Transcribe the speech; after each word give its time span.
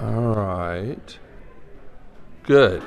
All 0.00 0.34
right. 0.34 1.18
Good. 2.42 2.82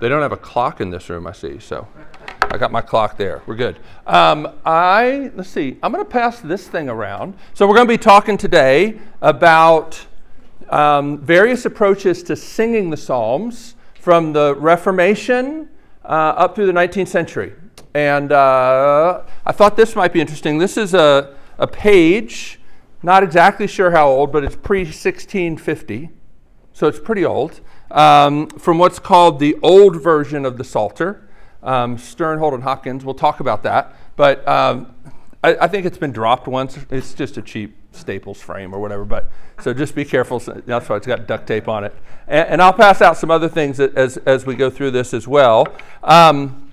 They 0.00 0.08
don't 0.08 0.22
have 0.22 0.32
a 0.32 0.36
clock 0.36 0.80
in 0.80 0.90
this 0.90 1.08
room, 1.08 1.26
I 1.26 1.32
see, 1.32 1.58
so 1.58 1.88
I 2.50 2.58
got 2.58 2.70
my 2.70 2.80
clock 2.80 3.16
there. 3.16 3.42
We're 3.46 3.56
good. 3.56 3.78
Um, 4.06 4.52
I, 4.64 5.30
let's 5.34 5.48
see, 5.48 5.78
I'm 5.82 5.92
going 5.92 6.04
to 6.04 6.10
pass 6.10 6.40
this 6.40 6.68
thing 6.68 6.88
around. 6.88 7.34
So 7.54 7.66
we're 7.66 7.74
going 7.74 7.88
to 7.88 7.92
be 7.92 7.98
talking 7.98 8.36
today 8.36 9.00
about 9.22 10.06
um, 10.68 11.18
various 11.18 11.64
approaches 11.64 12.22
to 12.24 12.36
singing 12.36 12.90
the 12.90 12.96
Psalms 12.96 13.74
from 13.98 14.32
the 14.32 14.54
Reformation 14.56 15.68
uh, 16.04 16.08
up 16.36 16.54
through 16.54 16.66
the 16.66 16.72
19th 16.72 17.08
century. 17.08 17.54
And 17.94 18.32
uh, 18.32 19.22
I 19.46 19.52
thought 19.52 19.76
this 19.76 19.96
might 19.96 20.12
be 20.12 20.20
interesting. 20.20 20.58
This 20.58 20.76
is 20.76 20.94
a, 20.94 21.34
a 21.58 21.66
page, 21.66 22.60
not 23.04 23.22
exactly 23.22 23.66
sure 23.66 23.90
how 23.90 24.08
old, 24.08 24.32
but 24.32 24.44
it's 24.44 24.56
pre 24.56 24.80
1650, 24.80 26.08
so 26.72 26.88
it's 26.88 26.98
pretty 26.98 27.24
old, 27.24 27.60
um, 27.90 28.48
from 28.48 28.78
what's 28.78 28.98
called 28.98 29.38
the 29.38 29.56
old 29.62 30.02
version 30.02 30.46
of 30.46 30.56
the 30.56 30.64
Psalter. 30.64 31.28
Um, 31.62 31.96
Sternhold 31.96 32.54
and 32.54 32.62
Hopkins, 32.62 33.04
we'll 33.04 33.14
talk 33.14 33.40
about 33.40 33.62
that. 33.62 33.94
But 34.16 34.46
um, 34.48 34.94
I, 35.42 35.56
I, 35.62 35.68
think 35.68 35.86
it's 35.86 35.96
been 35.96 36.12
dropped 36.12 36.46
once. 36.46 36.78
It's 36.90 37.14
just 37.14 37.36
a 37.38 37.42
cheap 37.42 37.76
Staples 37.92 38.40
frame 38.40 38.74
or 38.74 38.80
whatever. 38.80 39.04
But 39.04 39.30
so 39.60 39.72
just 39.72 39.94
be 39.94 40.04
careful. 40.04 40.40
That's 40.40 40.88
why 40.88 40.96
it's 40.96 41.06
got 41.06 41.26
duct 41.26 41.46
tape 41.46 41.68
on 41.68 41.84
it. 41.84 41.94
And, 42.26 42.48
and 42.48 42.62
I'll 42.62 42.72
pass 42.72 43.00
out 43.00 43.16
some 43.16 43.30
other 43.30 43.48
things 43.48 43.80
as, 43.80 44.18
as 44.18 44.44
we 44.44 44.56
go 44.56 44.68
through 44.68 44.90
this 44.90 45.14
as 45.14 45.26
well. 45.26 45.66
Um, 46.02 46.72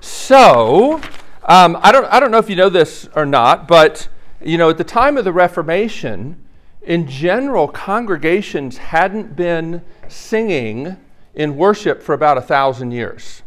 so, 0.00 1.00
um, 1.44 1.78
I, 1.82 1.92
don't, 1.92 2.06
I 2.06 2.18
don't 2.18 2.30
know 2.30 2.38
if 2.38 2.48
you 2.48 2.56
know 2.56 2.68
this 2.68 3.08
or 3.14 3.26
not, 3.26 3.68
but 3.68 4.08
you 4.44 4.58
know, 4.58 4.70
at 4.70 4.78
the 4.78 4.84
time 4.84 5.16
of 5.16 5.24
the 5.24 5.32
Reformation, 5.32 6.42
in 6.82 7.06
general, 7.06 7.68
congregations 7.68 8.76
hadn't 8.76 9.36
been 9.36 9.82
singing 10.08 10.96
in 11.34 11.56
worship 11.56 12.02
for 12.02 12.14
about 12.14 12.38
a 12.38 12.42
thousand 12.42 12.90
years. 12.90 13.42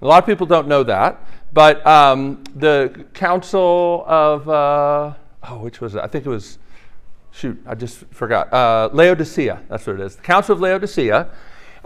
A 0.00 0.06
lot 0.06 0.22
of 0.22 0.26
people 0.26 0.46
don't 0.46 0.68
know 0.68 0.82
that, 0.84 1.24
but 1.52 1.84
um, 1.86 2.42
the 2.54 3.04
Council 3.14 4.04
of, 4.06 4.48
uh, 4.48 5.14
oh, 5.48 5.58
which 5.58 5.80
was 5.80 5.94
it? 5.94 6.00
I 6.02 6.06
think 6.06 6.24
it 6.26 6.28
was, 6.28 6.58
shoot, 7.30 7.60
I 7.66 7.74
just 7.74 7.98
forgot. 8.10 8.52
Uh, 8.52 8.90
Laodicea, 8.92 9.62
that's 9.68 9.86
what 9.86 10.00
it 10.00 10.02
is. 10.02 10.16
The 10.16 10.22
Council 10.22 10.54
of 10.54 10.60
Laodicea 10.60 11.28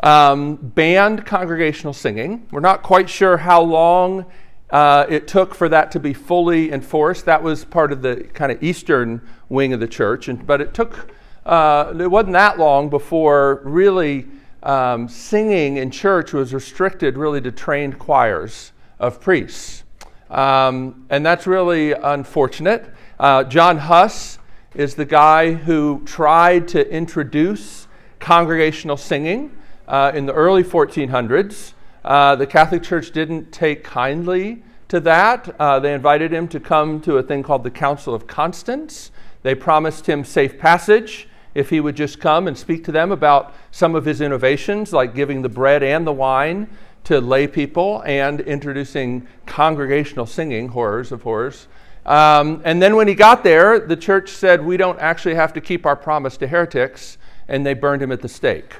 um, 0.02 0.56
banned 0.56 1.24
congregational 1.26 1.92
singing. 1.92 2.46
We're 2.50 2.60
not 2.60 2.82
quite 2.82 3.08
sure 3.08 3.38
how 3.38 3.62
long 3.62 4.26
uh, 4.70 5.06
it 5.08 5.28
took 5.28 5.54
for 5.54 5.68
that 5.68 5.92
to 5.92 6.00
be 6.00 6.12
fully 6.12 6.72
enforced. 6.72 7.24
That 7.24 7.42
was 7.42 7.64
part 7.64 7.92
of 7.92 8.02
the 8.02 8.16
kind 8.34 8.50
of 8.50 8.62
eastern 8.62 9.20
wing 9.48 9.72
of 9.72 9.80
the 9.80 9.86
church, 9.86 10.28
and, 10.28 10.44
but 10.46 10.60
it 10.60 10.74
took 10.74 11.12
uh, 11.44 11.94
it 12.00 12.10
wasn't 12.10 12.32
that 12.32 12.58
long 12.58 12.88
before 12.88 13.60
really 13.64 14.26
um, 14.64 15.08
singing 15.08 15.76
in 15.76 15.92
church 15.92 16.32
was 16.32 16.52
restricted 16.52 17.16
really 17.16 17.40
to 17.40 17.52
trained 17.52 18.00
choirs 18.00 18.72
of 18.98 19.20
priests, 19.20 19.84
um, 20.28 21.06
and 21.10 21.24
that's 21.24 21.46
really 21.46 21.92
unfortunate. 21.92 22.92
Uh, 23.20 23.44
John 23.44 23.78
Huss 23.78 24.38
is 24.74 24.96
the 24.96 25.04
guy 25.04 25.52
who 25.52 26.02
tried 26.04 26.66
to 26.68 26.90
introduce 26.92 27.86
congregational 28.18 28.96
singing 28.96 29.56
uh, 29.86 30.10
in 30.14 30.26
the 30.26 30.32
early 30.32 30.64
1400s. 30.64 31.72
Uh, 32.06 32.36
the 32.36 32.46
Catholic 32.46 32.84
Church 32.84 33.10
didn't 33.10 33.50
take 33.50 33.82
kindly 33.82 34.62
to 34.86 35.00
that. 35.00 35.56
Uh, 35.58 35.80
they 35.80 35.92
invited 35.92 36.32
him 36.32 36.46
to 36.46 36.60
come 36.60 37.00
to 37.00 37.18
a 37.18 37.22
thing 37.22 37.42
called 37.42 37.64
the 37.64 37.70
Council 37.70 38.14
of 38.14 38.28
Constance. 38.28 39.10
They 39.42 39.56
promised 39.56 40.06
him 40.06 40.24
safe 40.24 40.56
passage 40.56 41.28
if 41.56 41.68
he 41.70 41.80
would 41.80 41.96
just 41.96 42.20
come 42.20 42.46
and 42.46 42.56
speak 42.56 42.84
to 42.84 42.92
them 42.92 43.10
about 43.10 43.54
some 43.72 43.96
of 43.96 44.04
his 44.04 44.20
innovations, 44.20 44.92
like 44.92 45.16
giving 45.16 45.42
the 45.42 45.48
bread 45.48 45.82
and 45.82 46.06
the 46.06 46.12
wine 46.12 46.68
to 47.04 47.20
lay 47.20 47.48
people 47.48 48.02
and 48.06 48.40
introducing 48.40 49.26
congregational 49.44 50.26
singing, 50.26 50.68
horrors 50.68 51.10
of 51.10 51.22
horrors. 51.22 51.66
Um, 52.04 52.62
and 52.64 52.80
then 52.80 52.94
when 52.94 53.08
he 53.08 53.16
got 53.16 53.42
there, 53.42 53.80
the 53.80 53.96
church 53.96 54.30
said, 54.30 54.64
We 54.64 54.76
don't 54.76 55.00
actually 55.00 55.34
have 55.34 55.52
to 55.54 55.60
keep 55.60 55.84
our 55.84 55.96
promise 55.96 56.36
to 56.36 56.46
heretics, 56.46 57.18
and 57.48 57.66
they 57.66 57.74
burned 57.74 58.00
him 58.00 58.12
at 58.12 58.22
the 58.22 58.28
stake 58.28 58.76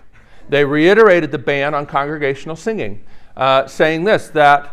they 0.48 0.64
reiterated 0.64 1.32
the 1.32 1.38
ban 1.38 1.74
on 1.74 1.86
congregational 1.86 2.56
singing, 2.56 3.04
uh, 3.36 3.66
saying 3.66 4.04
this 4.04 4.28
that 4.28 4.72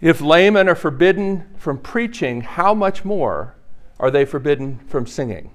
if 0.00 0.20
laymen 0.20 0.68
are 0.68 0.74
forbidden 0.74 1.46
from 1.56 1.78
preaching, 1.78 2.42
how 2.42 2.74
much 2.74 3.04
more 3.04 3.54
are 3.98 4.10
they 4.10 4.24
forbidden 4.24 4.78
from 4.88 5.06
singing? 5.06 5.50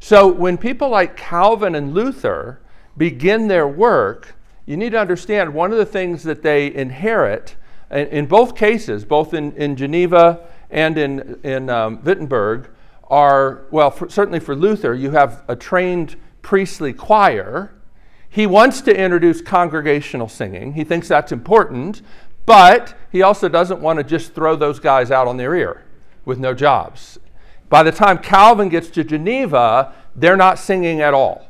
So 0.00 0.28
when 0.28 0.56
people 0.58 0.88
like 0.88 1.16
Calvin 1.16 1.74
and 1.74 1.94
Luther 1.94 2.60
begin 2.96 3.48
their 3.48 3.68
work, 3.68 4.34
you 4.66 4.76
need 4.76 4.90
to 4.90 5.00
understand 5.00 5.52
one 5.52 5.72
of 5.72 5.78
the 5.78 5.86
things 5.86 6.22
that 6.24 6.42
they 6.42 6.72
inherit 6.74 7.56
in, 7.90 8.06
in 8.08 8.26
both 8.26 8.54
cases, 8.54 9.04
both 9.04 9.34
in, 9.34 9.52
in 9.52 9.76
Geneva 9.76 10.46
and 10.70 10.96
in, 10.96 11.40
in 11.42 11.68
um, 11.68 12.02
Wittenberg, 12.02 12.70
are 13.08 13.66
well, 13.70 13.90
for, 13.90 14.08
certainly 14.08 14.38
for 14.38 14.54
Luther, 14.54 14.94
you 14.94 15.10
have 15.10 15.42
a 15.48 15.56
trained 15.56 16.16
priestly 16.42 16.92
choir 16.92 17.72
he 18.30 18.46
wants 18.46 18.80
to 18.82 18.96
introduce 18.96 19.42
congregational 19.42 20.28
singing. 20.28 20.74
He 20.74 20.84
thinks 20.84 21.08
that's 21.08 21.32
important, 21.32 22.00
but 22.46 22.94
he 23.10 23.22
also 23.22 23.48
doesn't 23.48 23.80
want 23.80 23.98
to 23.98 24.04
just 24.04 24.34
throw 24.34 24.54
those 24.54 24.78
guys 24.78 25.10
out 25.10 25.26
on 25.26 25.36
their 25.36 25.54
ear 25.54 25.84
with 26.24 26.38
no 26.38 26.54
jobs. 26.54 27.18
By 27.68 27.82
the 27.82 27.92
time 27.92 28.18
Calvin 28.18 28.68
gets 28.68 28.88
to 28.90 29.04
Geneva, 29.04 29.92
they're 30.14 30.36
not 30.36 30.58
singing 30.58 31.00
at 31.00 31.12
all. 31.12 31.48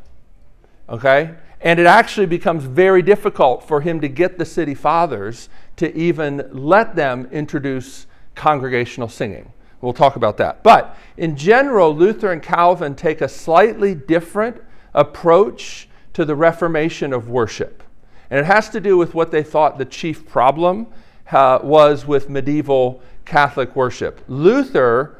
Okay? 0.89 1.35
And 1.61 1.79
it 1.79 1.87
actually 1.87 2.27
becomes 2.27 2.65
very 2.65 3.03
difficult 3.03 3.63
for 3.67 3.83
him 3.83 4.01
to 4.01 4.09
get 4.09 4.39
the 4.39 4.47
city 4.47 4.75
fathers 4.75 5.51
to 5.77 5.95
even 5.95 6.49
let 6.51 6.97
them 6.97 7.29
introduce 7.31 8.07
congregational 8.35 9.09
singing. 9.09 9.53
We'll 9.83 9.93
talk 9.93 10.17
about 10.17 10.39
that. 10.39 10.63
But 10.63 10.97
in 11.19 11.37
general, 11.37 11.95
Luther 11.95 12.33
and 12.33 12.43
Calvin 12.43 12.95
take 12.95 13.21
a 13.21 13.29
slightly 13.29 13.95
different 13.95 14.63
approach 14.95 15.89
to 16.21 16.27
the 16.27 16.37
reformation 16.37 17.15
of 17.15 17.31
worship. 17.31 17.83
And 18.29 18.39
it 18.39 18.45
has 18.45 18.69
to 18.71 18.81
do 18.81 18.99
with 18.99 19.15
what 19.15 19.31
they 19.31 19.43
thought 19.43 19.79
the 19.79 19.87
chief 19.87 20.29
problem 20.29 20.87
uh, 21.33 21.61
was 21.63 22.07
with 22.07 22.29
medieval 22.29 23.01
Catholic 23.25 23.75
worship. 23.75 24.23
Luther 24.29 25.17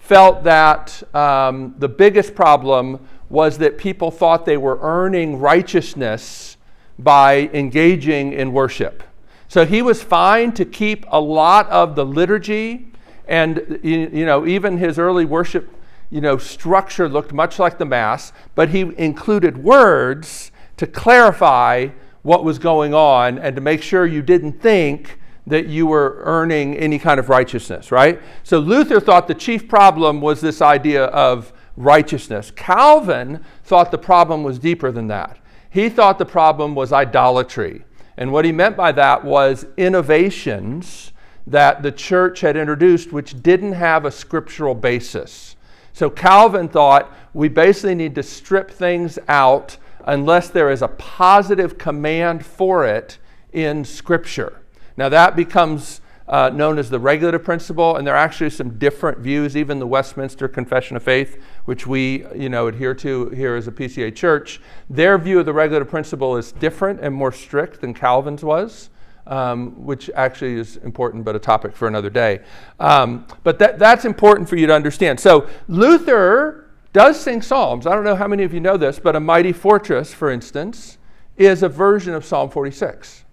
felt 0.00 0.42
that 0.42 1.04
um, 1.14 1.76
the 1.78 1.88
biggest 1.88 2.34
problem 2.34 2.98
was 3.28 3.58
that 3.58 3.78
people 3.78 4.10
thought 4.10 4.44
they 4.44 4.56
were 4.56 4.80
earning 4.82 5.38
righteousness 5.38 6.56
by 6.98 7.48
engaging 7.52 8.32
in 8.32 8.52
worship. 8.52 9.04
So 9.46 9.64
he 9.64 9.82
was 9.82 10.02
fine 10.02 10.50
to 10.54 10.64
keep 10.64 11.06
a 11.10 11.20
lot 11.20 11.68
of 11.68 11.94
the 11.94 12.04
liturgy 12.04 12.88
and 13.28 13.78
you 13.84 14.26
know 14.26 14.44
even 14.48 14.78
his 14.78 14.98
early 14.98 15.24
worship 15.24 15.72
you 16.10 16.20
know, 16.20 16.36
structure 16.36 17.08
looked 17.08 17.32
much 17.32 17.58
like 17.58 17.78
the 17.78 17.84
Mass, 17.84 18.32
but 18.54 18.70
he 18.70 18.80
included 18.98 19.56
words 19.58 20.50
to 20.76 20.86
clarify 20.86 21.88
what 22.22 22.44
was 22.44 22.58
going 22.58 22.92
on 22.92 23.38
and 23.38 23.54
to 23.56 23.62
make 23.62 23.82
sure 23.82 24.06
you 24.06 24.22
didn't 24.22 24.60
think 24.60 25.18
that 25.46 25.66
you 25.66 25.86
were 25.86 26.20
earning 26.24 26.76
any 26.76 26.98
kind 26.98 27.18
of 27.18 27.28
righteousness, 27.28 27.90
right? 27.90 28.20
So 28.42 28.58
Luther 28.58 29.00
thought 29.00 29.26
the 29.26 29.34
chief 29.34 29.68
problem 29.68 30.20
was 30.20 30.40
this 30.40 30.60
idea 30.60 31.04
of 31.06 31.52
righteousness. 31.76 32.50
Calvin 32.50 33.42
thought 33.64 33.90
the 33.90 33.98
problem 33.98 34.42
was 34.42 34.58
deeper 34.58 34.92
than 34.92 35.08
that. 35.08 35.38
He 35.70 35.88
thought 35.88 36.18
the 36.18 36.26
problem 36.26 36.74
was 36.74 36.92
idolatry. 36.92 37.84
And 38.16 38.32
what 38.32 38.44
he 38.44 38.52
meant 38.52 38.76
by 38.76 38.92
that 38.92 39.24
was 39.24 39.66
innovations 39.76 41.12
that 41.46 41.82
the 41.82 41.92
church 41.92 42.40
had 42.40 42.56
introduced 42.56 43.12
which 43.12 43.42
didn't 43.42 43.72
have 43.72 44.04
a 44.04 44.10
scriptural 44.10 44.74
basis. 44.74 45.56
So 45.92 46.10
Calvin 46.10 46.68
thought 46.68 47.12
we 47.34 47.48
basically 47.48 47.94
need 47.94 48.14
to 48.14 48.22
strip 48.22 48.70
things 48.70 49.18
out 49.28 49.76
unless 50.04 50.48
there 50.48 50.70
is 50.70 50.82
a 50.82 50.88
positive 50.88 51.78
command 51.78 52.44
for 52.44 52.86
it 52.86 53.18
in 53.52 53.84
Scripture. 53.84 54.60
Now 54.96 55.08
that 55.08 55.36
becomes 55.36 56.00
uh, 56.28 56.48
known 56.48 56.78
as 56.78 56.88
the 56.90 56.98
regulative 56.98 57.42
principle, 57.42 57.96
and 57.96 58.06
there 58.06 58.14
are 58.14 58.24
actually 58.24 58.50
some 58.50 58.78
different 58.78 59.18
views. 59.18 59.56
Even 59.56 59.80
the 59.80 59.86
Westminster 59.86 60.46
Confession 60.46 60.96
of 60.96 61.02
Faith, 61.02 61.42
which 61.64 61.88
we 61.88 62.24
you 62.34 62.48
know 62.48 62.68
adhere 62.68 62.94
to 62.94 63.30
here 63.30 63.56
as 63.56 63.66
a 63.66 63.72
PCA 63.72 64.14
church, 64.14 64.60
their 64.88 65.18
view 65.18 65.40
of 65.40 65.46
the 65.46 65.52
regulative 65.52 65.90
principle 65.90 66.36
is 66.36 66.52
different 66.52 67.00
and 67.00 67.12
more 67.12 67.32
strict 67.32 67.80
than 67.80 67.92
Calvin's 67.92 68.44
was 68.44 68.90
um, 69.26 69.84
which 69.84 70.10
actually 70.14 70.54
is 70.54 70.76
important, 70.78 71.24
but 71.24 71.36
a 71.36 71.38
topic 71.38 71.74
for 71.76 71.88
another 71.88 72.10
day. 72.10 72.40
Um, 72.78 73.26
but 73.42 73.58
that, 73.58 73.78
that's 73.78 74.04
important 74.04 74.48
for 74.48 74.56
you 74.56 74.66
to 74.66 74.74
understand. 74.74 75.20
So 75.20 75.48
Luther 75.68 76.70
does 76.92 77.20
sing 77.20 77.42
Psalms. 77.42 77.86
I 77.86 77.94
don't 77.94 78.04
know 78.04 78.16
how 78.16 78.26
many 78.26 78.42
of 78.42 78.52
you 78.52 78.60
know 78.60 78.76
this, 78.76 78.98
but 78.98 79.14
A 79.16 79.20
Mighty 79.20 79.52
Fortress, 79.52 80.12
for 80.12 80.30
instance, 80.30 80.98
is 81.36 81.62
a 81.62 81.68
version 81.68 82.14
of 82.14 82.24
Psalm 82.24 82.50
46. 82.50 83.24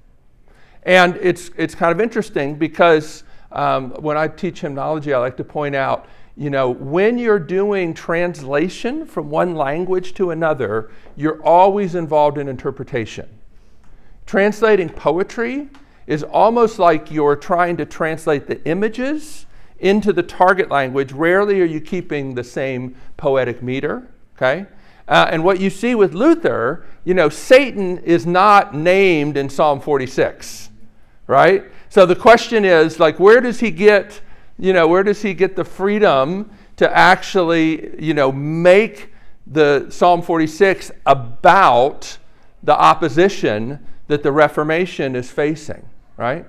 And 0.84 1.18
it's, 1.18 1.50
it's 1.58 1.76
kind 1.76 1.92
of 1.92 2.00
interesting 2.00 2.56
because 2.56 3.24
um, 3.52 3.92
when 3.92 4.18
I 4.18 4.28
teach 4.28 4.62
hymnology, 4.62 5.14
I 5.14 5.18
like 5.18 5.38
to 5.38 5.44
point 5.44 5.76
out 5.76 6.08
you 6.38 6.52
know, 6.52 6.70
when 6.70 7.18
you're 7.18 7.40
doing 7.40 7.96
translation 7.96 9.08
from 9.08 9.32
one 9.32 9.56
language 9.56 10.14
to 10.14 10.30
another, 10.30 10.92
you're 11.16 11.42
always 11.42 11.96
involved 11.96 12.38
in 12.38 12.48
interpretation. 12.48 13.28
Translating 14.28 14.90
poetry 14.90 15.70
is 16.06 16.22
almost 16.22 16.80
like 16.80 17.10
you're 17.10 17.38
trying 17.38 17.78
to 17.78 17.86
translate 17.86 18.46
the 18.46 18.64
images 18.66 19.46
into 19.80 20.12
the 20.12 20.22
target 20.22 20.70
language. 20.70 21.14
Rarely 21.14 21.62
are 21.62 21.66
you 21.66 21.80
keeping 21.80 22.36
the 22.36 22.44
same 22.44 22.96
poetic 23.16 23.64
meter, 23.64 24.06
okay? 24.36 24.66
Uh, 25.08 25.30
and 25.32 25.46
what 25.46 25.62
you 25.62 25.70
see 25.70 25.96
with 25.96 26.14
Luther, 26.14 26.86
you 27.06 27.14
know, 27.14 27.30
Satan 27.30 28.00
is 28.00 28.26
not 28.26 28.76
named 28.76 29.38
in 29.38 29.50
Psalm 29.50 29.80
46, 29.80 30.72
right? 31.28 31.64
So 31.88 32.06
the 32.06 32.16
question 32.16 32.66
is, 32.66 33.00
like, 33.00 33.22
where 33.22 33.40
does 33.40 33.62
he 33.62 33.72
get, 33.72 34.20
you 34.60 34.74
know, 34.74 34.90
where 34.90 35.04
does 35.04 35.22
he 35.22 35.34
get 35.34 35.56
the 35.56 35.64
freedom 35.64 36.52
to 36.76 36.98
actually, 36.98 38.04
you 38.04 38.14
know, 38.14 38.30
make 38.34 39.14
the 39.46 39.88
Psalm 39.90 40.22
46 40.22 40.92
about 41.06 42.18
the 42.62 42.78
opposition 42.78 43.86
that 44.08 44.24
the 44.24 44.32
Reformation 44.32 45.16
is 45.16 45.30
facing, 45.30 45.88
right? 46.16 46.46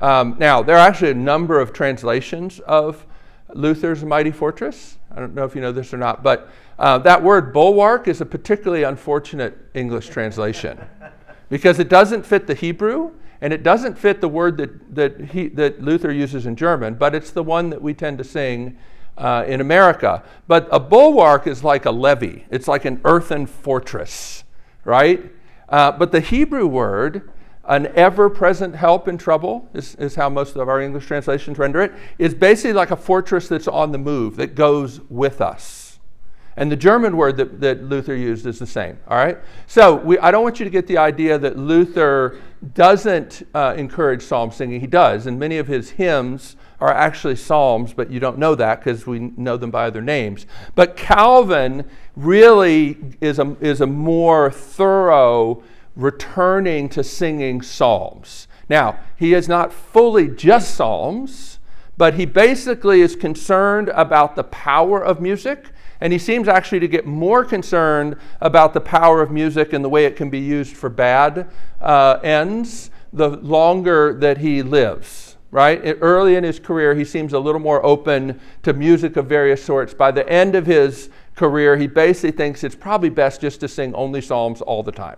Um, 0.00 0.36
now, 0.38 0.62
there 0.62 0.76
are 0.76 0.86
actually 0.86 1.10
a 1.10 1.14
number 1.14 1.60
of 1.60 1.72
translations 1.72 2.60
of 2.60 3.06
Luther's 3.54 4.04
Mighty 4.04 4.30
Fortress. 4.30 4.98
I 5.10 5.20
don't 5.20 5.34
know 5.34 5.44
if 5.44 5.54
you 5.54 5.60
know 5.60 5.72
this 5.72 5.94
or 5.94 5.98
not, 5.98 6.22
but 6.22 6.50
uh, 6.78 6.98
that 6.98 7.22
word 7.22 7.52
bulwark 7.52 8.06
is 8.06 8.20
a 8.20 8.26
particularly 8.26 8.82
unfortunate 8.82 9.58
English 9.74 10.08
translation 10.08 10.78
because 11.48 11.78
it 11.78 11.88
doesn't 11.88 12.24
fit 12.24 12.46
the 12.46 12.54
Hebrew 12.54 13.12
and 13.40 13.52
it 13.52 13.62
doesn't 13.62 13.96
fit 13.96 14.20
the 14.20 14.28
word 14.28 14.56
that, 14.58 14.94
that, 14.94 15.20
he, 15.30 15.48
that 15.48 15.80
Luther 15.82 16.12
uses 16.12 16.46
in 16.46 16.56
German, 16.56 16.94
but 16.94 17.14
it's 17.14 17.30
the 17.30 17.42
one 17.42 17.70
that 17.70 17.80
we 17.80 17.94
tend 17.94 18.18
to 18.18 18.24
sing 18.24 18.76
uh, 19.16 19.44
in 19.46 19.60
America. 19.60 20.22
But 20.46 20.68
a 20.70 20.80
bulwark 20.80 21.46
is 21.46 21.64
like 21.64 21.86
a 21.86 21.90
levee, 21.90 22.44
it's 22.50 22.68
like 22.68 22.84
an 22.84 23.00
earthen 23.04 23.46
fortress, 23.46 24.44
right? 24.84 25.32
Uh, 25.68 25.92
but 25.92 26.12
the 26.12 26.20
Hebrew 26.20 26.66
word, 26.66 27.30
an 27.64 27.86
ever 27.94 28.30
present 28.30 28.74
help 28.74 29.08
in 29.08 29.18
trouble, 29.18 29.68
is, 29.74 29.94
is 29.96 30.14
how 30.14 30.28
most 30.28 30.56
of 30.56 30.68
our 30.68 30.80
English 30.80 31.06
translations 31.06 31.58
render 31.58 31.82
it, 31.82 31.92
is 32.18 32.34
basically 32.34 32.72
like 32.72 32.90
a 32.90 32.96
fortress 32.96 33.48
that's 33.48 33.68
on 33.68 33.92
the 33.92 33.98
move, 33.98 34.36
that 34.36 34.54
goes 34.54 35.00
with 35.10 35.40
us. 35.40 35.98
And 36.56 36.72
the 36.72 36.76
German 36.76 37.16
word 37.16 37.36
that, 37.36 37.60
that 37.60 37.84
Luther 37.84 38.16
used 38.16 38.44
is 38.44 38.58
the 38.58 38.66
same, 38.66 38.98
all 39.06 39.16
right? 39.16 39.38
So 39.68 39.94
we, 39.94 40.18
I 40.18 40.32
don't 40.32 40.42
want 40.42 40.58
you 40.58 40.64
to 40.64 40.70
get 40.70 40.88
the 40.88 40.98
idea 40.98 41.38
that 41.38 41.56
Luther 41.56 42.40
doesn't 42.74 43.46
uh, 43.54 43.74
encourage 43.76 44.22
psalm 44.22 44.50
singing. 44.50 44.80
He 44.80 44.88
does, 44.88 45.26
and 45.26 45.38
many 45.38 45.58
of 45.58 45.68
his 45.68 45.90
hymns 45.90 46.56
are 46.80 46.92
actually 46.92 47.36
psalms, 47.36 47.92
but 47.92 48.10
you 48.10 48.20
don't 48.20 48.38
know 48.38 48.54
that 48.54 48.80
because 48.80 49.06
we 49.06 49.18
know 49.36 49.56
them 49.56 49.70
by 49.70 49.86
other 49.86 50.00
names. 50.00 50.46
But 50.74 50.96
Calvin 50.96 51.84
really 52.16 52.96
is 53.20 53.38
a, 53.38 53.56
is 53.60 53.80
a 53.80 53.86
more 53.86 54.50
thorough 54.50 55.62
returning 55.96 56.88
to 56.90 57.02
singing 57.02 57.62
psalms. 57.62 58.46
Now, 58.68 58.98
he 59.16 59.34
is 59.34 59.48
not 59.48 59.72
fully 59.72 60.28
just 60.28 60.74
psalms, 60.74 61.58
but 61.96 62.14
he 62.14 62.26
basically 62.26 63.00
is 63.00 63.16
concerned 63.16 63.88
about 63.88 64.36
the 64.36 64.44
power 64.44 65.02
of 65.02 65.20
music 65.20 65.70
and 66.00 66.12
he 66.12 66.18
seems 66.18 66.48
actually 66.48 66.80
to 66.80 66.88
get 66.88 67.06
more 67.06 67.44
concerned 67.44 68.16
about 68.40 68.72
the 68.72 68.80
power 68.80 69.20
of 69.20 69.30
music 69.30 69.72
and 69.72 69.84
the 69.84 69.88
way 69.88 70.04
it 70.04 70.16
can 70.16 70.30
be 70.30 70.38
used 70.38 70.76
for 70.76 70.88
bad 70.88 71.50
uh, 71.80 72.18
ends 72.22 72.90
the 73.12 73.28
longer 73.28 74.14
that 74.14 74.38
he 74.38 74.62
lives, 74.62 75.27
right? 75.50 75.80
Early 76.00 76.36
in 76.36 76.44
his 76.44 76.58
career, 76.58 76.94
he 76.94 77.04
seems 77.04 77.32
a 77.32 77.38
little 77.38 77.60
more 77.60 77.84
open 77.84 78.40
to 78.62 78.72
music 78.72 79.16
of 79.16 79.26
various 79.26 79.62
sorts. 79.62 79.94
By 79.94 80.10
the 80.10 80.28
end 80.28 80.54
of 80.54 80.66
his 80.66 81.10
career, 81.34 81.76
he 81.76 81.86
basically 81.86 82.32
thinks 82.32 82.64
it's 82.64 82.74
probably 82.74 83.08
best 83.08 83.40
just 83.40 83.60
to 83.60 83.68
sing 83.68 83.94
only 83.94 84.20
psalms 84.20 84.60
all 84.60 84.82
the 84.82 84.92
time. 84.92 85.16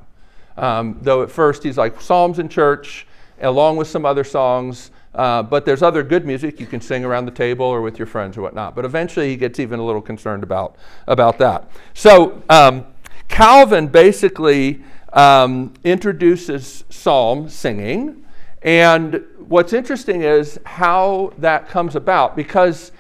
Um, 0.57 0.99
though 1.01 1.23
at 1.23 1.31
first 1.31 1.63
he's 1.63 1.79
like, 1.79 2.01
psalms 2.01 2.39
in 2.39 2.49
church, 2.49 3.07
along 3.41 3.77
with 3.77 3.89
some 3.89 4.05
other 4.05 4.25
songs. 4.25 4.91
Uh, 5.15 5.43
but 5.43 5.65
there's 5.65 5.83
other 5.83 6.05
good 6.05 6.25
music 6.25 6.61
you 6.61 6.67
can 6.67 6.81
sing 6.81 7.05
around 7.05 7.25
the 7.25 7.33
table 7.33 7.67
or 7.67 7.83
with 7.83 7.99
your 7.99 8.07
friends 8.07 8.37
or 8.37 8.43
whatnot. 8.43 8.77
But 8.77 8.85
eventually 8.85 9.29
he 9.29 9.37
gets 9.37 9.59
even 9.59 9.81
a 9.81 9.85
little 9.85 10.03
concerned 10.03 10.45
about, 10.45 10.77
about 11.09 11.39
that. 11.39 11.69
So 11.95 12.43
um, 12.49 12.87
Calvin 13.29 13.89
basically 13.89 14.83
um, 15.13 15.75
introduces 15.83 16.85
psalm 16.91 17.49
singing. 17.49 18.25
And 18.63 19.25
what's 19.39 19.73
interesting 19.73 20.23
is 20.23 20.59
how 20.65 21.33
that 21.39 21.69
comes 21.69 21.97
about 21.97 22.37
because 22.37 22.93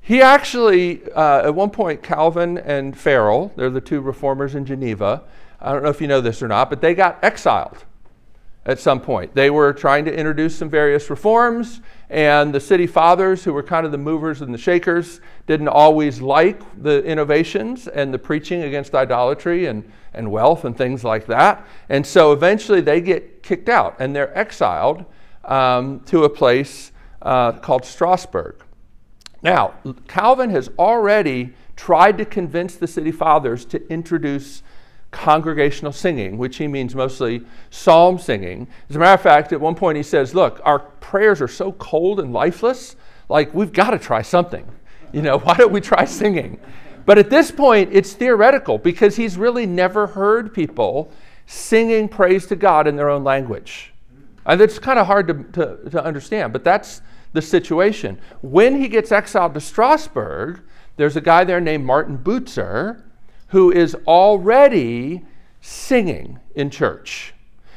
he 0.00 0.20
actually, 0.20 1.02
uh, 1.12 1.46
at 1.46 1.54
one 1.54 1.70
point, 1.70 2.02
Calvin 2.02 2.58
and 2.58 2.96
Farel, 2.96 3.52
they're 3.56 3.70
the 3.70 3.80
two 3.80 4.00
reformers 4.00 4.54
in 4.54 4.66
Geneva. 4.66 5.22
I 5.60 5.72
don't 5.72 5.82
know 5.82 5.88
if 5.88 6.00
you 6.00 6.06
know 6.06 6.20
this 6.20 6.42
or 6.42 6.48
not, 6.48 6.68
but 6.68 6.80
they 6.80 6.94
got 6.94 7.18
exiled 7.22 7.84
at 8.66 8.78
some 8.78 9.00
point. 9.00 9.34
They 9.34 9.50
were 9.50 9.72
trying 9.72 10.04
to 10.06 10.14
introduce 10.14 10.56
some 10.56 10.68
various 10.68 11.08
reforms, 11.10 11.80
and 12.14 12.54
the 12.54 12.60
city 12.60 12.86
fathers, 12.86 13.42
who 13.42 13.52
were 13.52 13.64
kind 13.64 13.84
of 13.84 13.90
the 13.90 13.98
movers 13.98 14.40
and 14.40 14.54
the 14.54 14.58
shakers, 14.58 15.20
didn't 15.48 15.66
always 15.66 16.20
like 16.20 16.62
the 16.80 17.02
innovations 17.02 17.88
and 17.88 18.14
the 18.14 18.18
preaching 18.20 18.62
against 18.62 18.94
idolatry 18.94 19.66
and, 19.66 19.90
and 20.12 20.30
wealth 20.30 20.64
and 20.64 20.78
things 20.78 21.02
like 21.02 21.26
that. 21.26 21.66
And 21.88 22.06
so 22.06 22.30
eventually 22.30 22.80
they 22.80 23.00
get 23.00 23.42
kicked 23.42 23.68
out 23.68 23.96
and 23.98 24.14
they're 24.14 24.36
exiled 24.38 25.04
um, 25.42 25.98
to 26.06 26.22
a 26.22 26.30
place 26.30 26.92
uh, 27.20 27.50
called 27.50 27.84
Strasbourg. 27.84 28.62
Now, 29.42 29.74
Calvin 30.06 30.50
has 30.50 30.70
already 30.78 31.52
tried 31.74 32.16
to 32.18 32.24
convince 32.24 32.76
the 32.76 32.86
city 32.86 33.10
fathers 33.10 33.64
to 33.64 33.92
introduce 33.92 34.62
congregational 35.14 35.92
singing, 35.92 36.36
which 36.36 36.56
he 36.56 36.66
means 36.66 36.94
mostly 36.94 37.42
psalm 37.70 38.18
singing. 38.18 38.66
As 38.90 38.96
a 38.96 38.98
matter 38.98 39.14
of 39.14 39.20
fact, 39.20 39.52
at 39.52 39.60
one 39.60 39.76
point 39.76 39.96
he 39.96 40.02
says, 40.02 40.34
Look, 40.34 40.60
our 40.64 40.80
prayers 40.80 41.40
are 41.40 41.48
so 41.48 41.72
cold 41.72 42.18
and 42.18 42.32
lifeless, 42.32 42.96
like 43.28 43.54
we've 43.54 43.72
got 43.72 43.90
to 43.90 43.98
try 43.98 44.22
something. 44.22 44.66
You 45.12 45.22
know, 45.22 45.38
why 45.44 45.54
don't 45.54 45.72
we 45.72 45.80
try 45.80 46.04
singing? 46.04 46.58
But 47.06 47.18
at 47.18 47.30
this 47.30 47.50
point, 47.50 47.90
it's 47.92 48.12
theoretical 48.14 48.78
because 48.78 49.14
he's 49.16 49.36
really 49.36 49.66
never 49.66 50.08
heard 50.08 50.52
people 50.52 51.12
singing 51.46 52.08
praise 52.08 52.46
to 52.46 52.56
God 52.56 52.88
in 52.88 52.96
their 52.96 53.08
own 53.08 53.22
language. 53.22 53.92
And 54.46 54.60
it's 54.60 54.78
kind 54.78 54.98
of 54.98 55.06
hard 55.06 55.28
to, 55.28 55.34
to, 55.52 55.90
to 55.90 56.04
understand, 56.04 56.52
but 56.52 56.64
that's 56.64 57.02
the 57.34 57.42
situation. 57.42 58.18
When 58.42 58.80
he 58.80 58.88
gets 58.88 59.12
exiled 59.12 59.54
to 59.54 59.60
Strasbourg, 59.60 60.62
there's 60.96 61.16
a 61.16 61.20
guy 61.20 61.44
there 61.44 61.60
named 61.60 61.84
Martin 61.84 62.18
Bucer 62.18 63.02
who 63.48 63.70
is 63.70 63.96
already 64.06 65.24
singing 65.60 66.38
in 66.54 66.70
church. 66.70 67.34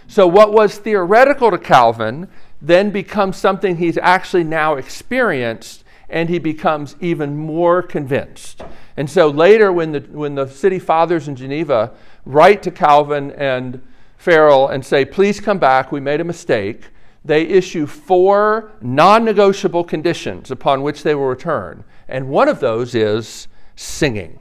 So, 0.08 0.26
what 0.26 0.54
was 0.54 0.78
theoretical 0.78 1.52
to 1.52 1.58
Calvin 1.58 2.28
then 2.62 2.90
becomes 2.90 3.38
something 3.38 3.78
he's 3.78 3.98
actually 3.98 4.44
now 4.44 4.76
experienced, 4.76 5.84
and 6.10 6.30
he 6.30 6.40
becomes 6.40 6.96
even 7.00 7.36
more 7.36 7.82
convinced. 7.82 8.64
And 8.96 9.10
so, 9.10 9.28
later, 9.28 9.72
when 9.72 9.92
the, 9.92 10.00
when 10.00 10.36
the 10.36 10.48
city 10.48 10.80
fathers 10.80 11.28
in 11.28 11.36
Geneva 11.36 11.92
write 12.26 12.64
to 12.64 12.72
Calvin 12.72 13.32
and 13.32 13.82
Farel 14.18 14.70
and 14.70 14.86
say, 14.86 15.06
Please 15.06 15.40
come 15.40 15.60
back, 15.60 15.92
we 15.92 16.00
made 16.00 16.22
a 16.22 16.26
mistake, 16.26 16.86
they 17.24 17.44
issue 17.44 17.86
four 17.86 18.72
non 18.82 19.26
negotiable 19.26 19.84
conditions 19.84 20.50
upon 20.50 20.82
which 20.82 21.04
they 21.04 21.16
will 21.16 21.26
return. 21.28 21.84
And 22.08 22.30
one 22.30 22.48
of 22.48 22.60
those 22.60 22.96
is 22.96 23.48
singing. 23.76 24.40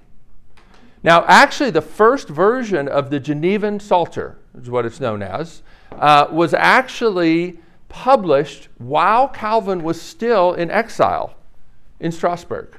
Now, 1.02 1.24
actually, 1.26 1.70
the 1.70 1.82
first 1.82 2.28
version 2.28 2.88
of 2.88 3.10
the 3.10 3.20
Genevan 3.20 3.80
Psalter, 3.80 4.38
is 4.60 4.70
what 4.70 4.86
it's 4.86 5.00
known 5.00 5.22
as, 5.22 5.62
uh, 5.92 6.26
was 6.30 6.54
actually 6.54 7.58
published 7.88 8.68
while 8.78 9.28
Calvin 9.28 9.82
was 9.82 10.00
still 10.00 10.52
in 10.54 10.70
exile 10.70 11.34
in 12.00 12.12
Strasbourg, 12.12 12.76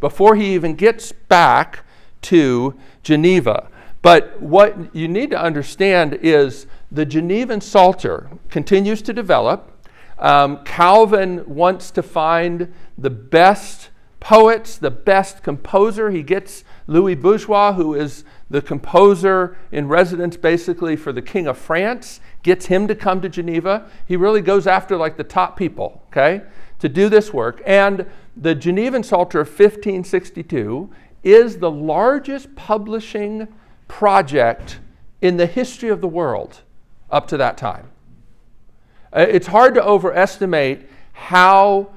before 0.00 0.36
he 0.36 0.54
even 0.54 0.74
gets 0.74 1.12
back 1.12 1.84
to 2.22 2.74
Geneva. 3.02 3.68
But 4.02 4.40
what 4.40 4.94
you 4.94 5.08
need 5.08 5.30
to 5.30 5.40
understand 5.40 6.18
is 6.20 6.66
the 6.92 7.06
Genevan 7.06 7.62
Psalter 7.62 8.30
continues 8.50 9.00
to 9.02 9.12
develop. 9.12 9.70
Um, 10.18 10.62
Calvin 10.64 11.42
wants 11.46 11.90
to 11.92 12.02
find 12.02 12.72
the 12.98 13.10
best 13.10 13.88
poets, 14.24 14.78
the 14.78 14.90
best 14.90 15.42
composer. 15.42 16.10
He 16.10 16.22
gets 16.22 16.64
Louis 16.86 17.14
Bourgeois, 17.14 17.74
who 17.74 17.92
is 17.94 18.24
the 18.48 18.62
composer 18.62 19.58
in 19.70 19.86
residence 19.86 20.38
basically 20.38 20.96
for 20.96 21.12
the 21.12 21.20
King 21.20 21.46
of 21.46 21.58
France, 21.58 22.20
gets 22.42 22.66
him 22.66 22.88
to 22.88 22.94
come 22.94 23.20
to 23.20 23.28
Geneva. 23.28 23.86
He 24.06 24.16
really 24.16 24.40
goes 24.40 24.66
after 24.66 24.96
like 24.96 25.18
the 25.18 25.24
top 25.24 25.58
people, 25.58 26.02
okay, 26.08 26.40
to 26.78 26.88
do 26.88 27.10
this 27.10 27.34
work. 27.34 27.62
And 27.66 28.06
the 28.34 28.54
Genevan 28.54 29.04
Psalter 29.04 29.40
of 29.40 29.48
1562 29.48 30.90
is 31.22 31.58
the 31.58 31.70
largest 31.70 32.56
publishing 32.56 33.46
project 33.88 34.80
in 35.20 35.36
the 35.36 35.46
history 35.46 35.90
of 35.90 36.00
the 36.00 36.08
world 36.08 36.62
up 37.10 37.28
to 37.28 37.36
that 37.36 37.58
time. 37.58 37.90
Uh, 39.14 39.26
it's 39.28 39.48
hard 39.48 39.74
to 39.74 39.84
overestimate 39.84 40.88
how 41.12 41.90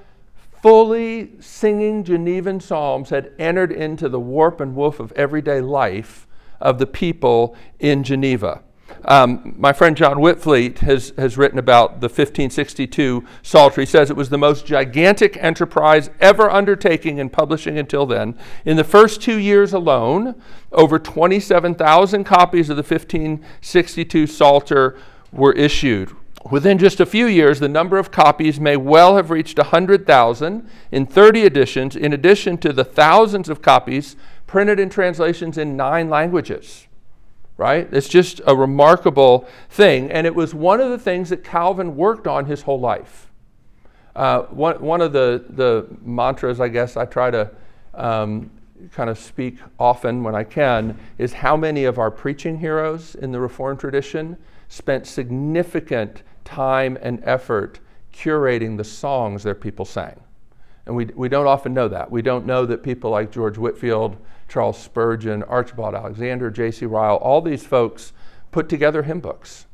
fully 0.67 1.31
singing 1.39 2.03
Genevan 2.03 2.59
psalms 2.59 3.09
had 3.09 3.31
entered 3.39 3.71
into 3.71 4.09
the 4.09 4.19
warp 4.19 4.59
and 4.59 4.75
woof 4.75 4.99
of 4.99 5.13
everyday 5.13 5.61
life 5.61 6.27
of 6.59 6.77
the 6.77 6.85
people 6.85 7.55
in 7.79 8.03
Geneva. 8.03 8.61
Um, 9.05 9.55
my 9.57 9.71
friend 9.71 9.95
John 9.95 10.17
Witvliet 10.17 10.79
has, 10.79 11.13
has 11.17 11.37
written 11.37 11.57
about 11.57 12.01
the 12.01 12.09
1562 12.09 13.25
Psalter. 13.43 13.79
He 13.79 13.85
says 13.85 14.09
it 14.09 14.17
was 14.17 14.27
the 14.27 14.37
most 14.37 14.65
gigantic 14.65 15.37
enterprise 15.37 16.09
ever 16.19 16.49
undertaken 16.49 17.17
in 17.17 17.29
publishing 17.29 17.77
until 17.77 18.05
then. 18.05 18.37
In 18.65 18.75
the 18.75 18.83
first 18.83 19.21
two 19.21 19.37
years 19.37 19.71
alone, 19.71 20.35
over 20.73 20.99
27,000 20.99 22.25
copies 22.25 22.69
of 22.69 22.75
the 22.75 22.83
1562 22.83 24.27
Psalter 24.27 24.99
were 25.31 25.53
issued. 25.53 26.13
Within 26.49 26.77
just 26.77 26.99
a 26.99 27.05
few 27.05 27.25
years, 27.25 27.59
the 27.59 27.67
number 27.67 27.97
of 27.97 28.11
copies 28.11 28.59
may 28.59 28.77
well 28.77 29.17
have 29.17 29.29
reached 29.29 29.57
100,000 29.57 30.69
in 30.91 31.05
30 31.05 31.43
editions, 31.43 31.95
in 31.95 32.13
addition 32.13 32.57
to 32.59 32.71
the 32.71 32.85
thousands 32.85 33.49
of 33.49 33.61
copies 33.61 34.15
printed 34.45 34.79
in 34.79 34.89
translations 34.89 35.57
in 35.57 35.75
nine 35.75 36.09
languages 36.09 36.87
right? 37.57 37.89
It's 37.91 38.07
just 38.07 38.39
a 38.45 38.55
remarkable 38.55 39.47
thing. 39.69 40.11
And 40.11 40.25
it 40.25 40.35
was 40.35 40.53
one 40.53 40.79
of 40.79 40.91
the 40.91 40.99
things 40.99 41.29
that 41.29 41.43
Calvin 41.43 41.95
worked 41.95 42.27
on 42.27 42.45
his 42.45 42.61
whole 42.61 42.79
life. 42.79 43.31
Uh, 44.15 44.43
one, 44.43 44.81
one 44.81 45.01
of 45.01 45.11
the, 45.11 45.43
the 45.49 45.87
mantras, 46.01 46.59
I 46.59 46.69
guess, 46.69 46.97
I 46.97 47.05
try 47.05 47.31
to 47.31 47.51
um, 47.93 48.51
kind 48.91 49.09
of 49.09 49.17
speak 49.17 49.57
often 49.79 50.23
when 50.23 50.35
I 50.35 50.43
can 50.43 50.97
is 51.17 51.33
how 51.33 51.57
many 51.57 51.85
of 51.85 51.97
our 51.97 52.11
preaching 52.11 52.59
heroes 52.59 53.15
in 53.15 53.31
the 53.31 53.39
Reformed 53.39 53.79
tradition 53.79 54.37
spent 54.67 55.07
significant 55.07 56.23
time 56.43 56.97
and 57.01 57.21
effort 57.23 57.79
curating 58.13 58.77
the 58.77 58.83
songs 58.83 59.43
their 59.43 59.55
people 59.55 59.85
sang. 59.85 60.19
And 60.85 60.95
we, 60.95 61.05
we 61.05 61.29
don't 61.29 61.47
often 61.47 61.73
know 61.73 61.89
that. 61.89 62.09
We 62.09 62.21
don't 62.21 62.45
know 62.45 62.65
that 62.65 62.81
people 62.81 63.11
like 63.11 63.31
George 63.31 63.57
Whitefield, 63.57 64.17
Charles 64.47 64.77
Spurgeon, 64.77 65.43
Archibald 65.43 65.93
Alexander, 65.93 66.49
J.C. 66.49 66.85
Ryle, 66.85 67.17
all 67.17 67.41
these 67.41 67.65
folks 67.65 68.13
put 68.51 68.69
together 68.69 69.03
hymn 69.03 69.19
books. 69.19 69.65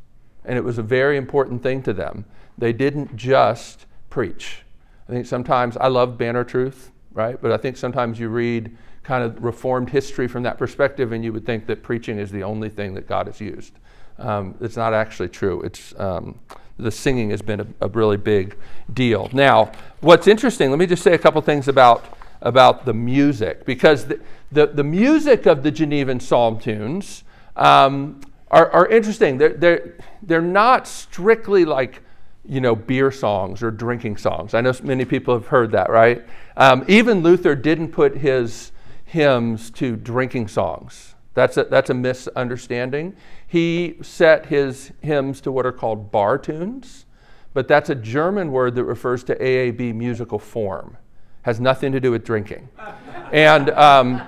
And 0.43 0.57
it 0.57 0.63
was 0.63 0.77
a 0.77 0.83
very 0.83 1.15
important 1.15 1.61
thing 1.61 1.83
to 1.83 1.93
them. 1.93 2.25
They 2.57 2.73
didn't 2.73 3.15
just 3.15 3.85
preach. 4.09 4.63
I 5.07 5.11
think 5.11 5.25
sometimes, 5.25 5.77
I 5.77 5.87
love 5.87 6.17
Banner 6.17 6.43
Truth, 6.43 6.91
right? 7.13 7.39
But 7.39 7.51
I 7.51 7.57
think 7.57 7.77
sometimes 7.77 8.19
you 8.19 8.29
read 8.29 8.75
kind 9.03 9.23
of 9.23 9.43
Reformed 9.43 9.89
history 9.89 10.27
from 10.27 10.43
that 10.43 10.57
perspective 10.57 11.11
and 11.11 11.23
you 11.23 11.31
would 11.31 11.45
think 11.45 11.67
that 11.67 11.83
preaching 11.83 12.17
is 12.17 12.31
the 12.31 12.43
only 12.43 12.69
thing 12.69 12.93
that 12.95 13.07
God 13.07 13.27
has 13.27 13.39
used. 13.39 13.73
Um, 14.17 14.55
it's 14.61 14.77
not 14.77 14.93
actually 14.93 15.29
true. 15.29 15.61
It's, 15.61 15.97
um, 15.99 16.39
the 16.77 16.91
singing 16.91 17.29
has 17.29 17.41
been 17.41 17.59
a, 17.61 17.67
a, 17.81 17.87
really 17.89 18.17
big 18.17 18.57
deal. 18.93 19.29
Now, 19.33 19.71
what's 20.01 20.27
interesting, 20.27 20.69
let 20.69 20.79
me 20.79 20.85
just 20.85 21.03
say 21.03 21.13
a 21.13 21.17
couple 21.17 21.41
things 21.41 21.67
about, 21.67 22.05
about 22.41 22.85
the 22.85 22.93
music, 22.93 23.65
because 23.65 24.05
the, 24.05 24.19
the, 24.51 24.67
the 24.67 24.83
music 24.83 25.45
of 25.45 25.63
the 25.63 25.71
Genevan 25.71 26.19
psalm 26.19 26.59
tunes 26.59 27.23
um, 27.55 28.21
are, 28.49 28.69
are 28.71 28.87
interesting. 28.87 29.37
They're, 29.37 29.53
they're, 29.53 29.97
they're 30.21 30.41
not 30.41 30.87
strictly 30.87 31.65
like, 31.65 32.01
you 32.45 32.61
know, 32.61 32.75
beer 32.75 33.11
songs 33.11 33.63
or 33.63 33.71
drinking 33.71 34.17
songs. 34.17 34.53
I 34.53 34.61
know 34.61 34.73
many 34.83 35.05
people 35.05 35.33
have 35.33 35.47
heard 35.47 35.71
that, 35.71 35.89
right? 35.89 36.23
Um, 36.57 36.83
even 36.87 37.21
Luther 37.21 37.55
didn't 37.55 37.89
put 37.89 38.17
his 38.17 38.71
hymns 39.05 39.69
to 39.71 39.95
drinking 39.95 40.47
songs. 40.47 41.12
That's 41.33 41.57
a, 41.57 41.63
that's 41.63 41.89
a 41.89 41.93
misunderstanding. 41.93 43.15
He 43.47 43.95
set 44.01 44.47
his 44.47 44.91
hymns 45.01 45.41
to 45.41 45.51
what 45.51 45.65
are 45.65 45.71
called 45.71 46.11
bar 46.11 46.37
tunes, 46.37 47.05
but 47.53 47.67
that's 47.67 47.89
a 47.89 47.95
German 47.95 48.51
word 48.51 48.75
that 48.75 48.83
refers 48.83 49.23
to 49.25 49.35
AAB 49.35 49.95
musical 49.95 50.39
form. 50.39 50.97
Has 51.43 51.59
nothing 51.59 51.91
to 51.91 51.99
do 51.99 52.11
with 52.11 52.23
drinking. 52.23 52.69
and 53.31 53.69
um, 53.71 54.21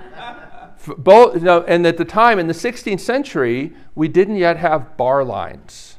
both, 0.98 1.36
you 1.36 1.42
know, 1.42 1.64
and 1.64 1.86
at 1.86 1.98
the 1.98 2.06
time 2.06 2.40
in 2.40 2.48
the 2.48 2.54
16th 2.54 3.00
century, 3.00 3.74
we 3.94 4.08
didn't 4.08 4.38
yet 4.38 4.58
have 4.58 4.98
bar 4.98 5.24
lines. 5.24 5.98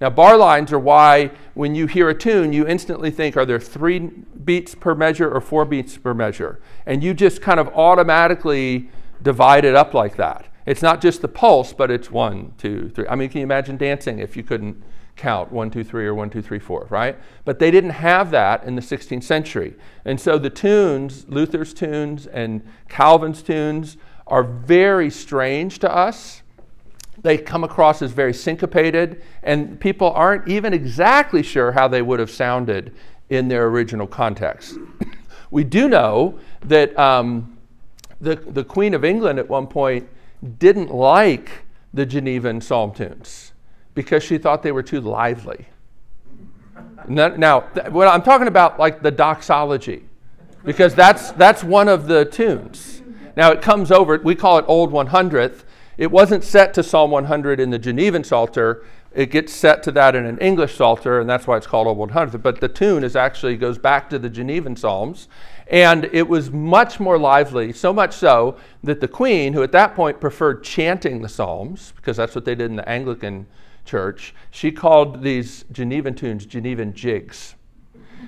Now, 0.00 0.10
bar 0.10 0.36
lines 0.36 0.72
are 0.72 0.78
why 0.78 1.32
when 1.54 1.74
you 1.74 1.86
hear 1.86 2.08
a 2.08 2.14
tune, 2.14 2.52
you 2.52 2.66
instantly 2.66 3.10
think, 3.10 3.36
are 3.36 3.44
there 3.44 3.58
three 3.58 3.98
beats 3.98 4.74
per 4.74 4.94
measure 4.94 5.28
or 5.28 5.40
four 5.40 5.64
beats 5.64 5.98
per 5.98 6.14
measure? 6.14 6.60
And 6.86 7.02
you 7.02 7.14
just 7.14 7.42
kind 7.42 7.58
of 7.58 7.68
automatically 7.68 8.90
divide 9.22 9.64
it 9.64 9.74
up 9.74 9.94
like 9.94 10.16
that. 10.16 10.46
It's 10.68 10.82
not 10.82 11.00
just 11.00 11.22
the 11.22 11.28
pulse, 11.28 11.72
but 11.72 11.90
it's 11.90 12.10
one, 12.10 12.52
two, 12.58 12.90
three. 12.90 13.06
I 13.08 13.14
mean, 13.14 13.30
can 13.30 13.38
you 13.38 13.44
imagine 13.44 13.78
dancing 13.78 14.18
if 14.18 14.36
you 14.36 14.42
couldn't 14.42 14.82
count 15.16 15.50
one, 15.50 15.70
two, 15.70 15.82
three, 15.82 16.04
or 16.04 16.14
one, 16.14 16.28
two, 16.28 16.42
three, 16.42 16.58
four, 16.58 16.86
right? 16.90 17.18
But 17.46 17.58
they 17.58 17.70
didn't 17.70 17.90
have 17.90 18.30
that 18.32 18.64
in 18.64 18.76
the 18.76 18.82
16th 18.82 19.22
century. 19.22 19.76
And 20.04 20.20
so 20.20 20.36
the 20.36 20.50
tunes, 20.50 21.26
Luther's 21.26 21.72
tunes 21.72 22.26
and 22.26 22.62
Calvin's 22.86 23.42
tunes, 23.42 23.96
are 24.26 24.42
very 24.42 25.08
strange 25.08 25.78
to 25.78 25.90
us. 25.90 26.42
They 27.22 27.38
come 27.38 27.64
across 27.64 28.02
as 28.02 28.12
very 28.12 28.34
syncopated, 28.34 29.22
and 29.42 29.80
people 29.80 30.10
aren't 30.10 30.48
even 30.48 30.74
exactly 30.74 31.42
sure 31.42 31.72
how 31.72 31.88
they 31.88 32.02
would 32.02 32.20
have 32.20 32.30
sounded 32.30 32.94
in 33.30 33.48
their 33.48 33.68
original 33.68 34.06
context. 34.06 34.76
we 35.50 35.64
do 35.64 35.88
know 35.88 36.38
that 36.60 36.96
um, 36.98 37.56
the, 38.20 38.36
the 38.36 38.64
Queen 38.64 38.92
of 38.92 39.02
England 39.02 39.38
at 39.38 39.48
one 39.48 39.66
point 39.66 40.06
didn't 40.58 40.90
like 40.90 41.64
the 41.92 42.06
Genevan 42.06 42.60
psalm 42.60 42.92
tunes 42.92 43.52
because 43.94 44.22
she 44.22 44.38
thought 44.38 44.62
they 44.62 44.72
were 44.72 44.82
too 44.82 45.00
lively. 45.00 45.66
Now, 47.08 47.60
what 47.90 48.08
I'm 48.08 48.22
talking 48.22 48.48
about, 48.48 48.78
like 48.78 49.02
the 49.02 49.10
doxology, 49.10 50.04
because 50.64 50.94
that's, 50.94 51.32
that's 51.32 51.64
one 51.64 51.88
of 51.88 52.06
the 52.06 52.24
tunes. 52.24 53.02
Now, 53.36 53.52
it 53.52 53.62
comes 53.62 53.90
over, 53.90 54.18
we 54.18 54.34
call 54.34 54.58
it 54.58 54.64
Old 54.68 54.92
100th. 54.92 55.64
It 55.96 56.10
wasn't 56.10 56.44
set 56.44 56.74
to 56.74 56.82
Psalm 56.82 57.10
100 57.10 57.60
in 57.60 57.70
the 57.70 57.78
Genevan 57.78 58.24
Psalter. 58.24 58.84
It 59.14 59.30
gets 59.30 59.52
set 59.52 59.82
to 59.84 59.92
that 59.92 60.14
in 60.14 60.26
an 60.26 60.38
English 60.38 60.76
Psalter, 60.76 61.20
and 61.20 61.28
that's 61.28 61.46
why 61.46 61.56
it's 61.56 61.66
called 61.66 61.86
Old 61.86 62.10
100th. 62.10 62.42
But 62.42 62.60
the 62.60 62.68
tune 62.68 63.02
is 63.02 63.16
actually 63.16 63.56
goes 63.56 63.78
back 63.78 64.10
to 64.10 64.18
the 64.18 64.28
Genevan 64.28 64.76
Psalms. 64.76 65.28
And 65.68 66.08
it 66.12 66.26
was 66.26 66.50
much 66.50 66.98
more 66.98 67.18
lively, 67.18 67.72
so 67.72 67.92
much 67.92 68.14
so 68.14 68.56
that 68.82 69.00
the 69.00 69.08
queen, 69.08 69.52
who 69.52 69.62
at 69.62 69.72
that 69.72 69.94
point 69.94 70.20
preferred 70.20 70.64
chanting 70.64 71.20
the 71.20 71.28
Psalms, 71.28 71.92
because 71.96 72.16
that's 72.16 72.34
what 72.34 72.46
they 72.46 72.54
did 72.54 72.70
in 72.70 72.76
the 72.76 72.88
Anglican 72.88 73.46
church, 73.84 74.34
she 74.50 74.72
called 74.72 75.22
these 75.22 75.64
Genevan 75.70 76.14
tunes 76.14 76.46
Genevan 76.46 76.94
jigs. 76.94 77.54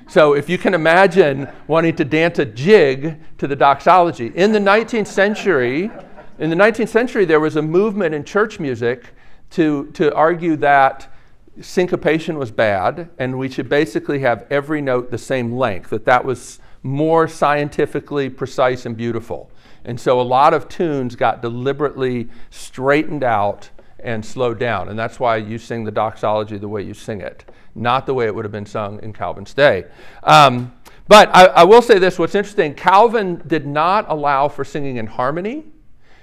So 0.09 0.35
if 0.35 0.49
you 0.49 0.59
can 0.59 0.75
imagine 0.75 1.49
wanting 1.67 1.97
to 1.97 2.05
dance 2.05 2.39
a 2.39 2.45
jig 2.45 3.19
to 3.39 3.47
the 3.47 3.57
doxology. 3.57 4.33
In 4.35 4.53
the 4.53 4.59
19th 4.59 5.07
century, 5.07 5.91
in 6.39 6.51
the 6.51 6.57
19th 6.57 6.89
century, 6.89 7.25
there 7.25 7.41
was 7.41 7.57
a 7.57 7.63
movement 7.63 8.15
in 8.15 8.25
church 8.25 8.61
music 8.61 9.15
to, 9.51 9.87
to 9.93 10.13
argue 10.15 10.57
that 10.57 11.13
syncopation 11.61 12.39
was 12.39 12.51
bad 12.51 13.11
and 13.19 13.39
we 13.39 13.49
should 13.49 13.69
basically 13.69 14.21
have 14.21 14.47
every 14.51 14.81
note 14.81 15.11
the 15.11 15.19
same 15.19 15.53
length, 15.53 15.91
that 15.91 16.05
that 16.05 16.25
was 16.25 16.61
more 16.83 17.29
scientifically 17.29 18.31
precise 18.31 18.87
and 18.87 18.97
beautiful. 18.97 19.51
And 19.85 19.99
so 19.99 20.21
a 20.21 20.23
lot 20.23 20.55
of 20.55 20.69
tunes 20.69 21.17
got 21.17 21.43
deliberately 21.43 22.29
straightened 22.51 23.25
out 23.25 23.71
and 23.99 24.25
slowed 24.25 24.59
down. 24.59 24.89
And 24.89 24.99
that's 24.99 25.21
why 25.21 25.37
you 25.37 25.59
sing 25.59 25.85
the 25.85 25.91
doxology 25.91 26.59
the 26.59 26.69
way 26.69 26.83
you 26.83 26.95
sing 26.95 27.21
it, 27.21 27.45
not 27.75 28.07
the 28.07 28.15
way 28.15 28.27
it 28.27 28.35
would 28.35 28.45
have 28.45 28.53
been 28.53 28.67
sung 28.67 29.03
in 29.03 29.13
Calvin's 29.13 29.55
day. 29.55 29.85
Um, 30.23 30.73
but 31.09 31.29
I, 31.35 31.47
I 31.47 31.65
will 31.65 31.83
say 31.83 31.99
this 31.99 32.19
what's 32.19 32.35
interesting 32.35 32.75
Calvin 32.75 33.43
did 33.47 33.67
not 33.67 34.07
allow 34.09 34.49
for 34.49 34.65
singing 34.65 34.97
in 34.97 35.07
harmony. 35.07 35.65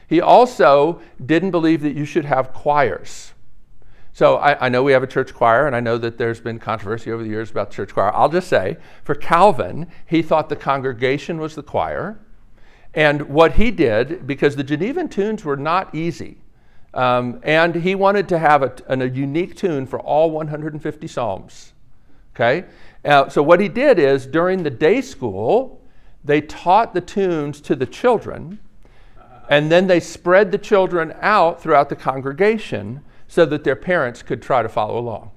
He 0.08 0.22
also 0.22 1.02
didn't 1.26 1.52
believe 1.52 1.82
that 1.82 1.94
you 1.94 2.06
should 2.06 2.26
have 2.26 2.54
choirs. 2.54 3.34
So 4.18 4.38
I, 4.38 4.66
I, 4.66 4.70
know 4.70 4.82
we 4.82 4.94
have 4.94 5.04
a 5.04 5.08
church 5.08 5.32
choir, 5.32 5.68
and 5.68 5.76
I 5.76 5.80
know 5.80 6.00
that 6.00 6.18
there's 6.18 6.40
been 6.40 6.58
controversy 6.58 7.12
over 7.12 7.22
the 7.22 7.30
years 7.30 7.52
about 7.52 7.70
church 7.70 7.94
choir. 7.94 8.12
I'll 8.16 8.30
just 8.30 8.48
say, 8.48 8.78
for 9.04 9.14
Calvin, 9.14 9.86
he 10.08 10.24
thought 10.24 10.50
the 10.50 10.56
congregation 10.56 11.38
was 11.38 11.54
the 11.54 11.62
choir. 11.62 12.18
And 12.96 13.30
what 13.30 13.52
he 13.52 13.70
did, 13.70 14.26
because 14.26 14.56
the 14.56 14.64
Genevan 14.64 15.12
tunes 15.12 15.46
were 15.46 15.56
not 15.56 15.94
easy, 15.94 16.38
um, 16.96 17.40
and 17.44 17.76
he 17.76 17.94
wanted 17.94 18.28
to 18.30 18.40
have 18.40 18.64
a, 18.64 18.74
a, 18.88 19.08
unique 19.08 19.56
tune 19.56 19.86
for 19.86 20.00
all 20.00 20.32
150 20.32 21.06
psalms. 21.06 21.74
Okay? 22.34 22.66
Uh, 23.06 23.30
so 23.30 23.44
what 23.44 23.60
he 23.60 23.70
did 23.70 24.00
is, 24.00 24.26
during 24.26 24.64
the 24.64 24.72
day 24.72 25.00
school, 25.00 25.80
they 26.24 26.42
taught 26.42 26.96
the 26.96 27.02
tunes 27.02 27.62
to 27.62 27.76
the 27.76 27.86
children, 27.86 28.58
and 29.48 29.72
then 29.72 29.86
they 29.86 30.00
spread 30.00 30.52
the 30.52 30.58
children 30.58 31.14
out 31.22 31.62
throughout 31.62 31.90
the 31.90 31.96
congregation 31.96 33.04
so 33.28 33.46
that 33.46 33.64
their 33.64 33.76
parents 33.76 34.24
could 34.24 34.42
try 34.42 34.62
to 34.62 34.70
follow 34.70 34.98
along. 34.98 35.32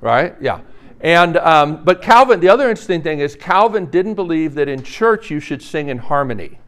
Right? 0.00 0.34
Yeah. 0.40 0.60
And 1.00 1.36
um, 1.38 1.84
but 1.84 2.02
Calvin, 2.02 2.40
the 2.40 2.48
other 2.48 2.68
interesting 2.68 3.02
thing 3.02 3.20
is 3.20 3.34
Calvin 3.34 3.86
didn't 3.86 4.14
believe 4.14 4.54
that 4.54 4.68
in 4.68 4.82
church 4.82 5.30
you 5.30 5.40
should 5.40 5.62
sing 5.62 5.88
in 5.88 5.98
harmony. 5.98 6.58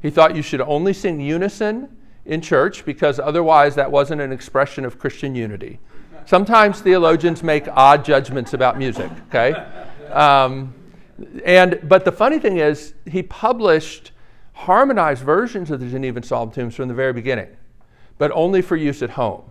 He 0.00 0.10
thought 0.10 0.34
you 0.34 0.42
should 0.42 0.60
only 0.60 0.92
sing 0.92 1.20
unison 1.20 1.96
in 2.24 2.40
church 2.40 2.84
because 2.84 3.20
otherwise 3.20 3.74
that 3.74 3.90
wasn't 3.90 4.20
an 4.20 4.32
expression 4.32 4.84
of 4.84 4.98
Christian 4.98 5.34
unity. 5.34 5.78
Sometimes 6.24 6.80
theologians 6.80 7.42
make 7.42 7.68
odd 7.68 8.04
judgments 8.04 8.54
about 8.54 8.78
music. 8.78 9.10
Okay. 9.28 9.52
Um, 10.10 10.74
And 11.44 11.78
but 11.84 12.04
the 12.04 12.12
funny 12.12 12.38
thing 12.38 12.56
is, 12.56 12.94
he 13.06 13.22
published 13.22 14.12
harmonized 14.54 15.22
versions 15.22 15.70
of 15.70 15.78
the 15.80 15.86
Genevan 15.86 16.24
Psalm 16.24 16.50
tunes 16.50 16.74
from 16.74 16.88
the 16.88 16.94
very 16.94 17.12
beginning, 17.12 17.48
but 18.22 18.30
only 18.36 18.62
for 18.62 18.76
use 18.76 19.02
at 19.02 19.10
home. 19.10 19.42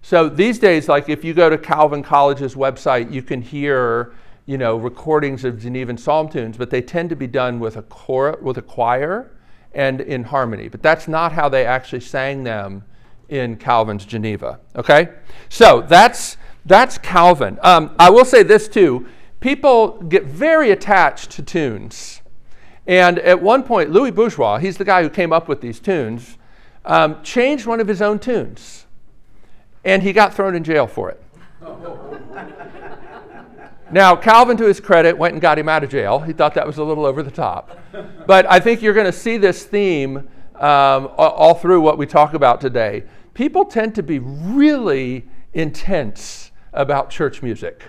So 0.00 0.30
these 0.30 0.58
days, 0.58 0.88
like 0.88 1.10
if 1.10 1.22
you 1.22 1.34
go 1.34 1.50
to 1.50 1.58
Calvin 1.58 2.02
College's 2.02 2.54
website, 2.54 3.12
you 3.12 3.20
can 3.20 3.42
hear 3.42 4.14
you 4.46 4.56
know 4.56 4.78
recordings 4.78 5.44
of 5.44 5.56
Genevan 5.56 5.98
Psalm 5.98 6.30
tunes, 6.30 6.56
but 6.56 6.70
they 6.70 6.80
tend 6.80 7.10
to 7.10 7.14
be 7.14 7.26
done 7.26 7.60
with 7.60 7.76
a 7.76 7.82
chor- 7.82 8.38
with 8.40 8.56
a 8.56 8.62
choir 8.62 9.36
and 9.74 10.00
in 10.00 10.24
harmony. 10.24 10.68
But 10.68 10.82
that's 10.82 11.06
not 11.06 11.32
how 11.32 11.50
they 11.50 11.66
actually 11.66 12.00
sang 12.00 12.42
them 12.42 12.84
in 13.28 13.58
Calvin's 13.58 14.06
Geneva. 14.06 14.60
Okay, 14.74 15.10
so 15.50 15.82
that's 15.82 16.38
that's 16.64 16.96
Calvin. 16.96 17.58
Um, 17.62 17.94
I 17.98 18.08
will 18.08 18.24
say 18.24 18.42
this 18.42 18.66
too: 18.66 19.06
people 19.40 20.00
get 20.04 20.24
very 20.24 20.70
attached 20.70 21.32
to 21.32 21.42
tunes, 21.42 22.22
and 22.86 23.18
at 23.18 23.42
one 23.42 23.62
point, 23.62 23.90
Louis 23.90 24.10
Bourgeois, 24.10 24.56
he's 24.56 24.78
the 24.78 24.86
guy 24.86 25.02
who 25.02 25.10
came 25.10 25.34
up 25.34 25.48
with 25.48 25.60
these 25.60 25.80
tunes, 25.80 26.38
um, 26.86 27.22
changed 27.22 27.66
one 27.66 27.80
of 27.80 27.88
his 27.88 28.00
own 28.00 28.18
tunes, 28.18 28.86
and 29.84 30.02
he 30.02 30.12
got 30.12 30.32
thrown 30.32 30.54
in 30.54 30.64
jail 30.64 30.86
for 30.86 31.10
it. 31.10 31.22
Now, 33.90 34.16
Calvin, 34.16 34.56
to 34.56 34.64
his 34.64 34.80
credit, 34.80 35.16
went 35.16 35.34
and 35.34 35.40
got 35.40 35.58
him 35.58 35.68
out 35.68 35.84
of 35.84 35.90
jail. 35.90 36.18
He 36.18 36.32
thought 36.32 36.54
that 36.54 36.66
was 36.66 36.78
a 36.78 36.84
little 36.84 37.06
over 37.06 37.22
the 37.22 37.30
top. 37.30 37.78
But 38.26 38.44
I 38.50 38.58
think 38.58 38.82
you're 38.82 38.94
going 38.94 39.06
to 39.06 39.12
see 39.12 39.36
this 39.36 39.64
theme 39.64 40.28
um, 40.56 41.10
all 41.16 41.54
through 41.54 41.80
what 41.82 41.96
we 41.96 42.06
talk 42.06 42.34
about 42.34 42.60
today. 42.60 43.04
People 43.34 43.64
tend 43.64 43.94
to 43.94 44.02
be 44.02 44.18
really 44.18 45.26
intense 45.54 46.50
about 46.72 47.10
church 47.10 47.42
music. 47.42 47.84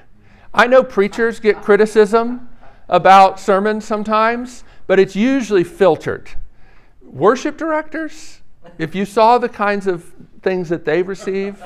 I 0.54 0.68
know 0.68 0.84
preachers 0.84 1.40
get 1.40 1.62
criticism 1.64 2.50
about 2.90 3.40
sermons 3.40 3.84
sometimes, 3.86 4.64
but 4.86 5.00
it's 5.00 5.16
usually 5.16 5.64
filtered. 5.64 6.30
Worship 7.02 7.58
directors, 7.58 8.42
if 8.78 8.96
you 8.96 9.06
saw 9.06 9.38
the 9.38 9.50
kinds 9.50 9.88
of 9.88 10.04
things 10.42 10.70
that 10.70 10.86
they 10.86 11.04
receive, 11.04 11.62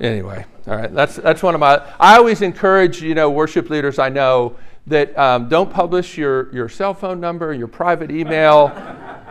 anyway, 0.00 0.44
all 0.66 0.76
right. 0.76 0.92
That's 0.92 1.16
that's 1.16 1.42
one 1.42 1.54
of 1.54 1.60
my. 1.60 1.82
I 1.98 2.16
always 2.16 2.42
encourage 2.42 3.02
you 3.02 3.14
know 3.14 3.30
worship 3.30 3.70
leaders 3.70 3.98
I 3.98 4.08
know 4.08 4.56
that 4.86 5.16
um, 5.18 5.48
don't 5.48 5.70
publish 5.70 6.16
your 6.16 6.52
your 6.54 6.68
cell 6.68 6.94
phone 6.94 7.20
number, 7.20 7.52
your 7.52 7.68
private 7.68 8.10
email. 8.10 8.68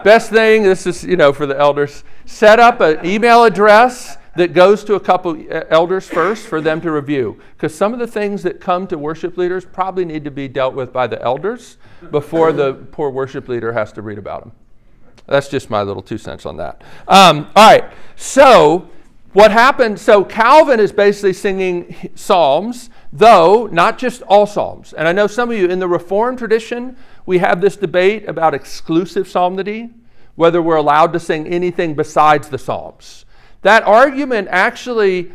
Best 0.03 0.29
thing, 0.29 0.63
this 0.63 0.87
is 0.87 1.03
you 1.03 1.17
know 1.17 1.33
for 1.33 1.45
the 1.45 1.57
elders, 1.57 2.03
set 2.25 2.59
up 2.59 2.81
an 2.81 3.05
email 3.05 3.43
address 3.43 4.17
that 4.35 4.53
goes 4.53 4.83
to 4.85 4.95
a 4.95 4.99
couple 4.99 5.37
elders 5.69 6.07
first 6.07 6.47
for 6.47 6.61
them 6.61 6.79
to 6.81 6.91
review. 6.91 7.39
Because 7.57 7.75
some 7.75 7.93
of 7.93 7.99
the 7.99 8.07
things 8.07 8.43
that 8.43 8.61
come 8.61 8.87
to 8.87 8.97
worship 8.97 9.37
leaders 9.37 9.65
probably 9.65 10.05
need 10.05 10.23
to 10.23 10.31
be 10.31 10.47
dealt 10.47 10.73
with 10.73 10.93
by 10.93 11.07
the 11.07 11.21
elders 11.21 11.77
before 12.11 12.53
the 12.53 12.73
poor 12.73 13.09
worship 13.09 13.49
leader 13.49 13.73
has 13.73 13.91
to 13.93 14.01
read 14.01 14.17
about 14.17 14.43
them. 14.43 14.51
That's 15.29 15.47
just 15.47 15.69
my 15.69 15.83
little 15.83 16.01
two 16.01 16.17
cents 16.17 16.45
on 16.45 16.57
that. 16.57 16.81
Um, 17.07 17.49
all 17.55 17.69
right, 17.69 17.91
so 18.15 18.89
what 19.33 19.51
happened, 19.51 19.99
so 19.99 20.23
Calvin 20.23 20.79
is 20.79 20.91
basically 20.91 21.33
singing 21.33 22.11
psalms, 22.15 22.89
though 23.13 23.67
not 23.67 23.99
just 23.99 24.23
all 24.23 24.47
psalms. 24.47 24.91
And 24.93 25.07
I 25.07 25.11
know 25.11 25.27
some 25.27 25.51
of 25.51 25.57
you 25.57 25.67
in 25.67 25.79
the 25.79 25.87
Reformed 25.87 26.39
tradition, 26.39 26.97
we 27.27 27.37
have 27.37 27.61
this 27.61 27.75
debate 27.75 28.27
about 28.27 28.55
exclusive 28.55 29.27
psalmody, 29.27 29.91
whether 30.33 30.63
we're 30.63 30.77
allowed 30.77 31.13
to 31.13 31.19
sing 31.19 31.45
anything 31.45 31.93
besides 31.93 32.49
the 32.49 32.57
psalms. 32.57 33.25
That 33.61 33.83
argument 33.83 34.47
actually, 34.49 35.31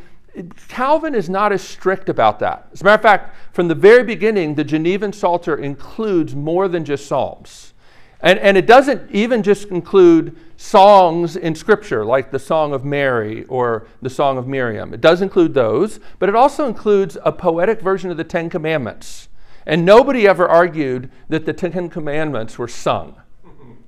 Calvin 0.66 1.14
is 1.14 1.30
not 1.30 1.52
as 1.52 1.62
strict 1.62 2.08
about 2.08 2.40
that. 2.40 2.68
As 2.72 2.80
a 2.80 2.84
matter 2.84 2.96
of 2.96 3.02
fact, 3.02 3.36
from 3.52 3.68
the 3.68 3.76
very 3.76 4.02
beginning, 4.02 4.56
the 4.56 4.64
Genevan 4.64 5.14
Psalter 5.14 5.56
includes 5.56 6.34
more 6.34 6.66
than 6.66 6.84
just 6.84 7.06
psalms. 7.06 7.73
And, 8.20 8.38
and 8.38 8.56
it 8.56 8.66
doesn't 8.66 9.10
even 9.10 9.42
just 9.42 9.68
include 9.68 10.36
songs 10.56 11.36
in 11.36 11.54
Scripture, 11.54 12.04
like 12.04 12.30
the 12.30 12.38
Song 12.38 12.72
of 12.72 12.84
Mary 12.84 13.44
or 13.44 13.86
the 14.00 14.10
Song 14.10 14.38
of 14.38 14.46
Miriam. 14.46 14.94
It 14.94 15.00
does 15.00 15.20
include 15.20 15.54
those, 15.54 16.00
but 16.18 16.28
it 16.28 16.34
also 16.34 16.66
includes 16.66 17.18
a 17.24 17.32
poetic 17.32 17.80
version 17.80 18.10
of 18.10 18.16
the 18.16 18.24
Ten 18.24 18.48
Commandments. 18.48 19.28
And 19.66 19.84
nobody 19.84 20.28
ever 20.28 20.48
argued 20.48 21.10
that 21.28 21.46
the 21.46 21.52
Ten 21.52 21.88
Commandments 21.88 22.58
were 22.58 22.68
sung. 22.68 23.16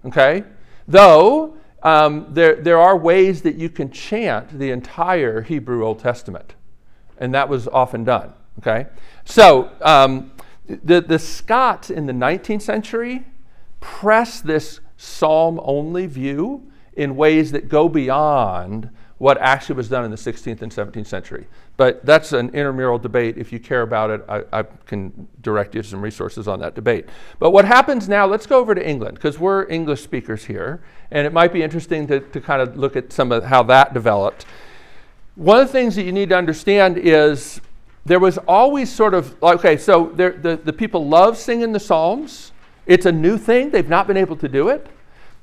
Okay? 0.05 0.45
Though 0.89 1.57
um, 1.83 2.27
there, 2.31 2.57
there 2.57 2.79
are 2.79 2.97
ways 2.97 3.43
that 3.43 3.57
you 3.57 3.69
can 3.69 3.91
chant 3.91 4.59
the 4.59 4.71
entire 4.71 5.43
Hebrew 5.43 5.85
Old 5.85 5.99
Testament, 5.99 6.55
and 7.19 7.35
that 7.35 7.49
was 7.49 7.69
often 7.69 8.05
done. 8.05 8.33
Okay? 8.59 8.87
So 9.25 9.71
um, 9.83 10.33
the, 10.67 11.01
the 11.01 11.19
Scots 11.19 11.91
in 11.91 12.07
the 12.07 12.13
19th 12.13 12.63
century 12.63 13.25
press 13.81 14.41
this 14.41 14.81
psalm 14.97 15.61
only 15.63 16.07
view 16.07 16.71
in 16.95 17.17
ways 17.17 17.53
that 17.53 17.69
go 17.69 17.89
beyond 17.89 18.91
what 19.19 19.39
actually 19.39 19.77
was 19.77 19.89
done 19.89 20.05
in 20.05 20.11
the 20.11 20.17
16th 20.17 20.61
and 20.61 20.71
17th 20.71 21.07
century. 21.07 21.47
But 21.77 22.05
that's 22.05 22.33
an 22.33 22.49
intramural 22.49 22.99
debate. 22.99 23.39
If 23.39 23.51
you 23.51 23.59
care 23.59 23.83
about 23.83 24.11
it, 24.11 24.25
I, 24.29 24.45
I, 24.53 24.63
can 24.85 25.27
direct 25.41 25.75
you 25.75 25.83
to 25.83 25.89
some 25.89 26.03
resources 26.03 26.47
on 26.47 26.61
that 26.61 26.75
debate. 26.75 27.07
But 27.39 27.51
what 27.51 27.65
happens 27.65 28.09
now, 28.09 28.27
let's 28.27 28.47
go 28.47 28.59
over 28.59 28.75
to 28.75 28.87
England, 28.87 29.15
because 29.15 29.39
we're 29.39 29.67
English 29.69 30.03
speakers 30.03 30.45
here, 30.45 30.83
and 31.11 31.27
it 31.27 31.33
might 31.33 31.53
be 31.53 31.63
interesting 31.63 32.07
to, 32.09 32.21
to 32.21 32.41
kind 32.41 32.61
of 32.61 32.77
look 32.77 32.95
at 32.95 33.13
some 33.13 33.33
of 33.33 33.45
how 33.45 33.63
that 33.65 33.95
developed. 33.95 34.45
One 35.35 35.61
of 35.61 35.67
the 35.67 35.73
things 35.73 35.97
that 35.97 36.03
you 36.03 36.13
need 36.13 36.29
to 36.31 36.37
understand 36.37 36.99
is 36.99 37.61
there 38.05 38.21
was 38.21 38.39
always 38.39 38.93
sort 38.93 39.15
of, 39.15 39.43
okay, 39.43 39.77
so 39.77 40.13
there, 40.15 40.33
the, 40.33 40.57
the 40.57 40.73
people 40.73 41.09
love 41.09 41.37
singing 41.39 41.73
the 41.73 41.81
Psalms. 41.81 42.53
It's 42.87 43.07
a 43.07 43.13
new 43.13 43.37
thing, 43.37 43.71
they've 43.71 43.89
not 43.89 44.07
been 44.07 44.17
able 44.17 44.37
to 44.37 44.49
do 44.49 44.69
it. 44.69 44.87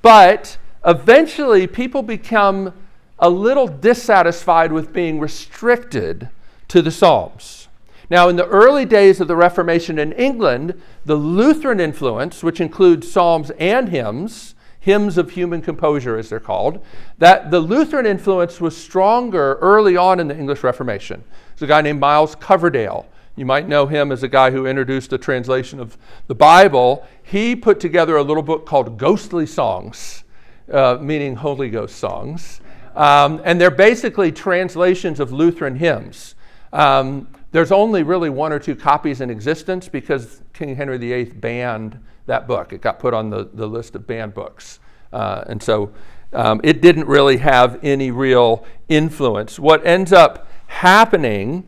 But 0.01 0.57
eventually, 0.85 1.67
people 1.67 2.01
become 2.01 2.73
a 3.19 3.29
little 3.29 3.67
dissatisfied 3.67 4.71
with 4.71 4.93
being 4.93 5.19
restricted 5.19 6.29
to 6.69 6.81
the 6.81 6.91
Psalms. 6.91 7.67
Now, 8.09 8.27
in 8.29 8.35
the 8.35 8.47
early 8.47 8.85
days 8.85 9.21
of 9.21 9.27
the 9.27 9.35
Reformation 9.35 9.97
in 9.97 10.11
England, 10.13 10.79
the 11.05 11.15
Lutheran 11.15 11.79
influence, 11.79 12.43
which 12.43 12.59
includes 12.59 13.09
psalms 13.09 13.49
and 13.59 13.89
hymns, 13.89 14.55
hymns 14.79 15.17
of 15.17 15.31
human 15.31 15.61
composure 15.61 16.17
as 16.17 16.29
they're 16.29 16.39
called, 16.39 16.83
that 17.17 17.49
the 17.49 17.61
Lutheran 17.61 18.05
influence 18.05 18.59
was 18.59 18.75
stronger 18.75 19.57
early 19.61 19.95
on 19.95 20.19
in 20.19 20.27
the 20.27 20.37
English 20.37 20.63
Reformation. 20.63 21.23
There's 21.51 21.63
a 21.63 21.67
guy 21.67 21.81
named 21.81 22.01
Miles 22.01 22.35
Coverdale 22.35 23.07
you 23.35 23.45
might 23.45 23.67
know 23.67 23.87
him 23.87 24.11
as 24.11 24.21
a 24.21 24.27
guy 24.27 24.51
who 24.51 24.67
introduced 24.67 25.11
a 25.13 25.17
translation 25.17 25.79
of 25.79 25.97
the 26.27 26.35
Bible. 26.35 27.05
He 27.23 27.55
put 27.55 27.79
together 27.79 28.15
a 28.17 28.23
little 28.23 28.43
book 28.43 28.65
called 28.65 28.97
Ghostly 28.97 29.47
Songs, 29.47 30.23
uh, 30.71 30.97
meaning 31.01 31.35
Holy 31.35 31.69
Ghost 31.69 31.95
songs. 31.97 32.61
Um, 32.95 33.41
and 33.43 33.59
they're 33.59 33.71
basically 33.71 34.31
translations 34.31 35.19
of 35.19 35.31
Lutheran 35.31 35.75
hymns. 35.75 36.35
Um, 36.71 37.27
there's 37.51 37.71
only 37.71 38.03
really 38.03 38.29
one 38.29 38.51
or 38.51 38.59
two 38.59 38.75
copies 38.75 39.21
in 39.21 39.29
existence 39.29 39.87
because 39.87 40.41
King 40.53 40.75
Henry 40.75 40.97
VIII 40.97 41.25
banned 41.25 41.99
that 42.27 42.47
book. 42.47 42.71
It 42.71 42.81
got 42.81 42.99
put 42.99 43.13
on 43.13 43.29
the, 43.29 43.49
the 43.53 43.67
list 43.67 43.95
of 43.95 44.05
banned 44.05 44.33
books. 44.33 44.79
Uh, 45.11 45.43
and 45.47 45.61
so 45.61 45.91
um, 46.33 46.61
it 46.63 46.81
didn't 46.81 47.07
really 47.07 47.37
have 47.37 47.79
any 47.83 48.11
real 48.11 48.65
influence. 48.89 49.59
What 49.59 49.85
ends 49.85 50.13
up 50.13 50.47
happening 50.67 51.67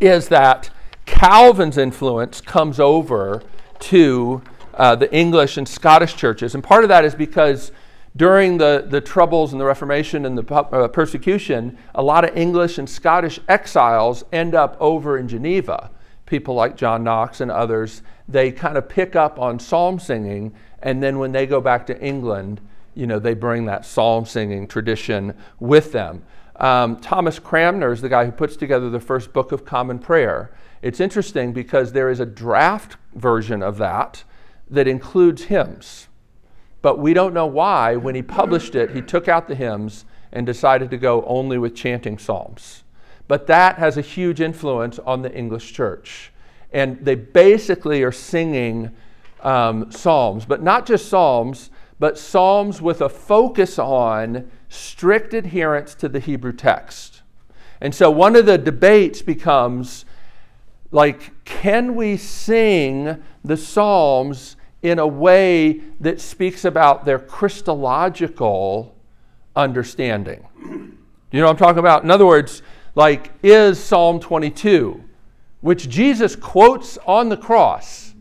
is 0.00 0.28
that 0.28 0.70
Calvin's 1.08 1.78
influence 1.78 2.40
comes 2.40 2.78
over 2.78 3.42
to 3.80 4.42
uh, 4.74 4.94
the 4.94 5.12
English 5.12 5.56
and 5.56 5.66
Scottish 5.66 6.14
churches. 6.14 6.54
And 6.54 6.62
part 6.62 6.84
of 6.84 6.88
that 6.88 7.04
is 7.04 7.14
because 7.14 7.72
during 8.14 8.58
the, 8.58 8.86
the 8.88 9.00
Troubles 9.00 9.52
and 9.52 9.60
the 9.60 9.64
Reformation 9.64 10.26
and 10.26 10.36
the 10.36 10.54
uh, 10.54 10.86
persecution, 10.88 11.78
a 11.94 12.02
lot 12.02 12.24
of 12.24 12.36
English 12.36 12.78
and 12.78 12.88
Scottish 12.88 13.40
exiles 13.48 14.24
end 14.32 14.54
up 14.54 14.76
over 14.80 15.18
in 15.18 15.26
Geneva. 15.28 15.90
People 16.26 16.54
like 16.54 16.76
John 16.76 17.04
Knox 17.04 17.40
and 17.40 17.50
others, 17.50 18.02
they 18.28 18.52
kind 18.52 18.76
of 18.76 18.88
pick 18.88 19.16
up 19.16 19.38
on 19.38 19.58
psalm 19.58 19.98
singing, 19.98 20.54
and 20.82 21.02
then 21.02 21.18
when 21.18 21.32
they 21.32 21.46
go 21.46 21.60
back 21.60 21.86
to 21.86 22.00
England, 22.00 22.60
you 22.94 23.06
know, 23.06 23.18
they 23.18 23.34
bring 23.34 23.64
that 23.64 23.86
psalm 23.86 24.26
singing 24.26 24.68
tradition 24.68 25.34
with 25.58 25.92
them. 25.92 26.22
Um, 26.56 26.96
Thomas 27.00 27.38
Cranmer 27.38 27.92
is 27.92 28.00
the 28.00 28.08
guy 28.08 28.26
who 28.26 28.32
puts 28.32 28.56
together 28.56 28.90
the 28.90 29.00
first 29.00 29.32
book 29.32 29.52
of 29.52 29.64
Common 29.64 29.98
Prayer. 29.98 30.50
It's 30.82 31.00
interesting 31.00 31.52
because 31.52 31.92
there 31.92 32.10
is 32.10 32.20
a 32.20 32.26
draft 32.26 32.96
version 33.14 33.62
of 33.62 33.78
that 33.78 34.24
that 34.70 34.86
includes 34.86 35.44
hymns. 35.44 36.08
But 36.82 36.98
we 36.98 37.14
don't 37.14 37.34
know 37.34 37.46
why, 37.46 37.96
when 37.96 38.14
he 38.14 38.22
published 38.22 38.74
it, 38.74 38.90
he 38.90 39.02
took 39.02 39.26
out 39.28 39.48
the 39.48 39.54
hymns 39.54 40.04
and 40.32 40.46
decided 40.46 40.90
to 40.90 40.96
go 40.96 41.24
only 41.24 41.58
with 41.58 41.74
chanting 41.74 42.18
psalms. 42.18 42.84
But 43.26 43.46
that 43.46 43.76
has 43.78 43.96
a 43.96 44.02
huge 44.02 44.40
influence 44.40 44.98
on 45.00 45.22
the 45.22 45.34
English 45.34 45.72
church. 45.72 46.32
And 46.72 47.04
they 47.04 47.14
basically 47.14 48.02
are 48.02 48.12
singing 48.12 48.94
um, 49.42 49.90
psalms, 49.90 50.44
but 50.44 50.62
not 50.62 50.86
just 50.86 51.08
psalms, 51.08 51.70
but 51.98 52.18
psalms 52.18 52.80
with 52.80 53.00
a 53.00 53.08
focus 53.08 53.78
on 53.78 54.50
strict 54.68 55.34
adherence 55.34 55.94
to 55.96 56.08
the 56.08 56.20
Hebrew 56.20 56.52
text. 56.52 57.22
And 57.80 57.94
so 57.94 58.10
one 58.10 58.36
of 58.36 58.46
the 58.46 58.58
debates 58.58 59.22
becomes 59.22 60.04
like 60.90 61.44
can 61.44 61.94
we 61.94 62.16
sing 62.16 63.22
the 63.44 63.56
Psalms 63.56 64.56
in 64.82 64.98
a 64.98 65.06
way 65.06 65.80
that 66.00 66.20
speaks 66.20 66.64
about 66.64 67.04
their 67.04 67.18
Christological 67.18 68.94
understanding? 69.56 70.46
You 71.30 71.40
know 71.40 71.46
what 71.46 71.50
I'm 71.50 71.56
talking 71.56 71.80
about? 71.80 72.04
In 72.04 72.10
other 72.10 72.26
words, 72.26 72.62
like, 72.94 73.32
is 73.42 73.78
Psalm 73.78 74.18
22, 74.18 75.04
which 75.60 75.88
Jesus 75.88 76.34
quotes 76.34 76.98
on 77.06 77.28
the 77.28 77.36
cross, 77.36 78.14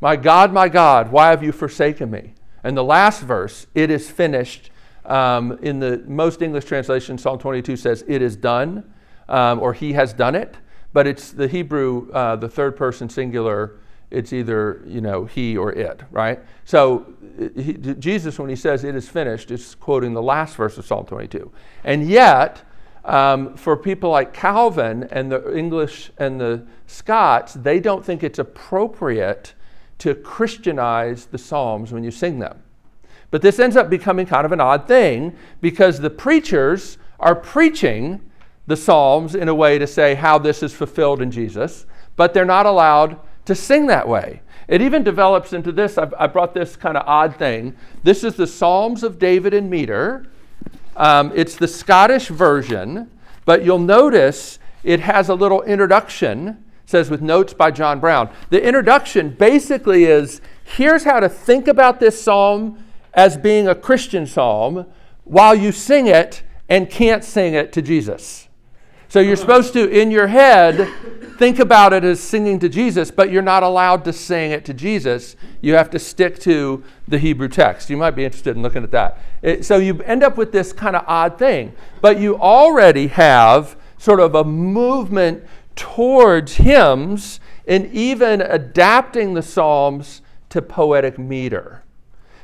My 0.00 0.16
God, 0.16 0.52
my 0.52 0.68
God, 0.68 1.12
why 1.12 1.28
have 1.30 1.42
you 1.42 1.52
forsaken 1.52 2.10
me? 2.10 2.34
And 2.64 2.76
the 2.76 2.84
last 2.84 3.22
verse, 3.22 3.66
it 3.74 3.90
is 3.90 4.10
finished. 4.10 4.70
Um, 5.04 5.58
in 5.62 5.80
the 5.80 6.02
most 6.06 6.42
English 6.42 6.64
translation, 6.64 7.18
Psalm 7.18 7.38
22 7.38 7.76
says, 7.76 8.04
It 8.08 8.22
is 8.22 8.36
done, 8.36 8.92
um, 9.28 9.60
or 9.60 9.72
He 9.72 9.92
has 9.92 10.12
done 10.12 10.34
it. 10.34 10.56
But 10.92 11.06
it's 11.06 11.30
the 11.30 11.48
Hebrew, 11.48 12.10
uh, 12.12 12.36
the 12.36 12.48
third 12.48 12.76
person 12.76 13.08
singular, 13.08 13.78
it's 14.10 14.32
either 14.32 14.82
you 14.86 15.00
know 15.00 15.24
he 15.24 15.56
or 15.56 15.72
it, 15.72 16.02
right? 16.10 16.40
So 16.64 17.14
he, 17.54 17.74
Jesus, 17.74 18.38
when 18.38 18.50
he 18.50 18.56
says 18.56 18.82
it 18.82 18.96
is 18.96 19.08
finished, 19.08 19.50
is 19.50 19.76
quoting 19.76 20.14
the 20.14 20.22
last 20.22 20.56
verse 20.56 20.78
of 20.78 20.86
Psalm 20.86 21.06
22. 21.06 21.50
And 21.84 22.08
yet, 22.08 22.62
um, 23.04 23.56
for 23.56 23.76
people 23.76 24.10
like 24.10 24.34
Calvin 24.34 25.04
and 25.10 25.30
the 25.30 25.56
English 25.56 26.10
and 26.18 26.40
the 26.40 26.66
Scots, 26.86 27.54
they 27.54 27.78
don't 27.78 28.04
think 28.04 28.22
it's 28.22 28.38
appropriate 28.38 29.54
to 29.98 30.14
Christianize 30.14 31.26
the 31.26 31.38
Psalms 31.38 31.92
when 31.92 32.02
you 32.02 32.10
sing 32.10 32.38
them. 32.40 32.62
But 33.30 33.42
this 33.42 33.60
ends 33.60 33.76
up 33.76 33.88
becoming 33.88 34.26
kind 34.26 34.44
of 34.44 34.52
an 34.52 34.60
odd 34.60 34.88
thing 34.88 35.36
because 35.60 36.00
the 36.00 36.10
preachers 36.10 36.98
are 37.20 37.34
preaching 37.34 38.20
the 38.70 38.76
Psalms 38.76 39.34
in 39.34 39.48
a 39.48 39.54
way 39.54 39.78
to 39.78 39.86
say 39.86 40.14
how 40.14 40.38
this 40.38 40.62
is 40.62 40.72
fulfilled 40.72 41.20
in 41.20 41.30
Jesus, 41.30 41.86
but 42.16 42.32
they're 42.32 42.44
not 42.44 42.66
allowed 42.66 43.18
to 43.46 43.54
sing 43.54 43.86
that 43.88 44.08
way. 44.08 44.42
It 44.68 44.80
even 44.80 45.02
develops 45.02 45.52
into 45.52 45.72
this. 45.72 45.98
I've, 45.98 46.14
i 46.16 46.28
brought 46.28 46.54
this 46.54 46.76
kind 46.76 46.96
of 46.96 47.02
odd 47.06 47.36
thing. 47.36 47.76
This 48.04 48.22
is 48.22 48.36
the 48.36 48.46
Psalms 48.46 49.02
of 49.02 49.18
David 49.18 49.54
in 49.54 49.68
meter. 49.68 50.26
Um, 50.96 51.32
it's 51.34 51.56
the 51.56 51.66
Scottish 51.66 52.28
version, 52.28 53.10
but 53.44 53.64
you'll 53.64 53.78
notice 53.78 54.60
it 54.84 55.00
has 55.00 55.28
a 55.28 55.34
little 55.34 55.62
introduction 55.62 56.64
says 56.86 57.08
with 57.08 57.22
notes 57.22 57.54
by 57.54 57.70
John 57.70 58.00
Brown. 58.00 58.28
The 58.50 58.60
introduction 58.60 59.30
basically 59.30 60.06
is 60.06 60.40
here's 60.64 61.04
how 61.04 61.20
to 61.20 61.28
think 61.28 61.68
about 61.68 62.00
this 62.00 62.20
psalm 62.20 62.84
as 63.14 63.36
being 63.36 63.68
a 63.68 63.76
Christian 63.76 64.26
psalm 64.26 64.86
while 65.22 65.54
you 65.54 65.70
sing 65.70 66.08
it 66.08 66.42
and 66.68 66.90
can't 66.90 67.22
sing 67.22 67.54
it 67.54 67.72
to 67.74 67.82
Jesus. 67.82 68.48
So 69.10 69.18
you're 69.18 69.34
supposed 69.34 69.72
to, 69.72 69.90
in 69.90 70.12
your 70.12 70.28
head, 70.28 70.88
think 71.36 71.58
about 71.58 71.92
it 71.92 72.04
as 72.04 72.20
singing 72.20 72.60
to 72.60 72.68
Jesus, 72.68 73.10
but 73.10 73.32
you're 73.32 73.42
not 73.42 73.64
allowed 73.64 74.04
to 74.04 74.12
sing 74.12 74.52
it 74.52 74.64
to 74.66 74.72
Jesus. 74.72 75.34
You 75.60 75.74
have 75.74 75.90
to 75.90 75.98
stick 75.98 76.38
to 76.42 76.84
the 77.08 77.18
Hebrew 77.18 77.48
text. 77.48 77.90
You 77.90 77.96
might 77.96 78.12
be 78.12 78.24
interested 78.24 78.54
in 78.54 78.62
looking 78.62 78.84
at 78.84 78.92
that. 78.92 79.18
It, 79.42 79.64
so 79.64 79.78
you 79.78 80.00
end 80.02 80.22
up 80.22 80.36
with 80.36 80.52
this 80.52 80.72
kind 80.72 80.94
of 80.94 81.02
odd 81.08 81.40
thing, 81.40 81.74
but 82.00 82.20
you 82.20 82.38
already 82.38 83.08
have 83.08 83.76
sort 83.98 84.20
of 84.20 84.36
a 84.36 84.44
movement 84.44 85.42
towards 85.74 86.54
hymns 86.54 87.40
and 87.66 87.92
even 87.92 88.40
adapting 88.40 89.34
the 89.34 89.42
Psalms 89.42 90.22
to 90.50 90.62
poetic 90.62 91.18
meter. 91.18 91.82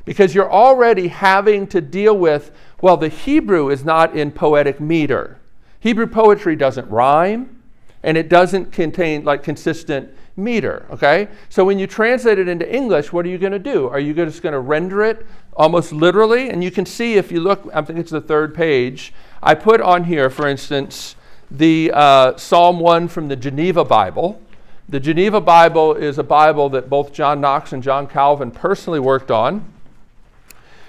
Because 0.04 0.34
you're 0.34 0.50
already 0.50 1.06
having 1.06 1.68
to 1.68 1.80
deal 1.80 2.18
with, 2.18 2.50
well, 2.82 2.96
the 2.96 3.08
Hebrew 3.08 3.70
is 3.70 3.84
not 3.84 4.16
in 4.16 4.32
poetic 4.32 4.80
meter. 4.80 5.38
Hebrew 5.86 6.08
poetry 6.08 6.56
doesn't 6.56 6.90
rhyme 6.90 7.62
and 8.02 8.16
it 8.16 8.28
doesn't 8.28 8.72
contain 8.72 9.22
like 9.22 9.44
consistent 9.44 10.10
meter, 10.36 10.84
okay? 10.90 11.28
So 11.48 11.64
when 11.64 11.78
you 11.78 11.86
translate 11.86 12.40
it 12.40 12.48
into 12.48 12.68
English, 12.68 13.12
what 13.12 13.24
are 13.24 13.28
you 13.28 13.38
going 13.38 13.52
to 13.52 13.60
do? 13.60 13.86
Are 13.86 14.00
you 14.00 14.12
just 14.12 14.42
going 14.42 14.52
to 14.52 14.58
render 14.58 15.04
it 15.04 15.24
almost 15.54 15.92
literally? 15.92 16.50
And 16.50 16.64
you 16.64 16.72
can 16.72 16.86
see 16.86 17.14
if 17.14 17.30
you 17.30 17.38
look, 17.38 17.70
I 17.72 17.82
think 17.82 18.00
it's 18.00 18.10
the 18.10 18.20
third 18.20 18.52
page, 18.52 19.14
I 19.40 19.54
put 19.54 19.80
on 19.80 20.02
here, 20.02 20.28
for 20.28 20.48
instance, 20.48 21.14
the 21.52 21.92
uh, 21.94 22.36
Psalm 22.36 22.80
1 22.80 23.06
from 23.06 23.28
the 23.28 23.36
Geneva 23.36 23.84
Bible. 23.84 24.42
The 24.88 24.98
Geneva 24.98 25.40
Bible 25.40 25.94
is 25.94 26.18
a 26.18 26.24
Bible 26.24 26.68
that 26.70 26.90
both 26.90 27.12
John 27.12 27.40
Knox 27.40 27.72
and 27.72 27.80
John 27.80 28.08
Calvin 28.08 28.50
personally 28.50 28.98
worked 28.98 29.30
on. 29.30 29.64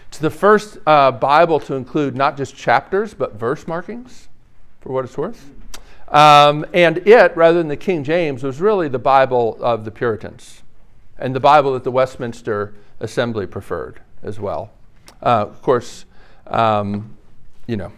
It's 0.07 0.17
the 0.17 0.31
first 0.31 0.79
uh, 0.87 1.11
Bible 1.11 1.59
to 1.59 1.75
include 1.75 2.15
not 2.15 2.35
just 2.35 2.55
chapters, 2.55 3.13
but 3.13 3.35
verse 3.35 3.67
markings, 3.67 4.26
for 4.87 4.93
what 4.93 5.03
it's 5.03 5.17
worth. 5.17 5.51
Um, 6.07 6.65
and 6.73 6.99
it, 6.99 7.35
rather 7.35 7.57
than 7.57 7.67
the 7.67 7.75
King 7.75 8.05
James, 8.05 8.41
was 8.41 8.61
really 8.61 8.87
the 8.87 8.97
Bible 8.97 9.57
of 9.59 9.83
the 9.83 9.91
Puritans 9.91 10.63
and 11.17 11.35
the 11.35 11.41
Bible 11.41 11.73
that 11.73 11.83
the 11.83 11.91
Westminster 11.91 12.73
Assembly 13.01 13.45
preferred 13.45 13.99
as 14.23 14.39
well. 14.39 14.71
Uh, 15.21 15.41
of 15.41 15.61
course, 15.61 16.05
um, 16.47 17.17
you 17.67 17.75
know, 17.75 17.91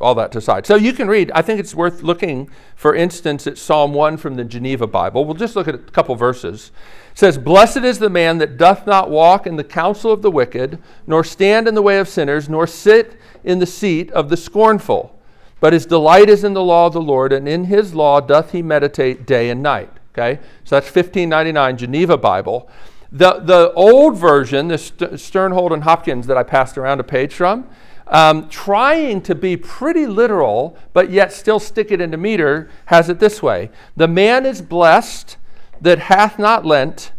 all 0.00 0.14
that 0.14 0.30
to 0.30 0.40
side. 0.40 0.64
So 0.64 0.76
you 0.76 0.92
can 0.92 1.08
read, 1.08 1.32
I 1.34 1.42
think 1.42 1.58
it's 1.58 1.74
worth 1.74 2.04
looking, 2.04 2.48
for 2.76 2.94
instance, 2.94 3.48
at 3.48 3.58
Psalm 3.58 3.92
1 3.92 4.16
from 4.16 4.36
the 4.36 4.44
Geneva 4.44 4.86
Bible. 4.86 5.24
We'll 5.24 5.34
just 5.34 5.56
look 5.56 5.66
at 5.66 5.74
a 5.74 5.78
couple 5.78 6.14
verses. 6.14 6.70
It 7.10 7.18
says, 7.18 7.36
Blessed 7.36 7.78
is 7.78 7.98
the 7.98 8.10
man 8.10 8.38
that 8.38 8.58
doth 8.58 8.86
not 8.86 9.10
walk 9.10 9.44
in 9.44 9.56
the 9.56 9.64
counsel 9.64 10.12
of 10.12 10.22
the 10.22 10.30
wicked, 10.30 10.78
nor 11.04 11.24
stand 11.24 11.66
in 11.66 11.74
the 11.74 11.82
way 11.82 11.98
of 11.98 12.08
sinners, 12.08 12.48
nor 12.48 12.68
sit 12.68 13.18
in 13.42 13.58
the 13.58 13.66
seat 13.66 14.12
of 14.12 14.28
the 14.28 14.36
scornful. 14.36 15.17
But 15.60 15.72
his 15.72 15.86
delight 15.86 16.28
is 16.28 16.44
in 16.44 16.54
the 16.54 16.62
law 16.62 16.86
of 16.86 16.92
the 16.92 17.00
Lord, 17.00 17.32
and 17.32 17.48
in 17.48 17.64
his 17.64 17.94
law 17.94 18.20
doth 18.20 18.52
he 18.52 18.62
meditate 18.62 19.26
day 19.26 19.50
and 19.50 19.62
night. 19.62 19.90
Okay? 20.12 20.40
So 20.64 20.76
that's 20.76 20.86
1599 20.86 21.76
Geneva 21.76 22.16
Bible. 22.16 22.68
The, 23.10 23.40
the 23.40 23.72
old 23.72 24.16
version, 24.16 24.68
the 24.68 24.76
Sternhold 24.76 25.72
and 25.72 25.84
Hopkins 25.84 26.26
that 26.26 26.36
I 26.36 26.42
passed 26.42 26.76
around 26.76 27.00
a 27.00 27.04
page 27.04 27.34
from, 27.34 27.66
um, 28.06 28.48
trying 28.48 29.22
to 29.22 29.34
be 29.34 29.56
pretty 29.56 30.06
literal, 30.06 30.76
but 30.92 31.10
yet 31.10 31.32
still 31.32 31.58
stick 31.58 31.90
it 31.90 32.00
into 32.00 32.16
meter, 32.16 32.70
has 32.86 33.08
it 33.08 33.18
this 33.18 33.42
way 33.42 33.70
The 33.96 34.08
man 34.08 34.46
is 34.46 34.62
blessed 34.62 35.36
that 35.80 35.98
hath 35.98 36.38
not 36.38 36.64
lent 36.64 37.12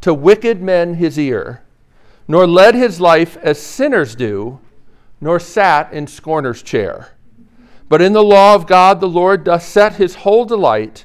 to 0.00 0.14
wicked 0.14 0.62
men 0.62 0.94
his 0.94 1.18
ear, 1.18 1.62
nor 2.26 2.46
led 2.46 2.74
his 2.74 3.00
life 3.00 3.36
as 3.38 3.60
sinners 3.60 4.14
do, 4.14 4.60
nor 5.20 5.40
sat 5.40 5.92
in 5.92 6.06
scorner's 6.06 6.62
chair. 6.62 7.12
But 7.88 8.02
in 8.02 8.12
the 8.12 8.22
law 8.22 8.54
of 8.54 8.66
God 8.66 9.00
the 9.00 9.08
Lord 9.08 9.44
doth 9.44 9.62
set 9.62 9.94
his 9.96 10.16
whole 10.16 10.44
delight, 10.44 11.04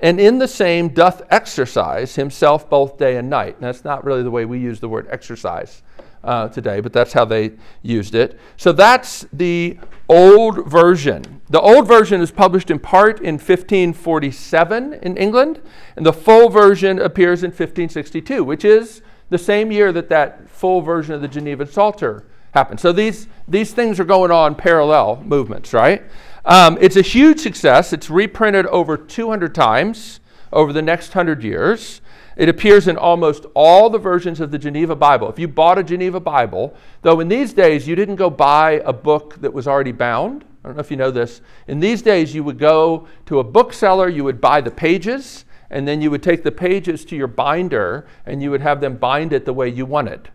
and 0.00 0.18
in 0.18 0.38
the 0.38 0.48
same 0.48 0.88
doth 0.88 1.22
exercise 1.30 2.16
himself 2.16 2.68
both 2.68 2.98
day 2.98 3.16
and 3.16 3.30
night. 3.30 3.56
And 3.56 3.64
that's 3.64 3.84
not 3.84 4.04
really 4.04 4.22
the 4.22 4.30
way 4.30 4.44
we 4.44 4.58
use 4.58 4.80
the 4.80 4.88
word 4.88 5.06
exercise 5.10 5.82
uh, 6.24 6.48
today, 6.48 6.80
but 6.80 6.92
that's 6.92 7.12
how 7.12 7.24
they 7.24 7.52
used 7.82 8.14
it. 8.14 8.38
So 8.56 8.72
that's 8.72 9.26
the 9.32 9.78
old 10.08 10.66
version. 10.66 11.40
The 11.50 11.60
old 11.60 11.86
version 11.86 12.20
is 12.20 12.30
published 12.30 12.70
in 12.70 12.78
part 12.78 13.20
in 13.20 13.34
1547 13.34 14.94
in 14.94 15.16
England, 15.16 15.60
and 15.96 16.04
the 16.04 16.12
full 16.12 16.48
version 16.48 16.98
appears 16.98 17.42
in 17.42 17.50
1562, 17.50 18.42
which 18.42 18.64
is 18.64 19.02
the 19.30 19.38
same 19.38 19.70
year 19.70 19.92
that 19.92 20.08
that 20.08 20.48
full 20.50 20.80
version 20.80 21.14
of 21.14 21.20
the 21.20 21.28
Geneva 21.28 21.66
Psalter 21.66 22.24
happened. 22.54 22.80
So 22.80 22.92
these, 22.92 23.28
these 23.46 23.72
things 23.72 24.00
are 24.00 24.04
going 24.04 24.30
on 24.30 24.54
parallel 24.54 25.22
movements, 25.24 25.72
right? 25.72 26.02
Um, 26.44 26.78
it's 26.80 26.96
a 26.96 27.02
huge 27.02 27.40
success. 27.40 27.92
It's 27.92 28.08
reprinted 28.08 28.66
over 28.66 28.96
200 28.96 29.54
times 29.54 30.20
over 30.52 30.72
the 30.72 30.82
next 30.82 31.08
100 31.08 31.42
years. 31.42 32.00
It 32.36 32.48
appears 32.48 32.88
in 32.88 32.96
almost 32.96 33.46
all 33.54 33.90
the 33.90 33.98
versions 33.98 34.40
of 34.40 34.50
the 34.50 34.58
Geneva 34.58 34.94
Bible. 34.94 35.28
If 35.28 35.38
you 35.38 35.48
bought 35.48 35.78
a 35.78 35.82
Geneva 35.82 36.20
Bible, 36.20 36.74
though 37.02 37.20
in 37.20 37.28
these 37.28 37.52
days 37.52 37.86
you 37.86 37.96
didn't 37.96 38.16
go 38.16 38.30
buy 38.30 38.82
a 38.84 38.92
book 38.92 39.40
that 39.40 39.52
was 39.52 39.68
already 39.68 39.92
bound. 39.92 40.44
I 40.64 40.68
don't 40.68 40.76
know 40.76 40.80
if 40.80 40.90
you 40.90 40.96
know 40.96 41.10
this. 41.10 41.42
In 41.66 41.78
these 41.78 42.00
days, 42.00 42.34
you 42.34 42.42
would 42.42 42.58
go 42.58 43.06
to 43.26 43.38
a 43.38 43.44
bookseller, 43.44 44.08
you 44.08 44.24
would 44.24 44.40
buy 44.40 44.62
the 44.62 44.70
pages, 44.70 45.44
and 45.70 45.86
then 45.86 46.00
you 46.00 46.10
would 46.10 46.22
take 46.22 46.42
the 46.42 46.52
pages 46.52 47.04
to 47.06 47.16
your 47.16 47.26
binder 47.26 48.06
and 48.24 48.42
you 48.42 48.50
would 48.50 48.62
have 48.62 48.80
them 48.80 48.96
bind 48.96 49.34
it 49.34 49.44
the 49.44 49.52
way 49.52 49.68
you 49.68 49.84
wanted. 49.84 50.30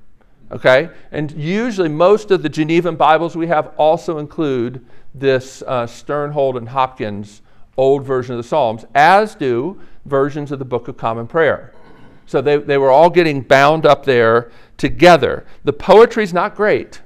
Okay? 0.52 0.90
And 1.12 1.32
usually, 1.32 1.90
most 1.90 2.32
of 2.32 2.44
the 2.44 2.50
Genevan 2.50 2.96
Bibles 2.96 3.36
we 3.36 3.48
have 3.48 3.74
also 3.78 4.18
include 4.18 4.86
this 5.14 5.64
uh, 5.68 5.86
Sternhold 5.86 6.58
and 6.58 6.70
Hopkins 6.70 7.42
old 7.78 8.04
version 8.04 8.36
of 8.36 8.38
the 8.38 8.48
Psalms, 8.48 8.86
as 8.94 9.36
do 9.36 9.80
versions 10.06 10.52
of 10.52 10.60
the 10.60 10.66
Book 10.66 10.90
of 10.90 10.98
Common 10.98 11.28
Prayer. 11.28 11.74
So 12.26 12.42
they, 12.42 12.58
they 12.58 12.78
were 12.78 12.92
all 12.92 13.10
getting 13.10 13.42
bound 13.42 13.86
up 13.86 14.06
there 14.06 14.52
together. 14.78 15.46
The 15.64 15.74
poetry's 15.74 16.34
not 16.34 16.56
great, 16.56 17.02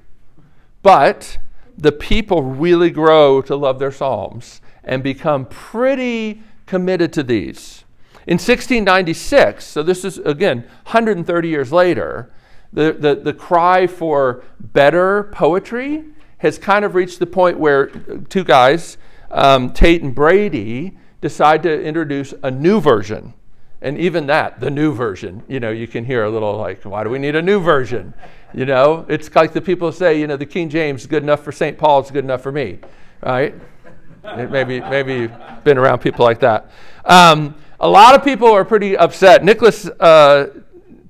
but 0.82 1.38
the 1.78 1.92
people 1.92 2.42
really 2.42 2.90
grow 2.90 3.42
to 3.44 3.56
love 3.56 3.78
their 3.80 3.92
psalms 3.92 4.62
and 4.84 5.04
become 5.04 5.46
pretty 5.46 6.42
committed 6.66 7.14
to 7.14 7.24
these. 7.24 7.84
In 8.26 8.36
1696, 8.36 9.66
so 9.66 9.84
this 9.84 10.04
is 10.04 10.18
again 10.20 10.60
130 10.86 11.48
years 11.48 11.72
later, 11.72 12.32
the, 12.74 12.94
the, 12.94 13.16
the 13.16 13.34
cry 13.34 13.88
for 13.88 14.44
better 14.60 15.24
poetry 15.32 16.04
has 16.40 16.58
kind 16.58 16.84
of 16.84 16.96
reached 16.96 17.20
the 17.20 17.26
point 17.26 17.58
where 17.58 17.88
two 18.30 18.44
guys, 18.44 18.98
um, 19.32 19.72
Tate 19.72 20.02
and 20.02 20.14
Brady, 20.14 20.98
decide 21.22 21.64
to 21.64 21.82
introduce 21.82 22.34
a 22.44 22.52
new 22.52 22.82
version. 22.82 23.34
And 23.82 23.98
even 23.98 24.28
that, 24.28 24.60
the 24.60 24.70
new 24.70 24.94
version, 24.94 25.44
you 25.48 25.60
know, 25.60 25.72
you 25.72 25.88
can 25.88 26.06
hear 26.06 26.24
a 26.24 26.30
little 26.30 26.58
like, 26.58 26.84
why 26.84 27.04
do 27.04 27.10
we 27.10 27.20
need 27.20 27.36
a 27.36 27.42
new 27.42 27.60
version? 27.62 28.14
You 28.54 28.66
know, 28.66 29.06
it's 29.10 29.34
like 29.36 29.54
the 29.54 29.62
people 29.62 29.92
say, 29.92 30.20
you 30.20 30.28
know, 30.28 30.38
the 30.38 30.46
King 30.46 30.70
James 30.70 31.02
is 31.02 31.08
good 31.08 31.24
enough 31.24 31.44
for 31.44 31.52
St. 31.52 31.78
Paul, 31.78 32.00
it's 32.00 32.12
good 32.12 32.24
enough 32.24 32.42
for 32.42 32.52
me, 32.52 32.80
right? 33.22 33.54
maybe, 34.24 34.80
maybe 34.80 35.14
you've 35.14 35.64
been 35.64 35.78
around 35.78 36.00
people 36.00 36.26
like 36.26 36.40
that. 36.40 36.72
Um, 37.06 37.56
a 37.80 37.90
lot 37.90 38.16
of 38.16 38.24
people 38.24 38.50
are 38.50 38.64
pretty 38.64 38.96
upset. 38.96 39.44
Nicholas 39.44 39.86
uh, 39.86 40.48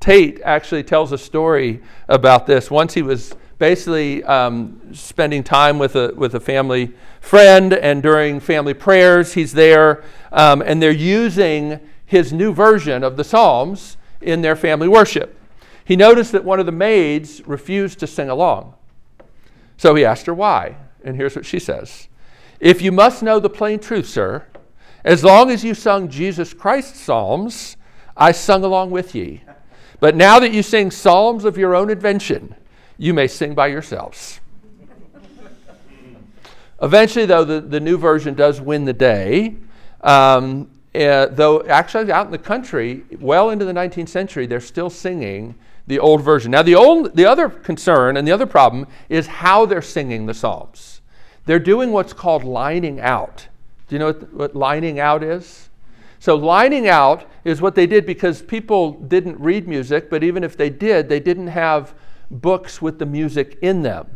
Tate 0.04 0.42
actually 0.44 0.84
tells 0.84 1.12
a 1.12 1.18
story 1.18 1.82
about 2.10 2.46
this. 2.46 2.70
Once 2.70 2.94
he 2.94 3.02
was 3.02 3.36
basically 3.58 4.24
um, 4.26 4.94
spending 4.94 5.44
time 5.44 5.80
with 5.80 5.96
a, 5.96 6.14
with 6.16 6.36
a 6.36 6.40
family 6.40 6.92
friend, 7.22 7.74
and 7.74 8.04
during 8.04 8.40
family 8.40 8.74
prayers, 8.74 9.34
he's 9.34 9.54
there, 9.54 10.04
um, 10.32 10.62
and 10.62 10.82
they're 10.82 10.92
using 10.92 11.80
his 12.06 12.34
new 12.34 12.54
version 12.54 13.04
of 13.04 13.16
the 13.16 13.24
Psalms 13.24 13.98
in 14.22 14.42
their 14.42 14.56
family 14.56 14.88
worship 14.88 15.40
he 15.86 15.96
noticed 15.96 16.32
that 16.32 16.44
one 16.44 16.60
of 16.60 16.66
the 16.66 16.72
maids 16.72 17.46
refused 17.46 18.00
to 18.00 18.08
sing 18.08 18.30
along. 18.30 18.74
So 19.78 19.96
he 19.96 20.06
asked 20.06 20.26
her 20.28 20.34
why. 20.34 20.78
And 21.04 21.18
here's 21.18 21.36
what 21.36 21.46
she 21.46 21.60
says 21.60 22.08
If 22.60 22.82
you 22.82 22.92
must 22.92 23.24
know 23.24 23.40
the 23.40 23.50
plain 23.50 23.80
truth, 23.80 24.08
sir, 24.08 24.46
as 25.04 25.24
long 25.24 25.52
as 25.52 25.64
you 25.64 25.74
sung 25.74 26.08
Jesus 26.08 26.54
Christ's 26.54 27.02
psalms, 27.02 27.76
I 28.16 28.32
sung 28.32 28.64
along 28.64 28.92
with 28.92 29.14
ye. 29.14 29.43
But 30.04 30.18
now 30.18 30.38
that 30.38 30.52
you 30.52 30.64
sing 30.64 30.92
psalms 30.92 31.46
of 31.46 31.58
your 31.58 31.74
own 31.74 31.90
invention, 31.90 32.56
you 32.98 33.14
may 33.14 33.26
sing 33.26 33.56
by 33.56 33.68
yourselves. 33.68 34.42
Eventually, 36.82 37.26
though, 37.26 37.46
the, 37.46 37.62
the 37.62 37.80
new 37.80 37.98
version 37.98 38.34
does 38.34 38.60
win 38.60 38.84
the 38.84 38.92
day. 38.92 39.56
Um, 40.02 40.70
uh, 40.94 41.28
though, 41.28 41.64
actually, 41.68 42.12
out 42.12 42.26
in 42.26 42.34
the 42.34 42.38
country, 42.38 43.06
well 43.18 43.50
into 43.50 43.64
the 43.64 43.72
19th 43.72 44.10
century, 44.10 44.46
they're 44.46 44.60
still 44.60 44.90
singing 44.90 45.56
the 45.88 46.00
old 46.00 46.22
version. 46.22 46.52
Now, 46.52 46.64
the, 46.64 46.76
old, 46.76 47.16
the 47.16 47.26
other 47.26 47.48
concern 47.48 48.18
and 48.18 48.28
the 48.28 48.34
other 48.34 48.46
problem 48.46 48.88
is 49.08 49.28
how 49.28 49.66
they're 49.66 49.82
singing 49.82 50.26
the 50.26 50.34
Psalms. 50.34 51.00
They're 51.46 51.60
doing 51.60 51.94
what's 51.94 52.12
called 52.12 52.44
lining 52.44 53.00
out. 53.00 53.48
Do 53.88 53.96
you 53.96 54.00
know 54.00 54.08
what, 54.08 54.34
what 54.34 54.54
lining 54.54 55.00
out 55.00 55.24
is? 55.24 55.70
So, 56.24 56.38
lining 56.38 56.88
out 56.88 57.30
is 57.44 57.60
what 57.60 57.76
they 57.76 57.86
did 57.86 58.06
because 58.06 58.42
people 58.42 58.94
didn't 58.94 59.38
read 59.42 59.68
music, 59.68 60.10
but 60.10 60.24
even 60.24 60.42
if 60.42 60.56
they 60.56 60.70
did, 60.70 61.10
they 61.10 61.20
didn't 61.20 61.48
have 61.48 61.94
books 62.32 62.82
with 62.82 62.98
the 62.98 63.06
music 63.06 63.60
in 63.62 63.82
them. 63.82 64.08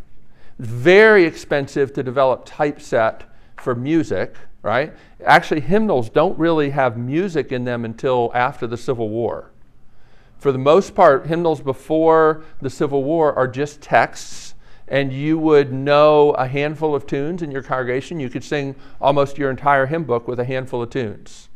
Very 0.58 1.26
expensive 1.26 1.92
to 1.92 2.04
develop 2.04 2.46
typeset 2.46 3.26
for 3.58 3.76
music, 3.76 4.36
right? 4.62 4.94
Actually, 5.26 5.60
hymnals 5.60 6.10
don't 6.10 6.40
really 6.40 6.70
have 6.70 6.98
music 6.98 7.52
in 7.52 7.66
them 7.66 7.84
until 7.84 8.32
after 8.34 8.68
the 8.68 8.78
Civil 8.78 9.10
War. 9.10 9.52
For 10.38 10.54
the 10.54 10.58
most 10.58 10.96
part, 10.96 11.28
hymnals 11.28 11.60
before 11.60 12.46
the 12.62 12.70
Civil 12.70 13.04
War 13.04 13.38
are 13.38 13.50
just 13.50 13.82
texts, 13.82 14.56
and 14.88 15.12
you 15.12 15.38
would 15.38 15.74
know 15.74 16.32
a 16.36 16.48
handful 16.48 16.96
of 16.96 17.06
tunes 17.06 17.42
in 17.42 17.52
your 17.52 17.64
congregation. 17.64 18.18
You 18.18 18.30
could 18.30 18.46
sing 18.46 18.76
almost 19.02 19.38
your 19.38 19.50
entire 19.50 19.88
hymn 19.88 20.06
book 20.06 20.26
with 20.26 20.40
a 20.40 20.46
handful 20.46 20.82
of 20.82 20.90
tunes. 20.90 21.47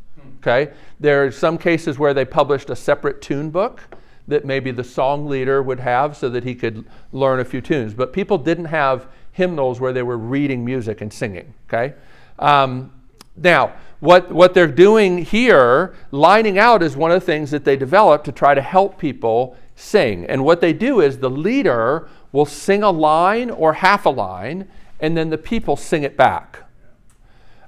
Okay? 0.42 0.74
There 1.00 1.26
are 1.26 1.32
some 1.32 1.58
cases 1.58 2.00
where 2.00 2.14
they 2.14 2.26
published 2.26 2.70
a 2.70 2.76
separate 2.76 3.22
tune 3.22 3.52
book 3.52 3.82
that 4.28 4.46
maybe 4.46 4.72
the 4.72 4.84
song 4.84 5.28
leader 5.28 5.62
would 5.62 5.80
have 5.80 6.16
so 6.16 6.30
that 6.30 6.44
he 6.44 6.56
could 6.56 6.86
learn 7.12 7.40
a 7.40 7.46
few 7.46 7.62
tunes. 7.62 7.94
But 7.94 8.14
people 8.14 8.38
didn't 8.38 8.66
have 8.66 9.08
hymnals 9.32 9.80
where 9.80 9.94
they 9.94 10.04
were 10.04 10.18
reading 10.18 10.66
music 10.66 11.02
and 11.02 11.12
singing. 11.12 11.54
Okay? 11.68 11.94
Um, 12.40 12.94
now, 13.36 13.74
what, 14.00 14.32
what 14.32 14.54
they're 14.54 14.68
doing 14.68 15.20
here, 15.20 15.96
lining 16.12 16.58
out, 16.58 16.82
is 16.82 16.98
one 16.98 17.12
of 17.12 17.20
the 17.20 17.26
things 17.26 17.52
that 17.52 17.64
they 17.64 17.76
developed 17.76 18.26
to 18.26 18.32
try 18.32 18.54
to 18.54 18.62
help 18.62 18.98
people 18.98 19.56
sing. 19.76 20.26
And 20.26 20.44
what 20.44 20.60
they 20.60 20.74
do 20.74 21.02
is 21.02 21.20
the 21.20 21.30
leader 21.30 22.10
will 22.32 22.46
sing 22.46 22.84
a 22.84 22.90
line 22.90 23.50
or 23.50 23.74
half 23.74 24.06
a 24.06 24.10
line, 24.10 24.68
and 25.00 25.16
then 25.16 25.30
the 25.30 25.38
people 25.38 25.76
sing 25.76 26.04
it 26.04 26.18
back. 26.18 26.60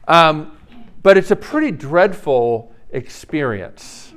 Um, 0.08 0.58
but 1.04 1.18
it's 1.18 1.32
a 1.32 1.36
pretty 1.36 1.72
dreadful 1.72 2.74
experience. 2.92 4.14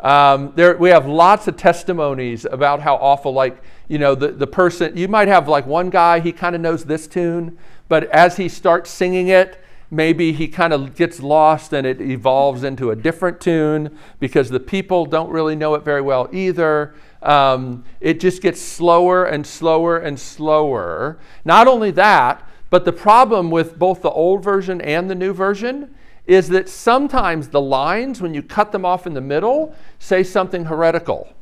Um, 0.00 0.52
there, 0.54 0.76
we 0.76 0.90
have 0.90 1.06
lots 1.06 1.48
of 1.48 1.56
testimonies 1.56 2.44
about 2.44 2.80
how 2.80 2.96
awful, 2.96 3.32
like, 3.32 3.62
you 3.88 3.98
know, 3.98 4.14
the, 4.14 4.28
the 4.28 4.46
person, 4.46 4.96
you 4.96 5.08
might 5.08 5.28
have 5.28 5.48
like 5.48 5.66
one 5.66 5.90
guy, 5.90 6.20
he 6.20 6.32
kind 6.32 6.54
of 6.54 6.60
knows 6.60 6.84
this 6.84 7.06
tune, 7.06 7.58
but 7.88 8.04
as 8.10 8.36
he 8.36 8.48
starts 8.48 8.90
singing 8.90 9.28
it, 9.28 9.60
maybe 9.90 10.32
he 10.32 10.46
kind 10.46 10.72
of 10.72 10.94
gets 10.94 11.20
lost 11.20 11.72
and 11.72 11.86
it 11.86 12.00
evolves 12.00 12.62
into 12.62 12.90
a 12.90 12.96
different 12.96 13.40
tune 13.40 13.96
because 14.20 14.50
the 14.50 14.60
people 14.60 15.06
don't 15.06 15.30
really 15.30 15.56
know 15.56 15.74
it 15.74 15.82
very 15.82 16.02
well 16.02 16.28
either. 16.32 16.94
Um, 17.22 17.84
it 18.00 18.20
just 18.20 18.42
gets 18.42 18.60
slower 18.60 19.24
and 19.24 19.46
slower 19.46 19.98
and 19.98 20.20
slower. 20.20 21.18
Not 21.44 21.66
only 21.66 21.90
that, 21.92 22.46
but 22.70 22.84
the 22.84 22.92
problem 22.92 23.50
with 23.50 23.78
both 23.78 24.02
the 24.02 24.10
old 24.10 24.44
version 24.44 24.80
and 24.80 25.10
the 25.10 25.14
new 25.14 25.32
version 25.32 25.94
is 26.28 26.48
that 26.48 26.68
sometimes 26.68 27.48
the 27.48 27.60
lines, 27.60 28.20
when 28.20 28.34
you 28.34 28.42
cut 28.42 28.70
them 28.70 28.84
off 28.84 29.06
in 29.06 29.14
the 29.14 29.20
middle, 29.20 29.74
say 29.98 30.22
something 30.22 30.66
heretical. 30.66 31.32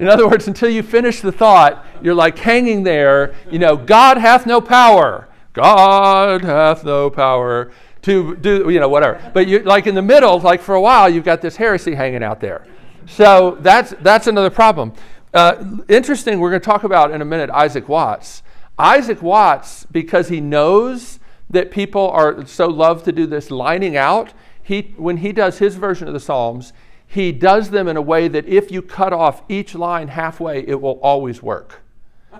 in 0.00 0.08
other 0.08 0.28
words, 0.28 0.48
until 0.48 0.68
you 0.68 0.82
finish 0.82 1.20
the 1.20 1.30
thought, 1.30 1.86
you're 2.02 2.16
like 2.16 2.36
hanging 2.36 2.82
there, 2.82 3.32
you 3.48 3.60
know, 3.60 3.76
God 3.76 4.18
hath 4.18 4.44
no 4.44 4.60
power. 4.60 5.28
God 5.52 6.42
hath 6.42 6.84
no 6.84 7.10
power 7.10 7.70
to 8.02 8.34
do, 8.36 8.68
you 8.68 8.80
know, 8.80 8.88
whatever. 8.88 9.30
But 9.32 9.46
you 9.46 9.60
like 9.60 9.86
in 9.86 9.94
the 9.94 10.02
middle, 10.02 10.40
like 10.40 10.60
for 10.60 10.74
a 10.74 10.80
while, 10.80 11.08
you've 11.08 11.24
got 11.24 11.40
this 11.40 11.54
heresy 11.54 11.94
hanging 11.94 12.24
out 12.24 12.40
there. 12.40 12.66
So 13.06 13.56
that's 13.60 13.94
that's 14.00 14.26
another 14.26 14.50
problem. 14.50 14.94
Uh, 15.32 15.76
interesting. 15.88 16.40
We're 16.40 16.50
going 16.50 16.60
to 16.60 16.66
talk 16.66 16.82
about 16.82 17.12
in 17.12 17.22
a 17.22 17.24
minute 17.24 17.50
Isaac 17.50 17.88
Watts. 17.88 18.42
Isaac 18.78 19.22
Watts, 19.22 19.86
because 19.92 20.28
he 20.28 20.40
knows 20.40 21.20
that 21.52 21.70
people 21.70 22.10
are 22.10 22.44
so 22.46 22.66
love 22.66 23.04
to 23.04 23.12
do 23.12 23.26
this 23.26 23.50
lining 23.50 23.96
out. 23.96 24.32
He 24.62 24.94
when 24.96 25.18
he 25.18 25.32
does 25.32 25.58
his 25.58 25.76
version 25.76 26.08
of 26.08 26.14
the 26.14 26.20
Psalms, 26.20 26.72
he 27.06 27.30
does 27.30 27.70
them 27.70 27.88
in 27.88 27.96
a 27.96 28.02
way 28.02 28.28
that 28.28 28.46
if 28.46 28.70
you 28.70 28.82
cut 28.82 29.12
off 29.12 29.42
each 29.48 29.74
line 29.74 30.08
halfway, 30.08 30.66
it 30.66 30.80
will 30.80 30.98
always 31.02 31.42
work, 31.42 31.80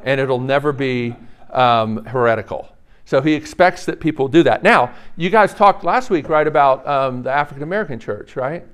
and 0.02 0.20
it'll 0.20 0.40
never 0.40 0.72
be 0.72 1.14
um, 1.50 2.04
heretical. 2.06 2.68
So 3.04 3.20
he 3.20 3.34
expects 3.34 3.84
that 3.86 4.00
people 4.00 4.28
do 4.28 4.42
that. 4.44 4.62
Now, 4.62 4.94
you 5.16 5.28
guys 5.28 5.52
talked 5.52 5.84
last 5.84 6.08
week, 6.08 6.28
right, 6.28 6.46
about 6.46 6.86
um, 6.86 7.22
the 7.22 7.30
African 7.30 7.62
American 7.62 7.98
church, 7.98 8.36
right? 8.36 8.64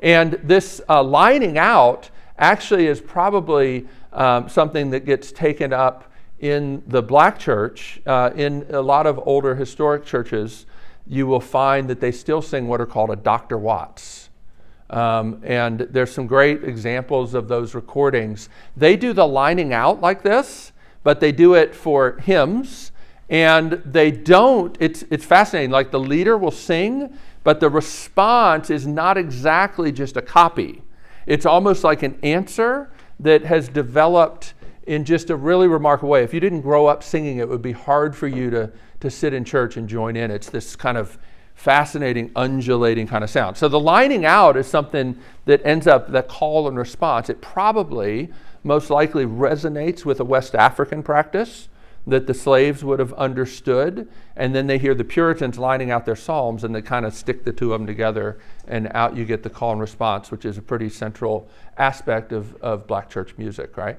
And 0.00 0.34
this 0.44 0.80
uh, 0.88 1.02
lining 1.02 1.58
out 1.58 2.10
actually 2.38 2.86
is 2.86 3.00
probably 3.00 3.88
um, 4.12 4.48
something 4.48 4.90
that 4.90 5.04
gets 5.04 5.32
taken 5.32 5.72
up 5.72 6.07
in 6.40 6.82
the 6.86 7.02
black 7.02 7.38
church. 7.38 8.00
Uh, 8.06 8.30
in 8.34 8.66
a 8.70 8.80
lot 8.80 9.06
of 9.06 9.20
older 9.26 9.54
historic 9.54 10.04
churches, 10.04 10.66
you 11.06 11.26
will 11.26 11.40
find 11.40 11.88
that 11.88 12.00
they 12.00 12.12
still 12.12 12.42
sing 12.42 12.68
what 12.68 12.80
are 12.80 12.86
called 12.86 13.10
a 13.10 13.16
Dr. 13.16 13.58
Watts. 13.58 14.30
Um, 14.90 15.40
and 15.44 15.80
there's 15.80 16.12
some 16.12 16.26
great 16.26 16.64
examples 16.64 17.34
of 17.34 17.48
those 17.48 17.74
recordings. 17.74 18.48
They 18.76 18.96
do 18.96 19.12
the 19.12 19.26
lining 19.26 19.72
out 19.72 20.00
like 20.00 20.22
this, 20.22 20.72
but 21.02 21.20
they 21.20 21.32
do 21.32 21.54
it 21.54 21.74
for 21.74 22.18
hymns 22.20 22.92
and 23.30 23.82
they 23.84 24.10
don't, 24.10 24.76
it's, 24.80 25.04
it's 25.10 25.24
fascinating. 25.24 25.70
Like 25.70 25.90
the 25.90 26.00
leader 26.00 26.38
will 26.38 26.50
sing, 26.50 27.14
but 27.44 27.60
the 27.60 27.68
response 27.68 28.70
is 28.70 28.86
not 28.86 29.18
exactly 29.18 29.92
just 29.92 30.16
a 30.16 30.22
copy. 30.22 30.82
It's 31.26 31.44
almost 31.44 31.84
like 31.84 32.02
an 32.02 32.18
answer 32.22 32.90
that 33.20 33.44
has 33.44 33.68
developed 33.68 34.54
in 34.88 35.04
just 35.04 35.28
a 35.28 35.36
really 35.36 35.68
remarkable 35.68 36.08
way. 36.08 36.24
If 36.24 36.32
you 36.32 36.40
didn't 36.40 36.62
grow 36.62 36.86
up 36.86 37.02
singing, 37.02 37.36
it 37.36 37.48
would 37.48 37.60
be 37.60 37.72
hard 37.72 38.16
for 38.16 38.26
you 38.26 38.48
to, 38.50 38.72
to 39.00 39.10
sit 39.10 39.34
in 39.34 39.44
church 39.44 39.76
and 39.76 39.86
join 39.86 40.16
in. 40.16 40.30
It's 40.30 40.48
this 40.48 40.74
kind 40.76 40.96
of 40.96 41.18
fascinating, 41.54 42.30
undulating 42.34 43.06
kind 43.06 43.22
of 43.22 43.28
sound. 43.28 43.58
So 43.58 43.68
the 43.68 43.78
lining 43.78 44.24
out 44.24 44.56
is 44.56 44.66
something 44.66 45.18
that 45.44 45.60
ends 45.62 45.86
up 45.86 46.10
that 46.12 46.26
call 46.26 46.68
and 46.68 46.78
response. 46.78 47.28
It 47.28 47.42
probably 47.42 48.30
most 48.64 48.88
likely 48.88 49.26
resonates 49.26 50.06
with 50.06 50.20
a 50.20 50.24
West 50.24 50.54
African 50.54 51.02
practice 51.02 51.68
that 52.06 52.26
the 52.26 52.32
slaves 52.32 52.82
would 52.82 52.98
have 52.98 53.12
understood. 53.12 54.08
And 54.36 54.54
then 54.54 54.68
they 54.68 54.78
hear 54.78 54.94
the 54.94 55.04
Puritans 55.04 55.58
lining 55.58 55.90
out 55.90 56.06
their 56.06 56.16
psalms 56.16 56.64
and 56.64 56.74
they 56.74 56.80
kind 56.80 57.04
of 57.04 57.12
stick 57.12 57.44
the 57.44 57.52
two 57.52 57.74
of 57.74 57.80
them 57.80 57.86
together, 57.86 58.38
and 58.66 58.90
out 58.94 59.18
you 59.18 59.26
get 59.26 59.42
the 59.42 59.50
call 59.50 59.72
and 59.72 59.82
response, 59.82 60.30
which 60.30 60.46
is 60.46 60.56
a 60.56 60.62
pretty 60.62 60.88
central 60.88 61.46
aspect 61.76 62.32
of, 62.32 62.56
of 62.62 62.86
black 62.86 63.10
church 63.10 63.34
music, 63.36 63.76
right? 63.76 63.98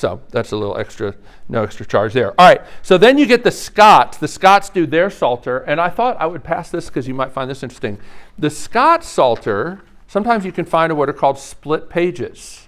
So 0.00 0.22
that's 0.30 0.50
a 0.52 0.56
little 0.56 0.78
extra, 0.78 1.14
no 1.50 1.62
extra 1.62 1.84
charge 1.84 2.14
there. 2.14 2.30
All 2.40 2.48
right, 2.48 2.62
so 2.80 2.96
then 2.96 3.18
you 3.18 3.26
get 3.26 3.44
the 3.44 3.50
Scots. 3.50 4.16
The 4.16 4.28
Scots 4.28 4.70
do 4.70 4.86
their 4.86 5.10
Psalter, 5.10 5.58
and 5.58 5.78
I 5.78 5.90
thought 5.90 6.16
I 6.18 6.24
would 6.24 6.42
pass 6.42 6.70
this 6.70 6.86
because 6.86 7.06
you 7.06 7.12
might 7.12 7.32
find 7.32 7.50
this 7.50 7.62
interesting. 7.62 7.98
The 8.38 8.48
Scots 8.48 9.06
Psalter, 9.06 9.82
sometimes 10.06 10.46
you 10.46 10.52
can 10.52 10.64
find 10.64 10.96
what 10.96 11.10
are 11.10 11.12
called 11.12 11.38
split 11.38 11.90
pages. 11.90 12.66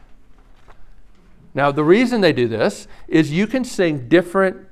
Now, 1.55 1.73
the 1.73 1.85
reason 1.85 2.21
they 2.21 2.35
do 2.35 2.49
this 2.49 2.87
is 3.09 3.33
you 3.33 3.47
can 3.47 3.65
sing 3.65 4.11
different 4.11 4.67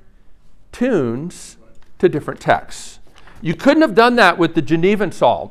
tunes 0.71 1.57
to 1.97 2.07
different 2.07 2.39
texts. 2.39 2.99
You 3.41 3.55
couldn't 3.55 3.81
have 3.81 3.95
done 3.95 4.17
that 4.17 4.37
with 4.37 4.53
the 4.53 4.61
Genevan 4.61 5.11
Psalm 5.11 5.49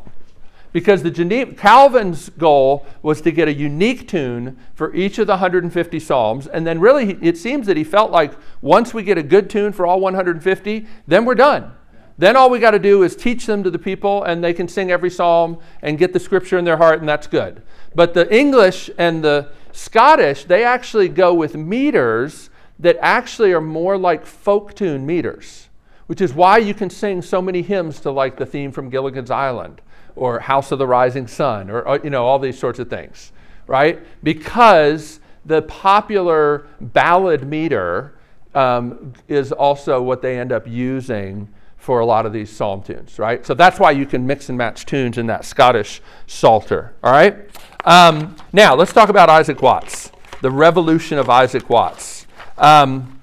because 0.73 1.03
the 1.03 1.11
Geneva, 1.11 1.53
Calvin's 1.55 2.29
goal 2.31 2.87
was 3.03 3.21
to 3.23 3.33
get 3.33 3.49
a 3.49 3.53
unique 3.53 4.07
tune 4.09 4.57
for 4.75 4.95
each 4.95 5.19
of 5.19 5.27
the 5.27 5.35
150 5.35 6.01
psalms 6.01 6.47
and 6.47 6.67
then 6.67 6.81
really 6.81 7.19
it 7.23 7.37
seems 7.37 7.67
that 7.67 7.77
he 7.77 7.85
felt 7.85 8.11
like 8.11 8.33
once 8.61 8.95
we 8.95 9.03
get 9.03 9.19
a 9.19 9.23
good 9.23 9.51
tune 9.51 9.73
for 9.73 9.87
all 9.87 10.01
150 10.01 10.87
then 11.07 11.25
we're 11.25 11.35
done. 11.35 11.73
Then 12.19 12.37
all 12.37 12.51
we 12.51 12.59
got 12.59 12.73
to 12.73 12.79
do 12.79 13.03
is 13.03 13.17
teach 13.17 13.47
them 13.47 13.63
to 13.63 13.71
the 13.71 13.79
people 13.79 14.25
and 14.25 14.45
they 14.45 14.53
can 14.53 14.69
sing 14.69 14.91
every 14.91 15.11
psalm 15.11 15.59
and 15.81 15.99
get 15.99 16.13
the 16.13 16.21
scripture 16.21 16.59
in 16.59 16.65
their 16.65 16.77
heart 16.77 17.01
and 17.01 17.09
that's 17.09 17.27
good. 17.27 17.63
But 17.95 18.15
the 18.15 18.33
english 18.35 18.91
and 18.99 19.25
the 19.25 19.51
scottish 19.73 20.45
they 20.45 20.65
actually 20.65 21.09
go 21.09 21.33
with 21.33 21.57
meters 21.57 22.51
that 22.79 22.97
actually 23.01 23.53
are 23.53 23.61
more 23.61 23.97
like 23.97 24.25
folk 24.27 24.75
tune 24.75 25.07
meters 25.07 25.69
which 26.07 26.21
is 26.21 26.35
why 26.35 26.59
you 26.59 26.75
can 26.75 26.91
sing 26.91 27.23
so 27.23 27.41
many 27.41 27.63
hymns 27.63 28.01
to 28.01 28.11
like 28.11 28.37
the 28.37 28.47
theme 28.47 28.73
from 28.73 28.91
gilligan's 28.91 29.31
island 29.31 29.81
or 30.17 30.41
House 30.41 30.73
of 30.73 30.79
the 30.79 30.87
Rising 30.87 31.27
Sun, 31.27 31.71
or, 31.71 31.83
or 31.87 32.01
you 32.03 32.11
know, 32.11 32.27
all 32.27 32.39
these 32.39 32.59
sorts 32.59 32.79
of 32.79 32.91
things, 32.91 33.33
right? 33.67 34.01
Because 34.23 35.21
the 35.45 35.63
popular 35.63 36.67
ballad 36.81 37.47
meter 37.47 38.15
um, 38.55 39.13
is 39.29 39.53
also 39.53 40.03
what 40.03 40.23
they 40.23 40.39
end 40.39 40.53
up 40.53 40.67
using 40.67 41.49
for 41.77 42.01
a 42.01 42.07
lot 42.07 42.27
of 42.27 42.33
these 42.33 42.51
psalm 42.51 42.83
tunes, 42.83 43.19
right? 43.19 43.45
So 43.47 43.55
that's 43.55 43.81
why 43.81 43.93
you 43.93 44.05
can 44.05 44.27
mix 44.27 44.51
and 44.51 44.59
match 44.59 44.85
tunes 44.85 45.17
in 45.17 45.27
that 45.29 45.45
Scottish 45.45 46.03
Psalter, 46.27 46.93
all 47.03 47.13
right? 47.13 47.37
Um, 47.85 48.37
now, 48.53 48.75
let's 48.75 48.93
talk 48.93 49.09
about 49.09 49.31
Isaac 49.31 49.63
Watts, 49.63 50.13
the 50.43 50.51
revolution 50.51 51.19
of 51.19 51.31
Isaac 51.31 51.71
Watts. 51.71 52.27
Um, 52.59 53.21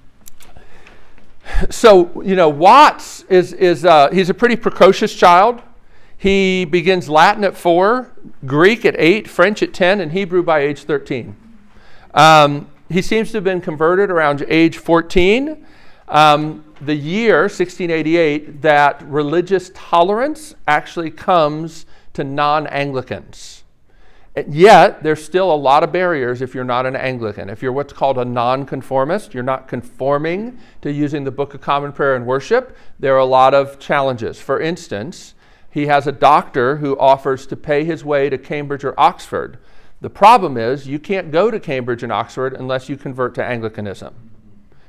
so, 1.70 2.22
you 2.24 2.36
know, 2.36 2.50
Watts 2.50 3.22
is, 3.30 3.54
is 3.54 3.86
uh, 3.86 4.10
he's 4.12 4.30
a 4.30 4.34
pretty 4.34 4.56
precocious 4.56 5.14
child. 5.14 5.62
He 6.18 6.66
begins 6.66 7.10
Latin 7.10 7.44
at 7.44 7.56
four, 7.56 8.12
Greek 8.46 8.86
at 8.86 8.96
eight, 8.98 9.28
French 9.28 9.62
at 9.62 9.74
10, 9.74 10.02
and 10.02 10.12
Hebrew 10.12 10.42
by 10.42 10.60
age 10.60 10.84
13. 10.84 11.36
Um, 12.14 12.70
he 12.90 13.02
seems 13.02 13.32
to 13.32 13.38
have 13.38 13.44
been 13.44 13.62
converted 13.62 14.10
around 14.10 14.44
age 14.48 14.78
14. 14.78 15.66
Um, 16.08 16.64
the 16.82 16.96
year, 16.96 17.42
1688, 17.42 18.62
that 18.62 19.04
religious 19.04 19.72
tolerance 19.76 20.56
actually 20.68 21.12
comes 21.12 21.86
to 22.14 22.24
non 22.24 22.66
Anglicans. 22.68 23.64
Yet, 24.48 25.02
there's 25.02 25.24
still 25.24 25.52
a 25.52 25.56
lot 25.56 25.84
of 25.84 25.92
barriers 25.92 26.44
if 26.44 26.54
you're 26.54 26.64
not 26.64 26.86
an 26.86 26.96
Anglican. 26.96 27.50
If 27.50 27.64
you're 27.64 27.72
what's 27.72 27.94
called 27.94 28.20
a 28.20 28.26
nonconformist, 28.26 29.34
you're 29.34 29.42
not 29.42 29.68
conforming 29.68 30.60
to 30.82 30.92
using 30.92 31.24
the 31.24 31.32
Book 31.32 31.56
of 31.56 31.62
Common 31.62 31.92
Prayer 31.92 32.16
and 32.16 32.26
Worship, 32.26 32.78
there 33.00 33.16
are 33.16 33.20
a 33.20 33.26
lot 33.26 33.56
of 33.56 33.80
challenges. 33.80 34.40
For 34.40 34.60
instance, 34.60 35.34
he 35.78 35.86
has 35.86 36.08
a 36.08 36.12
doctor 36.12 36.78
who 36.78 36.98
offers 36.98 37.46
to 37.46 37.56
pay 37.56 37.84
his 37.84 38.04
way 38.04 38.32
to 38.32 38.38
Cambridge 38.40 38.84
or 38.84 39.00
Oxford. 39.00 39.60
The 40.02 40.10
problem 40.10 40.58
is, 40.58 40.88
you 40.88 40.98
can't 40.98 41.30
go 41.30 41.52
to 41.52 41.60
Cambridge 41.60 42.02
and 42.02 42.12
Oxford 42.12 42.56
unless 42.56 42.90
you 42.90 42.98
convert 42.98 43.36
to 43.36 43.46
Anglicanism. 43.46 44.16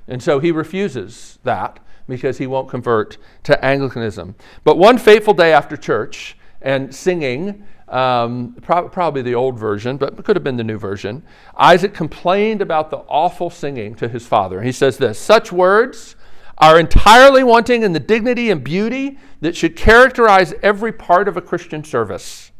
And 0.06 0.22
so 0.22 0.38
he 0.38 0.50
refuses 0.50 1.40
that 1.42 1.78
because 2.08 2.38
he 2.38 2.46
won't 2.46 2.70
convert 2.70 3.18
to 3.42 3.62
Anglicanism. 3.62 4.34
But 4.64 4.78
one 4.78 4.96
fateful 4.96 5.34
day 5.34 5.52
after 5.52 5.76
church 5.76 6.38
and 6.62 6.94
singing, 6.94 7.66
um, 7.88 8.56
pro- 8.62 8.88
probably 8.88 9.20
the 9.20 9.34
old 9.34 9.58
version, 9.58 9.98
but 9.98 10.18
it 10.18 10.24
could 10.24 10.36
have 10.36 10.44
been 10.44 10.56
the 10.56 10.64
new 10.64 10.78
version, 10.78 11.22
Isaac 11.58 11.92
complained 11.92 12.62
about 12.62 12.88
the 12.88 13.04
awful 13.08 13.50
singing 13.50 13.94
to 13.96 14.08
his 14.08 14.26
father. 14.26 14.62
He 14.62 14.72
says 14.72 14.96
this 14.96 15.18
Such 15.18 15.52
words 15.52 16.16
are 16.58 16.78
entirely 16.78 17.44
wanting 17.44 17.82
in 17.82 17.92
the 17.92 18.00
dignity 18.00 18.50
and 18.50 18.62
beauty 18.62 19.18
that 19.40 19.56
should 19.56 19.76
characterize 19.76 20.52
every 20.62 20.92
part 20.92 21.28
of 21.28 21.36
a 21.36 21.40
Christian 21.40 21.84
service. 21.84 22.50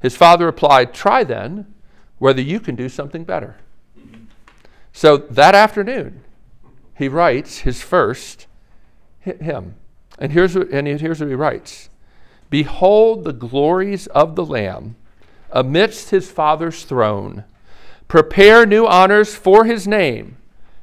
His 0.00 0.14
father 0.16 0.44
replied, 0.46 0.92
Try 0.92 1.24
then 1.24 1.74
whether 2.18 2.42
you 2.42 2.60
can 2.60 2.74
do 2.74 2.88
something 2.88 3.24
better. 3.24 3.56
So 4.92 5.16
that 5.16 5.54
afternoon, 5.54 6.22
he 6.96 7.08
writes 7.08 7.58
his 7.58 7.82
first 7.82 8.46
hymn. 9.20 9.74
And 10.18 10.30
here's 10.32 10.54
what, 10.54 10.68
and 10.68 10.86
here's 10.86 11.20
what 11.20 11.28
he 11.28 11.34
writes 11.34 11.88
Behold 12.50 13.24
the 13.24 13.32
glories 13.32 14.06
of 14.08 14.36
the 14.36 14.44
Lamb 14.44 14.96
amidst 15.50 16.10
his 16.10 16.30
Father's 16.30 16.84
throne. 16.84 17.44
Prepare 18.06 18.66
new 18.66 18.86
honors 18.86 19.34
for 19.34 19.64
his 19.64 19.88
name 19.88 20.36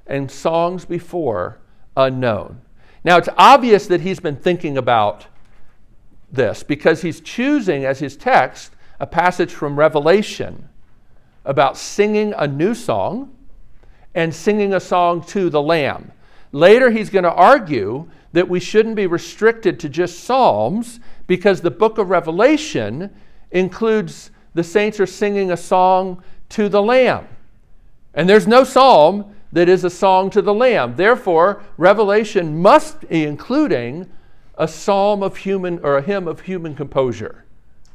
and 0.07 0.31
songs 0.31 0.83
before 0.85 1.60
unknown. 2.01 2.61
Now, 3.03 3.17
it's 3.17 3.29
obvious 3.37 3.87
that 3.87 4.01
he's 4.01 4.19
been 4.19 4.35
thinking 4.35 4.77
about 4.77 5.25
this 6.31 6.63
because 6.63 7.01
he's 7.01 7.19
choosing 7.19 7.85
as 7.85 7.99
his 7.99 8.15
text 8.15 8.73
a 8.99 9.07
passage 9.07 9.51
from 9.53 9.77
Revelation 9.77 10.69
about 11.45 11.77
singing 11.77 12.33
a 12.37 12.47
new 12.47 12.75
song 12.75 13.35
and 14.13 14.33
singing 14.33 14.73
a 14.73 14.79
song 14.79 15.23
to 15.23 15.49
the 15.49 15.61
Lamb. 15.61 16.11
Later, 16.51 16.91
he's 16.91 17.09
going 17.09 17.23
to 17.23 17.33
argue 17.33 18.09
that 18.33 18.47
we 18.47 18.59
shouldn't 18.59 18.95
be 18.95 19.07
restricted 19.07 19.79
to 19.79 19.89
just 19.89 20.23
Psalms 20.23 20.99
because 21.27 21.61
the 21.61 21.71
book 21.71 21.97
of 21.97 22.09
Revelation 22.09 23.09
includes 23.51 24.31
the 24.53 24.63
saints 24.63 24.99
are 24.99 25.05
singing 25.05 25.51
a 25.51 25.57
song 25.57 26.21
to 26.49 26.69
the 26.69 26.81
Lamb. 26.81 27.27
And 28.13 28.27
there's 28.27 28.47
no 28.47 28.63
psalm 28.63 29.33
that 29.51 29.67
is 29.69 29.83
a 29.83 29.89
song 29.89 30.29
to 30.31 30.41
the 30.41 30.53
Lamb. 30.53 30.95
Therefore, 30.95 31.63
Revelation 31.77 32.61
must 32.61 33.07
be 33.07 33.25
including 33.25 34.09
a 34.55 34.67
psalm 34.67 35.23
of 35.23 35.37
human 35.37 35.79
or 35.79 35.97
a 35.97 36.01
hymn 36.01 36.27
of 36.27 36.41
human 36.41 36.75
composure, 36.75 37.45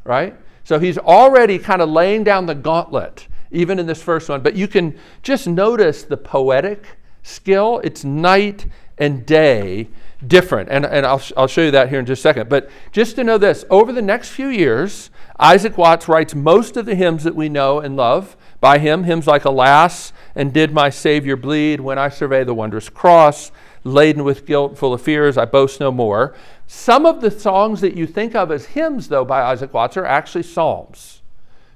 right? 0.04 0.36
So 0.64 0.78
he's 0.78 0.98
already 0.98 1.58
kind 1.58 1.80
of 1.80 1.88
laying 1.88 2.24
down 2.24 2.46
the 2.46 2.54
gauntlet, 2.54 3.28
even 3.50 3.78
in 3.78 3.86
this 3.86 4.02
first 4.02 4.28
one. 4.28 4.42
But 4.42 4.56
you 4.56 4.66
can 4.66 4.98
just 5.22 5.46
notice 5.46 6.02
the 6.02 6.16
poetic 6.16 6.98
skill. 7.22 7.80
It's 7.84 8.04
night 8.04 8.66
and 8.98 9.24
day 9.24 9.88
different. 10.26 10.68
And, 10.70 10.84
and 10.84 11.06
I'll, 11.06 11.22
I'll 11.36 11.46
show 11.46 11.62
you 11.62 11.70
that 11.70 11.88
here 11.88 12.00
in 12.00 12.06
just 12.06 12.20
a 12.20 12.22
second. 12.22 12.48
But 12.48 12.68
just 12.90 13.16
to 13.16 13.24
know 13.24 13.38
this 13.38 13.64
over 13.70 13.92
the 13.92 14.02
next 14.02 14.30
few 14.30 14.48
years, 14.48 15.10
Isaac 15.38 15.76
Watts 15.78 16.08
writes 16.08 16.34
most 16.34 16.76
of 16.76 16.86
the 16.86 16.94
hymns 16.94 17.24
that 17.24 17.36
we 17.36 17.48
know 17.48 17.78
and 17.78 17.96
love 17.96 18.36
by 18.60 18.78
him. 18.78 19.04
Hymns 19.04 19.26
like 19.26 19.44
Alas 19.44 20.12
and 20.34 20.52
Did 20.52 20.72
My 20.72 20.90
Savior 20.90 21.36
Bleed, 21.36 21.80
When 21.80 21.98
I 21.98 22.08
Survey 22.08 22.44
the 22.44 22.54
Wondrous 22.54 22.88
Cross, 22.88 23.52
Laden 23.84 24.24
with 24.24 24.46
Guilt, 24.46 24.76
Full 24.76 24.94
of 24.94 25.02
Fears, 25.02 25.38
I 25.38 25.44
Boast 25.44 25.80
No 25.80 25.92
More. 25.92 26.34
Some 26.66 27.06
of 27.06 27.20
the 27.20 27.30
songs 27.30 27.80
that 27.80 27.94
you 27.94 28.06
think 28.06 28.34
of 28.34 28.50
as 28.50 28.66
hymns, 28.66 29.08
though, 29.08 29.24
by 29.24 29.42
Isaac 29.42 29.72
Watts 29.72 29.96
are 29.96 30.04
actually 30.04 30.42
psalms. 30.42 31.22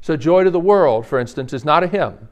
So, 0.00 0.16
Joy 0.16 0.44
to 0.44 0.50
the 0.50 0.60
World, 0.60 1.06
for 1.06 1.18
instance, 1.18 1.52
is 1.52 1.64
not 1.64 1.84
a 1.84 1.86
hymn, 1.86 2.28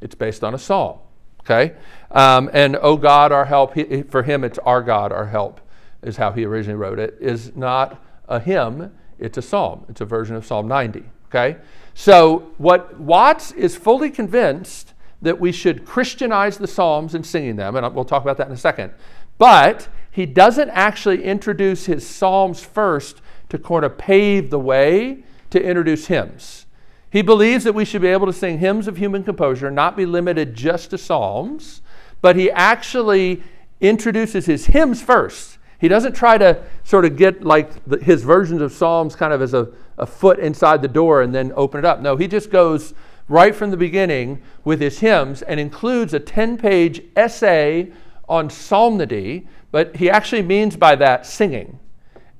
it's 0.00 0.14
based 0.14 0.42
on 0.42 0.54
a 0.54 0.58
psalm. 0.58 0.98
Okay? 1.40 1.74
Um, 2.10 2.50
and 2.52 2.76
Oh 2.80 2.96
God, 2.96 3.32
our 3.32 3.44
help, 3.44 3.74
he, 3.74 4.02
for 4.02 4.22
him, 4.22 4.44
it's 4.44 4.58
Our 4.60 4.82
God, 4.82 5.12
our 5.12 5.26
help, 5.26 5.60
is 6.02 6.16
how 6.16 6.32
he 6.32 6.44
originally 6.44 6.78
wrote 6.78 6.98
it, 6.98 7.16
is 7.20 7.54
not 7.56 8.02
a 8.28 8.38
hymn, 8.38 8.92
it's 9.18 9.36
a 9.36 9.42
psalm. 9.42 9.84
It's 9.88 10.00
a 10.00 10.04
version 10.04 10.36
of 10.36 10.46
Psalm 10.46 10.68
90. 10.68 11.04
Okay? 11.26 11.56
So, 12.00 12.52
what 12.58 13.00
Watts 13.00 13.50
is 13.50 13.74
fully 13.74 14.08
convinced 14.08 14.94
that 15.20 15.40
we 15.40 15.50
should 15.50 15.84
Christianize 15.84 16.56
the 16.56 16.68
Psalms 16.68 17.16
and 17.16 17.26
singing 17.26 17.56
them, 17.56 17.74
and 17.74 17.92
we'll 17.92 18.04
talk 18.04 18.22
about 18.22 18.36
that 18.36 18.46
in 18.46 18.52
a 18.52 18.56
second. 18.56 18.92
But 19.36 19.88
he 20.08 20.24
doesn't 20.24 20.70
actually 20.70 21.24
introduce 21.24 21.86
his 21.86 22.06
Psalms 22.06 22.60
first 22.62 23.20
to 23.48 23.58
kind 23.58 23.84
of 23.84 23.98
pave 23.98 24.50
the 24.50 24.60
way 24.60 25.24
to 25.50 25.60
introduce 25.60 26.06
hymns. 26.06 26.66
He 27.10 27.20
believes 27.20 27.64
that 27.64 27.74
we 27.74 27.84
should 27.84 28.02
be 28.02 28.08
able 28.08 28.26
to 28.26 28.32
sing 28.32 28.60
hymns 28.60 28.86
of 28.86 28.98
human 28.98 29.24
composure, 29.24 29.68
not 29.68 29.96
be 29.96 30.06
limited 30.06 30.54
just 30.54 30.90
to 30.90 30.98
Psalms, 30.98 31.82
but 32.22 32.36
he 32.36 32.48
actually 32.48 33.42
introduces 33.80 34.46
his 34.46 34.66
hymns 34.66 35.02
first 35.02 35.58
he 35.78 35.86
doesn't 35.86 36.14
try 36.14 36.36
to 36.38 36.62
sort 36.82 37.04
of 37.04 37.16
get 37.16 37.44
like 37.44 37.84
the, 37.86 37.98
his 37.98 38.22
versions 38.22 38.60
of 38.60 38.72
Psalms 38.72 39.14
kind 39.14 39.32
of 39.32 39.40
as 39.40 39.54
a, 39.54 39.68
a 39.98 40.06
foot 40.06 40.38
inside 40.38 40.82
the 40.82 40.88
door 40.88 41.22
and 41.22 41.34
then 41.34 41.52
open 41.56 41.78
it 41.78 41.84
up. 41.84 42.00
No, 42.00 42.16
he 42.16 42.26
just 42.28 42.50
goes 42.50 42.94
right 43.28 43.54
from 43.54 43.70
the 43.70 43.76
beginning 43.76 44.40
with 44.64 44.80
his 44.80 45.00
hymns 45.00 45.42
and 45.42 45.60
includes 45.60 46.14
a 46.14 46.20
10 46.20 46.56
page 46.58 47.02
essay 47.16 47.92
on 48.28 48.50
psalmody, 48.50 49.46
but 49.70 49.96
he 49.96 50.08
actually 50.08 50.42
means 50.42 50.76
by 50.76 50.94
that 50.96 51.26
singing 51.26 51.78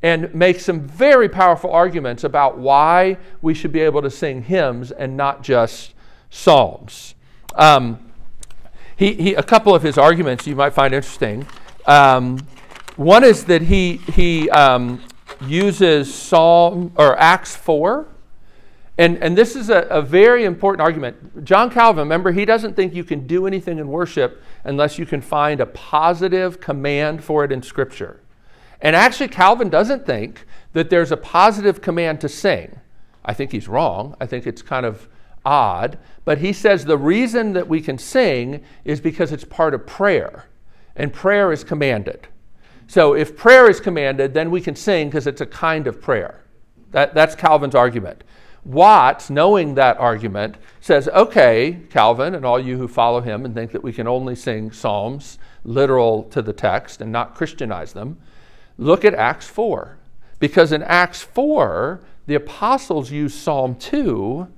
and 0.02 0.32
makes 0.34 0.64
some 0.64 0.80
very 0.80 1.28
powerful 1.28 1.70
arguments 1.70 2.22
about 2.24 2.58
why 2.58 3.18
we 3.42 3.52
should 3.52 3.72
be 3.72 3.80
able 3.80 4.00
to 4.00 4.10
sing 4.10 4.42
hymns 4.42 4.92
and 4.92 5.16
not 5.16 5.42
just 5.42 5.92
psalms. 6.30 7.14
Um, 7.54 8.12
he, 8.96 9.14
he, 9.14 9.34
a 9.34 9.42
couple 9.42 9.74
of 9.74 9.82
his 9.82 9.98
arguments 9.98 10.46
you 10.46 10.54
might 10.54 10.72
find 10.72 10.94
interesting. 10.94 11.46
Um, 11.86 12.38
one 12.96 13.24
is 13.24 13.44
that 13.44 13.62
he, 13.62 13.96
he 14.12 14.50
um, 14.50 15.02
uses 15.40 16.12
Psalm 16.12 16.92
or 16.96 17.18
Acts 17.18 17.54
4. 17.56 18.06
And, 18.98 19.22
and 19.22 19.38
this 19.38 19.54
is 19.54 19.70
a, 19.70 19.82
a 19.82 20.02
very 20.02 20.44
important 20.44 20.80
argument. 20.80 21.44
John 21.44 21.70
Calvin, 21.70 22.00
remember, 22.00 22.32
he 22.32 22.44
doesn't 22.44 22.74
think 22.74 22.94
you 22.94 23.04
can 23.04 23.26
do 23.26 23.46
anything 23.46 23.78
in 23.78 23.88
worship 23.88 24.42
unless 24.64 24.98
you 24.98 25.06
can 25.06 25.20
find 25.20 25.60
a 25.60 25.66
positive 25.66 26.60
command 26.60 27.22
for 27.22 27.44
it 27.44 27.52
in 27.52 27.62
Scripture. 27.62 28.20
And 28.80 28.96
actually, 28.96 29.28
Calvin 29.28 29.70
doesn't 29.70 30.04
think 30.04 30.44
that 30.72 30.90
there's 30.90 31.12
a 31.12 31.16
positive 31.16 31.80
command 31.80 32.20
to 32.22 32.28
sing. 32.28 32.80
I 33.24 33.34
think 33.34 33.52
he's 33.52 33.68
wrong. 33.68 34.16
I 34.20 34.26
think 34.26 34.46
it's 34.46 34.62
kind 34.62 34.84
of 34.84 35.08
odd. 35.44 35.98
But 36.24 36.38
he 36.38 36.52
says 36.52 36.84
the 36.84 36.98
reason 36.98 37.52
that 37.52 37.68
we 37.68 37.80
can 37.80 37.98
sing 37.98 38.64
is 38.84 39.00
because 39.00 39.32
it's 39.32 39.44
part 39.44 39.74
of 39.74 39.86
prayer, 39.86 40.46
and 40.96 41.12
prayer 41.12 41.52
is 41.52 41.62
commanded. 41.62 42.26
So 42.88 43.14
if 43.14 43.36
prayer 43.36 43.70
is 43.70 43.80
commanded, 43.80 44.34
then 44.34 44.50
we 44.50 44.62
can 44.62 44.74
sing 44.74 45.08
because 45.08 45.26
it's 45.26 45.42
a 45.42 45.46
kind 45.46 45.86
of 45.86 46.00
prayer. 46.00 46.42
That, 46.90 47.14
that's 47.14 47.34
Calvin's 47.34 47.74
argument. 47.74 48.24
Watts, 48.64 49.28
knowing 49.28 49.74
that 49.74 49.98
argument, 49.98 50.56
says, 50.80 51.06
okay, 51.08 51.82
Calvin, 51.90 52.34
and 52.34 52.46
all 52.46 52.58
you 52.58 52.78
who 52.78 52.88
follow 52.88 53.20
him 53.20 53.44
and 53.44 53.54
think 53.54 53.72
that 53.72 53.84
we 53.84 53.92
can 53.92 54.08
only 54.08 54.34
sing 54.34 54.72
psalms 54.72 55.38
literal 55.64 56.24
to 56.24 56.40
the 56.40 56.52
text 56.52 57.02
and 57.02 57.12
not 57.12 57.34
Christianize 57.34 57.92
them, 57.92 58.18
look 58.78 59.04
at 59.04 59.14
Acts 59.14 59.46
4. 59.46 59.98
Because 60.38 60.72
in 60.72 60.82
Acts 60.82 61.20
4, 61.22 62.00
the 62.26 62.36
apostles 62.36 63.10
use 63.10 63.34
Psalm 63.34 63.74
2 63.74 64.48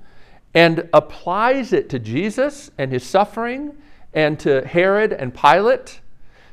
and 0.55 0.89
applies 0.93 1.73
it 1.73 1.89
to 1.91 1.99
Jesus 1.99 2.71
and 2.79 2.93
his 2.93 3.05
suffering 3.05 3.77
and 4.15 4.39
to 4.41 4.65
Herod 4.67 5.13
and 5.13 5.35
Pilate. 5.35 6.01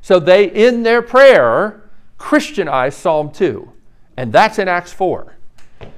So 0.07 0.21
they, 0.21 0.45
in 0.45 0.83
their 0.83 1.01
prayer, 1.01 1.83
Christianize 2.17 2.95
Psalm 2.95 3.29
2. 3.29 3.69
And 4.15 4.31
that's 4.31 4.57
in 4.57 4.69
Acts 4.69 4.93
4. 4.93 5.35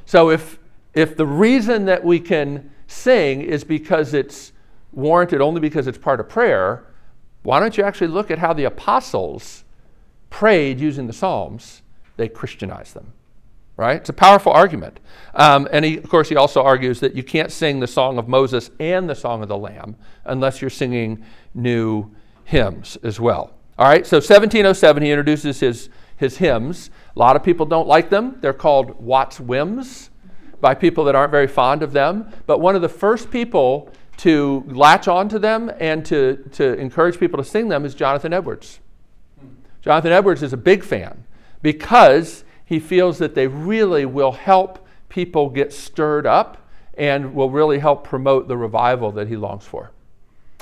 So 0.08 0.32
if, 0.32 0.58
if 0.96 1.16
the 1.16 1.28
reason 1.28 1.86
that 1.86 2.04
we 2.04 2.20
can 2.20 2.72
sing 2.88 3.42
is 3.42 3.64
because 3.64 4.16
it's 4.16 4.52
warranted 4.94 5.42
only 5.42 5.62
because 5.62 5.86
it's 5.86 6.00
part 6.00 6.20
of 6.20 6.28
prayer, 6.28 6.88
why 7.44 7.60
don't 7.60 7.78
you 7.78 7.84
actually 7.84 8.08
look 8.08 8.32
at 8.32 8.40
how 8.40 8.52
the 8.52 8.64
apostles 8.64 9.64
prayed 10.32 10.80
using 10.80 11.06
the 11.06 11.14
Psalms? 11.14 11.84
They 12.18 12.30
Christianized 12.30 12.96
them 12.96 13.14
right? 13.78 13.98
It's 13.98 14.10
a 14.10 14.14
powerful 14.14 14.52
argument. 14.52 15.00
Um, 15.36 15.66
and 15.72 15.86
he, 15.86 15.98
of 15.98 16.10
course, 16.10 16.28
he 16.28 16.36
also 16.36 16.62
argues 16.62 17.00
that 17.00 17.16
you 17.16 17.24
can't 17.24 17.50
sing 17.50 17.80
the 17.80 17.88
Song 17.88 18.18
of 18.18 18.28
Moses 18.28 18.72
and 18.78 19.10
the 19.10 19.16
Song 19.16 19.42
of 19.42 19.48
the 19.48 19.58
Lamb 19.58 19.96
unless 20.26 20.60
you're 20.60 20.70
singing 20.70 21.24
new 21.54 22.12
hymns 22.44 22.98
as 23.04 23.22
well. 23.22 23.54
All 23.80 23.88
right, 23.88 24.06
so 24.06 24.18
1707, 24.18 25.04
he 25.04 25.10
introduces 25.10 25.62
his, 25.62 25.90
his 26.18 26.38
hymns. 26.38 26.90
A 27.16 27.20
lot 27.20 27.38
of 27.38 27.44
people 27.44 27.66
don't 27.66 27.88
like 27.88 28.10
them. 28.10 28.36
They're 28.42 28.52
called 28.52 29.02
Watts 29.02 29.40
Whims 29.40 30.10
by 30.60 30.76
people 30.76 31.06
that 31.06 31.16
aren't 31.16 31.32
very 31.32 31.48
fond 31.48 31.82
of 31.82 31.94
them. 31.94 32.30
But 32.46 32.60
one 32.60 32.76
of 32.76 32.82
the 32.82 32.90
first 32.90 33.32
people 33.32 33.90
to 34.18 34.66
latch 34.68 35.08
onto 35.08 35.40
them 35.40 35.72
and 35.80 36.06
to, 36.08 36.44
to 36.52 36.74
encourage 36.74 37.22
people 37.22 37.38
to 37.38 37.44
sing 37.50 37.70
them 37.70 37.86
is 37.86 37.96
Jonathan 37.96 38.34
Edwards. 38.34 38.82
Jonathan 39.82 40.12
Edwards 40.12 40.44
is 40.44 40.52
a 40.52 40.58
big 40.58 40.84
fan 40.84 41.24
because 41.62 42.44
he 42.66 42.82
feels 42.82 43.18
that 43.20 43.34
they 43.34 43.48
really 43.48 44.04
will 44.06 44.34
help 44.34 44.86
people 45.08 45.50
get 45.50 45.72
stirred 45.72 46.28
up 46.28 46.70
and 46.98 47.34
will 47.34 47.50
really 47.50 47.80
help 47.80 48.04
promote 48.04 48.50
the 48.50 48.58
revival 48.58 49.14
that 49.14 49.30
he 49.30 49.38
longs 49.38 49.64
for. 49.64 49.94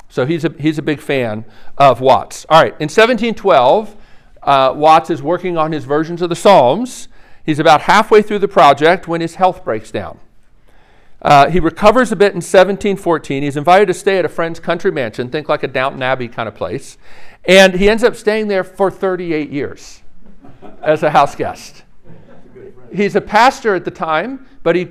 So 0.08 0.26
he's 0.26 0.44
a, 0.44 0.54
he's 0.58 0.78
a 0.78 0.82
big 0.82 1.00
fan 1.00 1.44
of 1.76 2.00
Watts. 2.00 2.46
All 2.48 2.60
right, 2.60 2.72
in 2.72 2.88
1712, 2.88 3.96
uh, 4.42 4.72
Watts 4.76 5.10
is 5.10 5.22
working 5.22 5.56
on 5.58 5.72
his 5.72 5.84
versions 5.84 6.22
of 6.22 6.28
the 6.28 6.36
Psalms. 6.36 7.08
He's 7.44 7.58
about 7.58 7.82
halfway 7.82 8.22
through 8.22 8.40
the 8.40 8.48
project 8.48 9.08
when 9.08 9.20
his 9.20 9.34
health 9.36 9.64
breaks 9.64 9.90
down. 9.90 10.18
Uh, 11.20 11.50
he 11.50 11.60
recovers 11.60 12.12
a 12.12 12.16
bit 12.16 12.32
in 12.32 12.36
1714. 12.36 13.42
He's 13.42 13.56
invited 13.56 13.86
to 13.86 13.94
stay 13.94 14.18
at 14.18 14.24
a 14.24 14.28
friend's 14.28 14.60
country 14.60 14.92
mansion, 14.92 15.28
think 15.30 15.48
like 15.48 15.62
a 15.62 15.68
Downton 15.68 16.02
Abbey 16.02 16.28
kind 16.28 16.48
of 16.48 16.54
place. 16.54 16.96
And 17.44 17.74
he 17.74 17.88
ends 17.88 18.04
up 18.04 18.14
staying 18.14 18.48
there 18.48 18.64
for 18.64 18.90
38 18.90 19.50
years 19.50 20.02
as 20.82 21.02
a 21.02 21.10
house 21.10 21.34
guest 21.34 21.82
he's 22.92 23.16
a 23.16 23.20
pastor 23.20 23.74
at 23.74 23.84
the 23.84 23.90
time, 23.90 24.46
but 24.62 24.76
he 24.76 24.88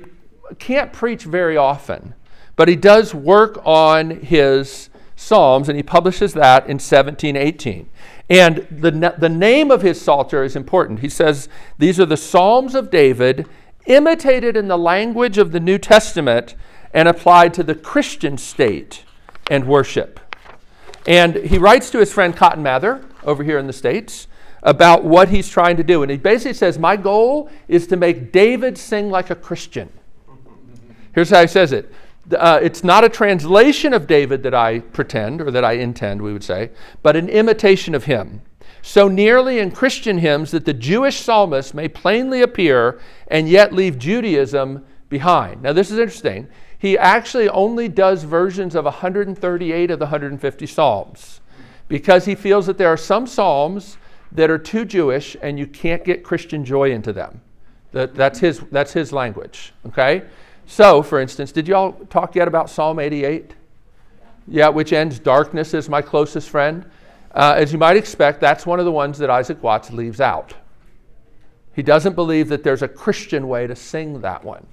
can't 0.58 0.92
preach 0.92 1.24
very 1.24 1.56
often. 1.56 2.14
But 2.56 2.68
he 2.68 2.76
does 2.76 3.14
work 3.14 3.60
on 3.64 4.10
his 4.10 4.90
Psalms, 5.18 5.68
and 5.68 5.76
he 5.76 5.82
publishes 5.82 6.32
that 6.34 6.66
in 6.66 6.74
1718. 6.74 7.88
And 8.30 8.58
the, 8.70 9.14
the 9.18 9.28
name 9.28 9.72
of 9.72 9.82
his 9.82 10.00
Psalter 10.00 10.44
is 10.44 10.54
important. 10.54 11.00
He 11.00 11.08
says, 11.08 11.48
These 11.76 11.98
are 11.98 12.06
the 12.06 12.16
Psalms 12.16 12.76
of 12.76 12.88
David, 12.88 13.48
imitated 13.86 14.56
in 14.56 14.68
the 14.68 14.78
language 14.78 15.36
of 15.36 15.50
the 15.50 15.58
New 15.58 15.76
Testament 15.76 16.54
and 16.94 17.08
applied 17.08 17.52
to 17.54 17.64
the 17.64 17.74
Christian 17.74 18.38
state 18.38 19.02
and 19.50 19.66
worship. 19.66 20.20
And 21.04 21.34
he 21.34 21.58
writes 21.58 21.90
to 21.90 21.98
his 21.98 22.12
friend 22.12 22.36
Cotton 22.36 22.62
Mather 22.62 23.04
over 23.24 23.42
here 23.42 23.58
in 23.58 23.66
the 23.66 23.72
States 23.72 24.28
about 24.62 25.02
what 25.02 25.30
he's 25.30 25.48
trying 25.48 25.76
to 25.78 25.82
do. 25.82 26.02
And 26.02 26.12
he 26.12 26.16
basically 26.16 26.54
says, 26.54 26.78
My 26.78 26.96
goal 26.96 27.50
is 27.66 27.88
to 27.88 27.96
make 27.96 28.30
David 28.30 28.78
sing 28.78 29.10
like 29.10 29.30
a 29.30 29.34
Christian. 29.34 29.90
Here's 31.12 31.30
how 31.30 31.40
he 31.40 31.48
says 31.48 31.72
it 31.72 31.92
uh, 32.34 32.60
It's 32.62 32.84
not 32.84 33.04
a 33.04 33.08
translation 33.08 33.92
of 33.92 34.06
David 34.06 34.42
that 34.42 34.54
I 34.54 34.80
pretend, 34.80 35.40
or 35.40 35.50
that 35.50 35.64
I 35.64 35.72
intend, 35.72 36.22
we 36.22 36.32
would 36.32 36.44
say, 36.44 36.70
but 37.02 37.16
an 37.16 37.28
imitation 37.28 37.94
of 37.94 38.04
him. 38.04 38.42
So 38.82 39.08
nearly 39.08 39.58
in 39.58 39.70
Christian 39.70 40.18
hymns 40.18 40.50
that 40.52 40.64
the 40.64 40.72
Jewish 40.72 41.20
psalmist 41.20 41.74
may 41.74 41.88
plainly 41.88 42.42
appear 42.42 43.00
and 43.28 43.48
yet 43.48 43.72
leave 43.72 43.98
Judaism 43.98 44.84
behind. 45.08 45.62
Now, 45.62 45.72
this 45.72 45.90
is 45.90 45.98
interesting. 45.98 46.48
He 46.78 46.96
actually 46.96 47.48
only 47.48 47.88
does 47.88 48.22
versions 48.22 48.74
of 48.74 48.84
138 48.84 49.90
of 49.90 49.98
the 49.98 50.04
150 50.04 50.66
Psalms 50.66 51.40
because 51.88 52.24
he 52.24 52.34
feels 52.34 52.66
that 52.66 52.78
there 52.78 52.88
are 52.88 52.96
some 52.96 53.26
Psalms 53.26 53.98
that 54.30 54.50
are 54.50 54.58
too 54.58 54.84
Jewish 54.84 55.36
and 55.42 55.58
you 55.58 55.66
can't 55.66 56.04
get 56.04 56.22
Christian 56.22 56.64
joy 56.64 56.92
into 56.92 57.12
them. 57.12 57.40
That, 57.92 58.14
that's, 58.14 58.38
his, 58.38 58.60
that's 58.70 58.92
his 58.92 59.12
language, 59.12 59.72
okay? 59.86 60.24
So, 60.70 61.02
for 61.02 61.18
instance, 61.18 61.50
did 61.50 61.66
y'all 61.66 61.92
talk 62.10 62.34
yet 62.34 62.46
about 62.46 62.68
Psalm 62.68 62.98
88? 62.98 63.54
Yeah, 64.46 64.68
which 64.68 64.92
ends, 64.92 65.18
Darkness 65.18 65.72
is 65.72 65.88
my 65.88 66.02
closest 66.02 66.50
friend. 66.50 66.84
Uh, 67.34 67.54
as 67.56 67.72
you 67.72 67.78
might 67.78 67.96
expect, 67.96 68.38
that's 68.38 68.66
one 68.66 68.78
of 68.78 68.84
the 68.84 68.92
ones 68.92 69.16
that 69.18 69.30
Isaac 69.30 69.62
Watts 69.62 69.90
leaves 69.90 70.20
out. 70.20 70.52
He 71.74 71.82
doesn't 71.82 72.14
believe 72.14 72.50
that 72.50 72.64
there's 72.64 72.82
a 72.82 72.88
Christian 72.88 73.48
way 73.48 73.66
to 73.66 73.74
sing 73.74 74.20
that 74.20 74.44
one. 74.44 74.66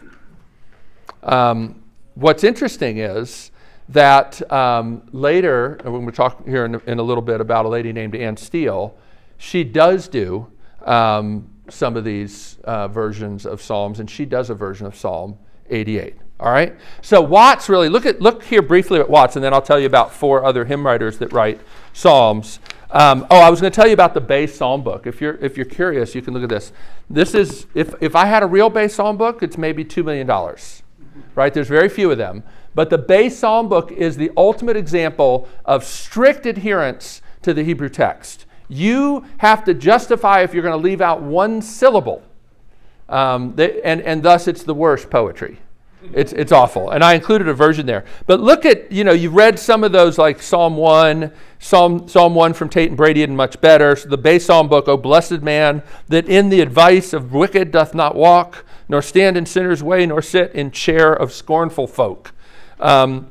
Um, 1.24 1.82
what's 2.16 2.44
interesting 2.44 2.98
is 2.98 3.52
that 3.88 4.52
um, 4.52 5.08
later, 5.14 5.80
when 5.82 6.04
we're 6.04 6.12
talk 6.12 6.46
here 6.46 6.66
in, 6.66 6.76
in, 6.88 7.00
a 7.00 7.04
little 7.04 7.24
bit 7.24 7.40
about 7.40 7.64
a 7.64 7.70
lady 7.70 7.94
named 7.94 8.16
Anne 8.16 8.36
Steele, 8.36 8.98
she 9.38 9.64
does 9.64 10.10
do 10.10 10.52
um, 10.84 11.50
some 11.70 11.96
of 11.96 12.04
these 12.04 12.60
uh, 12.66 12.90
versions 12.90 13.46
of 13.46 13.62
Psalms, 13.62 14.02
and 14.02 14.10
she 14.10 14.26
does 14.26 14.50
a 14.50 14.56
version 14.56 14.86
of 14.86 14.94
Psalm 14.94 15.38
88. 15.70 16.16
All 16.40 16.52
right. 16.52 16.76
So 17.02 17.22
Watts 17.22 17.70
really 17.70 17.88
look 17.88 18.06
at 18.06 18.22
look 18.22 18.44
here 18.44 18.62
briefly 18.62 19.00
at 19.00 19.10
Watts, 19.10 19.36
and 19.36 19.44
then 19.44 19.54
I'll 19.54 19.62
tell 19.62 19.80
you 19.80 19.86
about 19.86 20.14
four 20.14 20.44
other 20.44 20.66
hymn 20.66 20.86
writers 20.86 21.18
that 21.20 21.32
write 21.32 21.62
psalms. 21.94 22.60
Um, 22.92 23.26
oh, 23.32 23.40
I 23.40 23.50
was 23.50 23.62
going 23.62 23.72
to 23.72 23.76
tell 23.76 23.88
you 23.88 23.94
about 23.94 24.14
the 24.14 24.22
Bay 24.22 24.48
Psalm 24.48 24.84
book. 24.84 25.08
If 25.08 25.22
you're 25.22 25.36
if 25.36 25.58
you're 25.58 25.66
curious, 25.66 26.14
you 26.14 26.22
can 26.22 26.34
look 26.34 26.44
at 26.44 26.50
this. 26.50 26.72
This 27.10 27.34
is 27.34 27.68
if 27.74 27.94
if 28.02 28.16
I 28.16 28.26
had 28.26 28.44
a 28.44 28.48
real 28.48 28.70
Bay 28.70 28.88
Psalm 28.88 29.18
book, 29.18 29.44
it's 29.44 29.58
maybe 29.58 29.84
two 29.84 30.04
million 30.04 30.28
dollars. 30.28 30.84
Right? 31.36 31.54
There's 31.54 31.68
very 31.70 31.90
few 31.90 32.12
of 32.12 32.18
them, 32.18 32.44
but 32.74 32.90
the 32.90 32.98
Bay 32.98 33.30
Psalm 33.30 33.70
book 33.70 33.92
is 33.92 34.18
the 34.18 34.32
ultimate 34.36 34.76
example 34.76 35.48
of 35.64 35.84
strict 35.84 36.46
adherence 36.46 37.22
to 37.42 37.54
the 37.54 37.64
Hebrew 37.64 37.90
text. 37.90 38.46
You 38.68 39.26
have 39.38 39.64
to 39.66 39.74
justify 39.74 40.42
if 40.42 40.54
you're 40.54 40.64
going 40.64 40.78
to 40.78 40.84
leave 40.84 41.02
out 41.02 41.22
one 41.22 41.62
syllable. 41.62 42.24
Um, 43.08 43.56
they, 43.56 43.82
and, 43.82 44.02
and 44.02 44.24
thus 44.24 44.48
it's 44.48 44.64
the 44.64 44.74
worst 44.74 45.10
poetry. 45.10 45.60
It's, 46.14 46.34
it's 46.34 46.52
awful. 46.52 46.92
And 46.92 47.04
I 47.04 47.14
included 47.14 47.48
a 47.48 47.54
version 47.54 47.86
there. 47.86 48.06
But 48.28 48.40
look 48.40 48.66
at, 48.66 48.92
you 48.92 49.04
know, 49.04 49.12
you've 49.12 49.34
read 49.34 49.58
some 49.58 49.84
of 49.84 49.92
those 49.92 50.18
like 50.18 50.42
Psalm 50.42 50.78
1, 50.78 51.32
Psalm, 51.60 52.08
Psalm 52.08 52.36
1 52.36 52.54
from 52.54 52.70
Tate 52.70 52.90
and 52.90 52.98
Brady 52.98 53.24
and 53.24 53.36
much 53.36 53.60
better. 53.62 53.96
So 53.96 54.10
the 54.10 54.18
Bay 54.18 54.40
Psalm 54.40 54.68
book, 54.68 54.88
O 54.88 54.98
blessed 54.98 55.42
man, 55.42 55.82
that 56.08 56.28
in 56.28 56.50
the 56.50 56.62
advice 56.62 57.14
of 57.14 57.34
wicked 57.34 57.72
doth 57.72 57.96
not 57.96 58.16
walk, 58.16 58.66
nor 58.88 59.02
stand 59.02 59.38
in 59.38 59.46
sinners' 59.46 59.82
way, 59.82 60.06
nor 60.06 60.22
sit 60.22 60.52
in 60.54 60.72
chair 60.72 61.14
of 61.14 61.34
scornful 61.34 61.88
folk. 61.88 62.34
Um, 62.80 63.28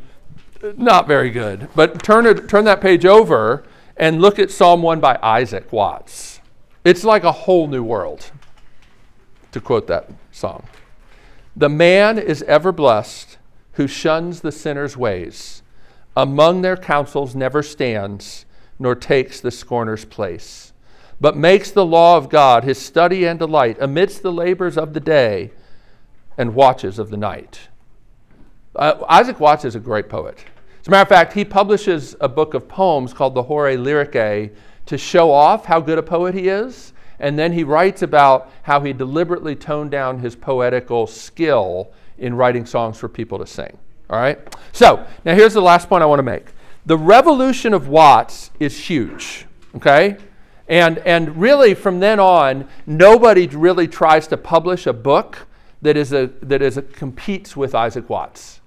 not 0.77 1.07
very 1.07 1.31
good. 1.31 1.69
But 1.75 2.03
turn, 2.03 2.27
it, 2.27 2.49
turn 2.49 2.65
that 2.65 2.81
page 2.81 3.05
over 3.05 3.65
and 3.97 4.21
look 4.21 4.39
at 4.39 4.51
Psalm 4.51 4.83
1 4.83 5.01
by 5.01 5.19
Isaac 5.23 5.73
Watts. 5.73 6.41
It's 6.85 7.05
like 7.05 7.25
a 7.25 7.33
whole 7.33 7.69
new 7.69 7.83
world, 7.83 8.31
to 9.55 9.61
quote 9.61 9.87
that 9.87 10.11
song. 10.33 10.65
The 11.57 11.69
man 11.69 12.19
is 12.19 12.43
ever 12.43 12.73
blessed 12.73 13.39
who 13.73 13.87
shuns 13.87 14.41
the 14.41 14.53
sinner's 14.53 14.97
ways, 14.97 15.63
among 16.17 16.63
their 16.63 16.77
counsels 16.77 17.35
never 17.35 17.63
stands, 17.63 18.47
nor 18.79 18.97
takes 18.97 19.41
the 19.41 19.53
scorner's 19.53 20.05
place, 20.05 20.73
but 21.21 21.37
makes 21.37 21.71
the 21.71 21.87
law 21.87 22.17
of 22.17 22.29
God 22.29 22.65
his 22.65 22.79
study 22.79 23.25
and 23.25 23.39
delight 23.39 23.77
amidst 23.81 24.23
the 24.23 24.33
labors 24.33 24.77
of 24.77 24.93
the 24.93 25.01
day 25.01 25.53
and 26.37 26.57
watches 26.57 26.99
of 26.99 27.11
the 27.11 27.17
night. 27.17 27.69
Uh, 28.75 29.05
Isaac 29.09 29.39
Watts 29.39 29.65
is 29.65 29.77
a 29.77 29.81
great 29.81 30.09
poet. 30.09 30.45
As 30.81 30.89
a 30.89 30.91
matter 30.91 31.03
of 31.03 31.09
fact, 31.09 31.33
he 31.33 31.45
publishes 31.45 32.17
a 32.21 32.29
book 32.29 32.55
of 32.55 32.69
poems 32.69 33.13
called 33.13 33.35
the 33.35 33.45
Horae 33.45 33.77
Lyricae 33.77 34.51
to 34.87 34.99
show 34.99 35.31
off 35.31 35.65
how 35.65 35.81
good 35.81 35.99
a 35.99 36.03
poet 36.03 36.35
he 36.35 36.49
is. 36.49 36.93
And 37.19 37.39
then 37.39 37.53
he 37.53 37.65
writes 37.65 38.03
about 38.03 38.51
how 38.63 38.81
he 38.81 38.93
deliberately 38.93 39.55
toned 39.55 39.91
down 39.91 40.19
his 40.19 40.35
poetical 40.37 41.07
skill 41.07 41.93
in 42.19 42.35
writing 42.35 42.67
songs 42.67 42.99
for 42.99 43.09
people 43.09 43.39
to 43.39 43.47
sing. 43.47 43.79
All 44.11 44.19
right? 44.19 44.39
So, 44.73 45.07
now 45.25 45.35
here's 45.35 45.55
the 45.55 45.63
last 45.63 45.89
point 45.89 46.03
I 46.03 46.07
want 46.07 46.19
to 46.19 46.25
make. 46.25 46.47
The 46.87 46.99
revolution 46.99 47.73
of 47.73 47.89
Watts 47.89 48.51
is 48.61 48.79
huge, 48.79 49.47
okay? 49.77 50.19
And, 50.69 50.99
and 50.99 51.37
really, 51.41 51.75
from 51.75 52.01
then 52.01 52.21
on, 52.21 52.69
nobody 52.87 53.47
really 53.47 53.89
tries 53.89 54.27
to 54.29 54.37
publish 54.37 54.87
a 54.87 54.93
book 54.93 55.47
that, 55.83 55.97
is 55.97 56.13
a, 56.13 56.31
that 56.43 56.63
is 56.63 56.77
a, 56.77 56.83
competes 56.83 57.57
with 57.57 57.75
Isaac 57.75 58.09
Watts, 58.11 58.61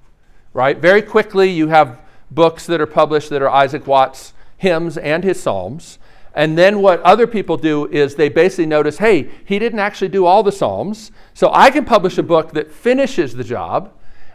right? 0.53 0.77
Very 0.77 1.01
quickly, 1.01 1.49
you 1.49 1.67
have 1.67 2.01
books 2.31 2.65
that 2.67 2.81
are 2.81 2.87
published 2.87 3.29
that 3.29 3.41
are 3.41 3.49
Isaac 3.49 3.87
Watts 3.87 4.33
hymns 4.57 4.97
and 4.97 5.23
his 5.23 5.41
psalms. 5.41 5.99
And 6.37 6.55
then 6.55 6.83
what 6.83 7.01
other 7.01 7.25
people 7.25 7.57
do 7.57 7.87
is 7.87 8.13
they 8.13 8.29
basically 8.29 8.67
notice, 8.67 8.99
hey, 8.99 9.27
he 9.43 9.57
didn't 9.57 9.79
actually 9.79 10.09
do 10.09 10.27
all 10.27 10.43
the 10.43 10.51
psalms, 10.51 11.11
so 11.33 11.49
I 11.51 11.71
can 11.71 11.83
publish 11.83 12.19
a 12.19 12.23
book 12.23 12.51
that 12.51 12.71
finishes 12.71 13.33
the 13.33 13.43
job 13.43 13.91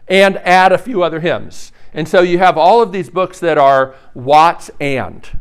and 0.09 0.39
add 0.39 0.73
a 0.73 0.79
few 0.79 1.05
other 1.05 1.21
hymns. 1.21 1.71
And 1.95 2.09
so 2.09 2.21
you 2.21 2.39
have 2.39 2.59
all 2.59 2.83
of 2.83 2.91
these 2.91 3.09
books 3.09 3.39
that 3.39 3.57
are 3.57 3.95
Watts 4.15 4.69
and. 4.81 5.39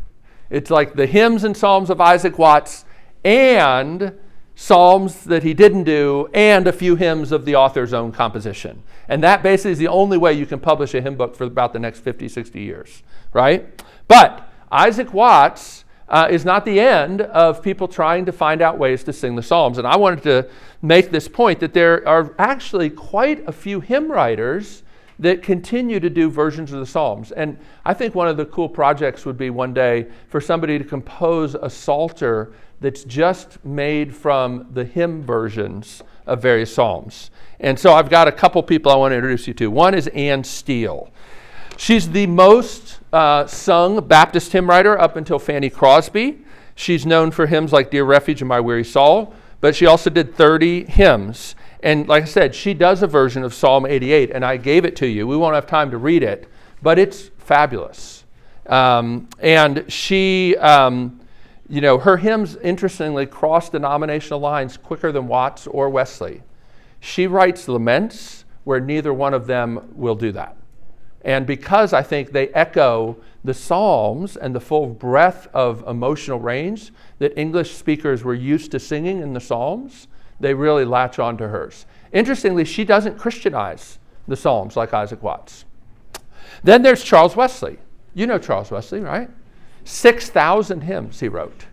It's 0.51 0.69
like 0.69 0.93
the 0.93 1.07
hymns 1.07 1.43
and 1.43 1.57
psalms 1.57 1.89
of 1.89 1.99
Isaac 1.99 2.37
Watts 2.37 2.85
and 3.25 4.13
psalms 4.53 5.23
that 5.23 5.41
he 5.41 5.55
didn't 5.55 5.85
do 5.85 6.29
and 6.31 6.67
a 6.67 6.71
few 6.71 6.95
hymns 6.95 7.31
of 7.31 7.45
the 7.45 7.55
author's 7.55 7.91
own 7.91 8.11
composition. 8.11 8.83
And 9.09 9.23
that 9.23 9.41
basically 9.41 9.71
is 9.71 9.79
the 9.79 9.87
only 9.87 10.19
way 10.19 10.33
you 10.33 10.45
can 10.45 10.59
publish 10.59 10.93
a 10.93 11.01
hymn 11.01 11.15
book 11.15 11.35
for 11.35 11.45
about 11.45 11.73
the 11.73 11.79
next 11.79 12.01
50, 12.01 12.27
60 12.27 12.61
years, 12.61 13.01
right? 13.33 13.83
But 14.07 14.47
Isaac 14.71 15.11
Watts 15.11 15.85
uh, 16.11 16.27
is 16.29 16.43
not 16.43 16.65
the 16.65 16.79
end 16.79 17.21
of 17.21 17.63
people 17.63 17.87
trying 17.87 18.25
to 18.25 18.33
find 18.33 18.61
out 18.61 18.77
ways 18.77 19.01
to 19.05 19.13
sing 19.13 19.35
the 19.35 19.41
Psalms. 19.41 19.77
And 19.77 19.87
I 19.87 19.95
wanted 19.95 20.21
to 20.23 20.49
make 20.81 21.09
this 21.09 21.27
point 21.27 21.61
that 21.61 21.73
there 21.73 22.07
are 22.07 22.35
actually 22.37 22.89
quite 22.89 23.47
a 23.47 23.51
few 23.51 23.79
hymn 23.79 24.11
writers 24.11 24.83
that 25.19 25.41
continue 25.41 25.99
to 26.01 26.09
do 26.09 26.29
versions 26.29 26.73
of 26.73 26.79
the 26.79 26.85
Psalms. 26.85 27.31
And 27.31 27.57
I 27.85 27.93
think 27.93 28.13
one 28.13 28.27
of 28.27 28.35
the 28.35 28.45
cool 28.45 28.67
projects 28.67 29.25
would 29.25 29.37
be 29.37 29.49
one 29.49 29.73
day 29.73 30.07
for 30.27 30.41
somebody 30.41 30.77
to 30.77 30.83
compose 30.83 31.55
a 31.55 31.69
Psalter 31.69 32.51
that's 32.81 33.05
just 33.05 33.63
made 33.63 34.13
from 34.13 34.67
the 34.73 34.83
hymn 34.83 35.23
versions 35.23 36.03
of 36.25 36.41
various 36.41 36.73
Psalms. 36.73 37.31
And 37.61 37.79
so 37.79 37.93
I've 37.93 38.09
got 38.09 38.27
a 38.27 38.31
couple 38.33 38.61
people 38.63 38.91
I 38.91 38.95
want 38.95 39.13
to 39.13 39.15
introduce 39.15 39.47
you 39.47 39.53
to. 39.53 39.71
One 39.71 39.93
is 39.93 40.07
Anne 40.07 40.43
Steele. 40.43 41.09
She's 41.77 42.09
the 42.09 42.27
most 42.27 42.99
uh, 43.13 43.45
sung 43.45 44.05
Baptist 44.07 44.51
hymn 44.51 44.69
writer 44.69 44.99
up 44.99 45.15
until 45.15 45.39
Fanny 45.39 45.69
Crosby. 45.69 46.39
She's 46.75 47.05
known 47.05 47.31
for 47.31 47.47
hymns 47.47 47.73
like 47.73 47.91
Dear 47.91 48.05
Refuge 48.05 48.41
and 48.41 48.49
My 48.49 48.59
Weary 48.59 48.83
Soul, 48.83 49.33
but 49.59 49.75
she 49.75 49.85
also 49.85 50.09
did 50.09 50.35
30 50.35 50.85
hymns. 50.85 51.55
And 51.83 52.07
like 52.07 52.23
I 52.23 52.27
said, 52.27 52.55
she 52.55 52.73
does 52.73 53.03
a 53.03 53.07
version 53.07 53.43
of 53.43 53.53
Psalm 53.53 53.85
88, 53.85 54.31
and 54.31 54.45
I 54.45 54.57
gave 54.57 54.85
it 54.85 54.95
to 54.97 55.07
you. 55.07 55.27
We 55.27 55.37
won't 55.37 55.55
have 55.55 55.67
time 55.67 55.91
to 55.91 55.97
read 55.97 56.23
it, 56.23 56.47
but 56.81 56.97
it's 56.97 57.29
fabulous. 57.37 58.23
Um, 58.67 59.27
and 59.39 59.91
she, 59.91 60.55
um, 60.57 61.19
you 61.67 61.81
know, 61.81 61.97
her 61.97 62.17
hymns, 62.17 62.55
interestingly, 62.57 63.25
cross 63.25 63.69
denominational 63.69 64.39
lines 64.39 64.77
quicker 64.77 65.11
than 65.11 65.27
Watts 65.27 65.67
or 65.67 65.89
Wesley. 65.89 66.43
She 66.99 67.27
writes 67.27 67.67
laments 67.67 68.45
where 68.63 68.79
neither 68.79 69.13
one 69.13 69.33
of 69.33 69.47
them 69.47 69.91
will 69.95 70.15
do 70.15 70.31
that. 70.33 70.55
And 71.23 71.45
because 71.45 71.93
I 71.93 72.01
think 72.01 72.31
they 72.31 72.49
echo 72.49 73.17
the 73.43 73.53
Psalms 73.53 74.37
and 74.37 74.55
the 74.55 74.59
full 74.59 74.87
breadth 74.87 75.47
of 75.53 75.83
emotional 75.87 76.39
range 76.39 76.91
that 77.19 77.37
English 77.37 77.75
speakers 77.75 78.23
were 78.23 78.33
used 78.33 78.71
to 78.71 78.79
singing 78.79 79.21
in 79.21 79.33
the 79.33 79.39
Psalms, 79.39 80.07
they 80.39 80.53
really 80.53 80.85
latch 80.85 81.19
on 81.19 81.37
to 81.37 81.47
hers. 81.47 81.85
Interestingly, 82.11 82.65
she 82.65 82.83
doesn't 82.83 83.17
Christianize 83.17 83.99
the 84.27 84.35
Psalms 84.35 84.75
like 84.75 84.93
Isaac 84.93 85.21
Watts. 85.21 85.65
Then 86.63 86.81
there's 86.81 87.03
Charles 87.03 87.35
Wesley. 87.35 87.77
You 88.13 88.27
know 88.27 88.37
Charles 88.37 88.71
Wesley, 88.71 88.99
right? 88.99 89.29
6,000 89.83 90.81
hymns 90.81 91.19
he 91.19 91.27
wrote. 91.27 91.65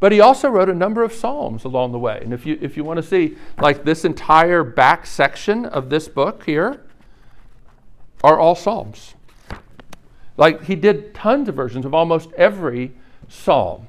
But 0.00 0.12
he 0.12 0.20
also 0.20 0.48
wrote 0.48 0.68
a 0.68 0.74
number 0.74 1.04
of 1.04 1.12
psalms 1.12 1.64
along 1.64 1.92
the 1.92 1.98
way. 1.98 2.20
And 2.22 2.32
if 2.32 2.44
you, 2.44 2.58
if 2.60 2.76
you 2.76 2.82
want 2.82 2.96
to 2.96 3.02
see, 3.04 3.36
like 3.60 3.84
this 3.84 4.04
entire 4.04 4.64
back 4.64 5.06
section 5.06 5.64
of 5.64 5.90
this 5.90 6.08
book 6.08 6.44
here, 6.44 6.80
are 8.22 8.38
all 8.38 8.54
Psalms. 8.54 9.14
Like 10.36 10.64
he 10.64 10.76
did 10.76 11.14
tons 11.14 11.48
of 11.48 11.54
versions 11.54 11.84
of 11.84 11.94
almost 11.94 12.32
every 12.32 12.92
psalm. 13.28 13.86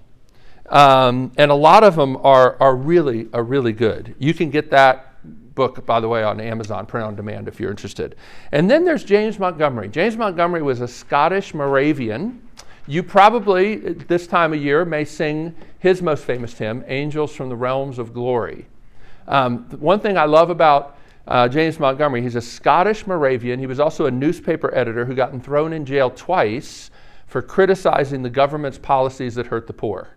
Um, 0.69 1.31
and 1.38 1.51
a 1.51 1.55
lot 1.55 1.84
of 1.84 1.95
them 1.95 2.17
are, 2.17 2.57
are 2.59 2.75
really 2.75 3.27
are 3.34 3.43
really 3.43 3.73
good. 3.73 4.15
You 4.17 4.34
can 4.34 4.49
get 4.49 4.71
that 4.71 5.09
book, 5.55 5.86
by 5.86 5.99
the 5.99 6.07
way, 6.07 6.23
on 6.23 6.39
Amazon, 6.39 6.86
print 6.86 7.05
on 7.05 7.15
demand 7.15 7.47
if 7.47 7.59
you're 7.59 7.69
interested. 7.69 8.15
And 8.51 8.69
then 8.69 8.86
there's 8.86 9.03
James 9.03 9.38
Montgomery. 9.39 9.89
James 9.89 10.17
Montgomery 10.17 10.61
was 10.61 10.81
a 10.81 10.88
Scottish 10.88 11.53
Moravian. 11.53 12.41
You 12.88 13.03
probably, 13.03 13.75
this 13.75 14.27
time 14.27 14.53
of 14.53 14.61
year, 14.61 14.84
may 14.84 15.05
sing 15.05 15.55
his 15.79 16.01
most 16.01 16.25
famous 16.25 16.57
hymn, 16.57 16.84
Angels 16.88 17.36
from 17.36 17.49
the 17.49 17.55
Realms 17.55 17.99
of 17.99 18.13
Glory. 18.13 18.65
Um, 19.27 19.69
one 19.79 19.99
thing 19.99 20.17
I 20.17 20.25
love 20.25 20.49
about 20.49 20.97
uh, 21.28 21.47
James 21.47 21.80
Montgomery. 21.80 22.21
He's 22.21 22.36
a 22.36 22.41
Scottish 22.41 23.07
Moravian. 23.07 23.59
He 23.59 23.67
was 23.67 23.80
also 23.80 24.05
a 24.05 24.11
newspaper 24.11 24.74
editor 24.76 25.05
who 25.05 25.15
got 25.15 25.43
thrown 25.43 25.74
in 25.74 25.86
jail 25.86 26.09
twice 26.09 26.91
for 27.28 27.41
criticizing 27.41 28.21
the 28.21 28.30
government's 28.30 28.78
policies 28.78 29.36
that 29.36 29.47
hurt 29.47 29.67
the 29.67 29.74
poor. 29.74 30.09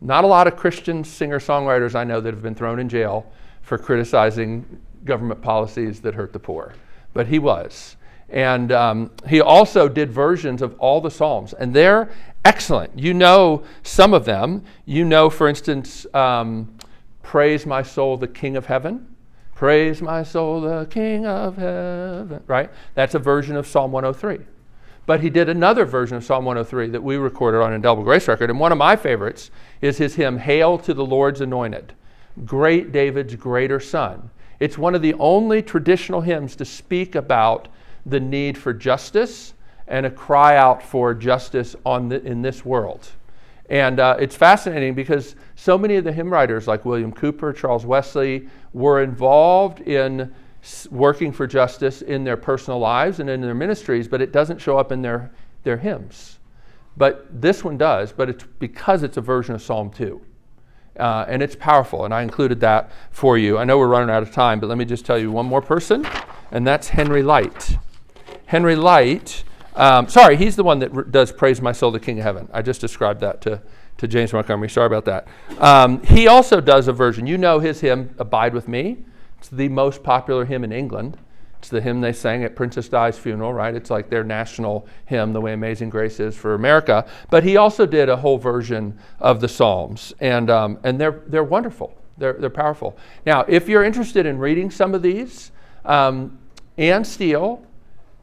Not 0.00 0.24
a 0.24 0.26
lot 0.26 0.46
of 0.46 0.56
Christian 0.56 1.02
singer 1.02 1.40
songwriters 1.40 1.94
I 1.94 2.04
know 2.04 2.20
that 2.20 2.32
have 2.32 2.42
been 2.42 2.54
thrown 2.54 2.78
in 2.78 2.88
jail 2.88 3.30
for 3.62 3.76
criticizing 3.76 4.80
government 5.04 5.42
policies 5.42 6.00
that 6.02 6.14
hurt 6.14 6.32
the 6.32 6.38
poor, 6.38 6.74
but 7.12 7.26
he 7.26 7.38
was. 7.38 7.96
And 8.30 8.70
um, 8.72 9.10
he 9.26 9.40
also 9.40 9.88
did 9.88 10.10
versions 10.10 10.62
of 10.62 10.78
all 10.78 11.00
the 11.00 11.10
Psalms, 11.10 11.54
and 11.54 11.74
they're 11.74 12.10
excellent. 12.44 12.96
You 12.96 13.14
know 13.14 13.64
some 13.82 14.14
of 14.14 14.24
them. 14.24 14.64
You 14.84 15.04
know, 15.04 15.30
for 15.30 15.48
instance, 15.48 16.06
um, 16.14 16.74
Praise 17.22 17.66
My 17.66 17.82
Soul, 17.82 18.16
the 18.16 18.28
King 18.28 18.56
of 18.56 18.66
Heaven. 18.66 19.06
Praise 19.58 20.00
my 20.00 20.22
soul, 20.22 20.60
the 20.60 20.86
King 20.88 21.26
of 21.26 21.56
heaven. 21.56 22.44
Right? 22.46 22.70
That's 22.94 23.16
a 23.16 23.18
version 23.18 23.56
of 23.56 23.66
Psalm 23.66 23.90
103. 23.90 24.38
But 25.04 25.20
he 25.20 25.30
did 25.30 25.48
another 25.48 25.84
version 25.84 26.16
of 26.16 26.22
Psalm 26.22 26.44
103 26.44 26.90
that 26.90 27.02
we 27.02 27.16
recorded 27.16 27.60
on 27.60 27.72
Indelible 27.72 28.04
Grace 28.04 28.28
Record. 28.28 28.50
And 28.50 28.60
one 28.60 28.70
of 28.70 28.78
my 28.78 28.94
favorites 28.94 29.50
is 29.80 29.98
his 29.98 30.14
hymn, 30.14 30.38
Hail 30.38 30.78
to 30.78 30.94
the 30.94 31.04
Lord's 31.04 31.40
Anointed, 31.40 31.92
Great 32.44 32.92
David's 32.92 33.34
Greater 33.34 33.80
Son. 33.80 34.30
It's 34.60 34.78
one 34.78 34.94
of 34.94 35.02
the 35.02 35.14
only 35.14 35.60
traditional 35.60 36.20
hymns 36.20 36.54
to 36.54 36.64
speak 36.64 37.16
about 37.16 37.66
the 38.06 38.20
need 38.20 38.56
for 38.56 38.72
justice 38.72 39.54
and 39.88 40.06
a 40.06 40.10
cry 40.10 40.56
out 40.56 40.84
for 40.84 41.14
justice 41.14 41.74
on 41.84 42.10
the, 42.10 42.22
in 42.22 42.42
this 42.42 42.64
world. 42.64 43.08
And 43.68 44.00
uh, 44.00 44.16
it's 44.18 44.34
fascinating 44.34 44.94
because 44.94 45.36
so 45.54 45.76
many 45.76 45.96
of 45.96 46.04
the 46.04 46.12
hymn 46.12 46.30
writers, 46.30 46.66
like 46.66 46.84
William 46.84 47.12
Cowper, 47.12 47.54
Charles 47.54 47.84
Wesley, 47.84 48.48
were 48.72 49.02
involved 49.02 49.80
in 49.80 50.34
working 50.90 51.32
for 51.32 51.46
justice 51.46 52.02
in 52.02 52.24
their 52.24 52.36
personal 52.36 52.78
lives 52.78 53.20
and 53.20 53.28
in 53.28 53.40
their 53.40 53.54
ministries, 53.54 54.08
but 54.08 54.20
it 54.20 54.32
doesn't 54.32 54.58
show 54.58 54.78
up 54.78 54.90
in 54.90 55.02
their, 55.02 55.30
their 55.64 55.76
hymns. 55.76 56.38
But 56.96 57.40
this 57.40 57.62
one 57.62 57.78
does, 57.78 58.12
but 58.12 58.28
it's 58.28 58.44
because 58.58 59.02
it's 59.02 59.16
a 59.16 59.20
version 59.20 59.54
of 59.54 59.62
Psalm 59.62 59.90
2. 59.90 60.20
Uh, 60.98 61.24
and 61.28 61.42
it's 61.42 61.54
powerful, 61.54 62.04
and 62.04 62.12
I 62.12 62.22
included 62.22 62.58
that 62.60 62.90
for 63.12 63.38
you. 63.38 63.56
I 63.56 63.64
know 63.64 63.78
we're 63.78 63.86
running 63.86 64.10
out 64.10 64.22
of 64.22 64.32
time, 64.32 64.58
but 64.58 64.66
let 64.66 64.78
me 64.78 64.84
just 64.84 65.06
tell 65.06 65.18
you 65.18 65.30
one 65.30 65.46
more 65.46 65.62
person, 65.62 66.04
and 66.50 66.66
that's 66.66 66.88
Henry 66.88 67.22
Lyte. 67.22 67.78
Henry 68.46 68.74
Lyte 68.74 69.44
um, 69.78 70.08
sorry, 70.08 70.36
he's 70.36 70.56
the 70.56 70.64
one 70.64 70.80
that 70.80 70.94
r- 70.94 71.04
does 71.04 71.32
Praise 71.32 71.62
My 71.62 71.72
Soul, 71.72 71.90
the 71.90 72.00
King 72.00 72.18
of 72.18 72.24
Heaven. 72.24 72.48
I 72.52 72.62
just 72.62 72.80
described 72.80 73.20
that 73.20 73.40
to, 73.42 73.62
to 73.98 74.08
James 74.08 74.32
Montgomery. 74.32 74.68
Sorry 74.68 74.86
about 74.86 75.04
that. 75.04 75.28
Um, 75.58 76.02
he 76.02 76.26
also 76.26 76.60
does 76.60 76.88
a 76.88 76.92
version. 76.92 77.26
You 77.26 77.38
know 77.38 77.60
his 77.60 77.80
hymn, 77.80 78.14
Abide 78.18 78.54
With 78.54 78.68
Me. 78.68 78.98
It's 79.38 79.48
the 79.48 79.68
most 79.68 80.02
popular 80.02 80.44
hymn 80.44 80.64
in 80.64 80.72
England. 80.72 81.16
It's 81.58 81.68
the 81.68 81.80
hymn 81.80 82.00
they 82.00 82.12
sang 82.12 82.44
at 82.44 82.54
Princess 82.54 82.88
Di's 82.88 83.18
funeral, 83.18 83.52
right? 83.52 83.74
It's 83.74 83.90
like 83.90 84.10
their 84.10 84.24
national 84.24 84.86
hymn, 85.06 85.32
the 85.32 85.40
way 85.40 85.52
Amazing 85.52 85.90
Grace 85.90 86.20
is 86.20 86.36
for 86.36 86.54
America. 86.54 87.06
But 87.30 87.44
he 87.44 87.56
also 87.56 87.84
did 87.86 88.08
a 88.08 88.16
whole 88.16 88.38
version 88.38 88.98
of 89.20 89.40
the 89.40 89.48
Psalms, 89.48 90.12
and, 90.20 90.50
um, 90.50 90.78
and 90.84 91.00
they're, 91.00 91.22
they're 91.26 91.44
wonderful. 91.44 91.96
They're, 92.16 92.34
they're 92.34 92.50
powerful. 92.50 92.96
Now, 93.26 93.44
if 93.48 93.68
you're 93.68 93.84
interested 93.84 94.26
in 94.26 94.38
reading 94.38 94.70
some 94.70 94.94
of 94.94 95.02
these, 95.02 95.50
um, 95.84 96.38
Anne 96.76 97.04
Steele 97.04 97.64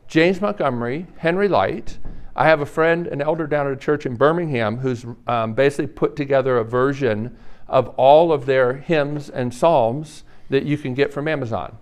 James 0.08 0.40
Montgomery, 0.40 1.08
Henry 1.18 1.48
Lyte. 1.48 1.98
I 2.36 2.46
have 2.46 2.62
a 2.62 2.66
friend, 2.66 3.08
an 3.08 3.22
elder 3.22 3.48
down 3.48 3.68
at 3.68 3.74
a 3.74 3.78
church 3.78 4.06
in 4.06 4.16
Birmingham, 4.16 4.78
who's 4.78 5.06
um, 5.28 5.54
basically 5.54 5.88
put 5.88 6.16
together 6.16 6.58
a 6.58 6.64
version 6.64 7.38
of 7.68 7.88
all 7.98 8.32
of 8.32 8.46
their 8.46 8.74
hymns 8.74 9.30
and 9.30 9.54
psalms 9.54 10.24
that 10.50 10.64
you 10.64 10.78
can 10.78 10.94
get 10.94 11.14
from 11.14 11.28
Amazon. 11.28 11.78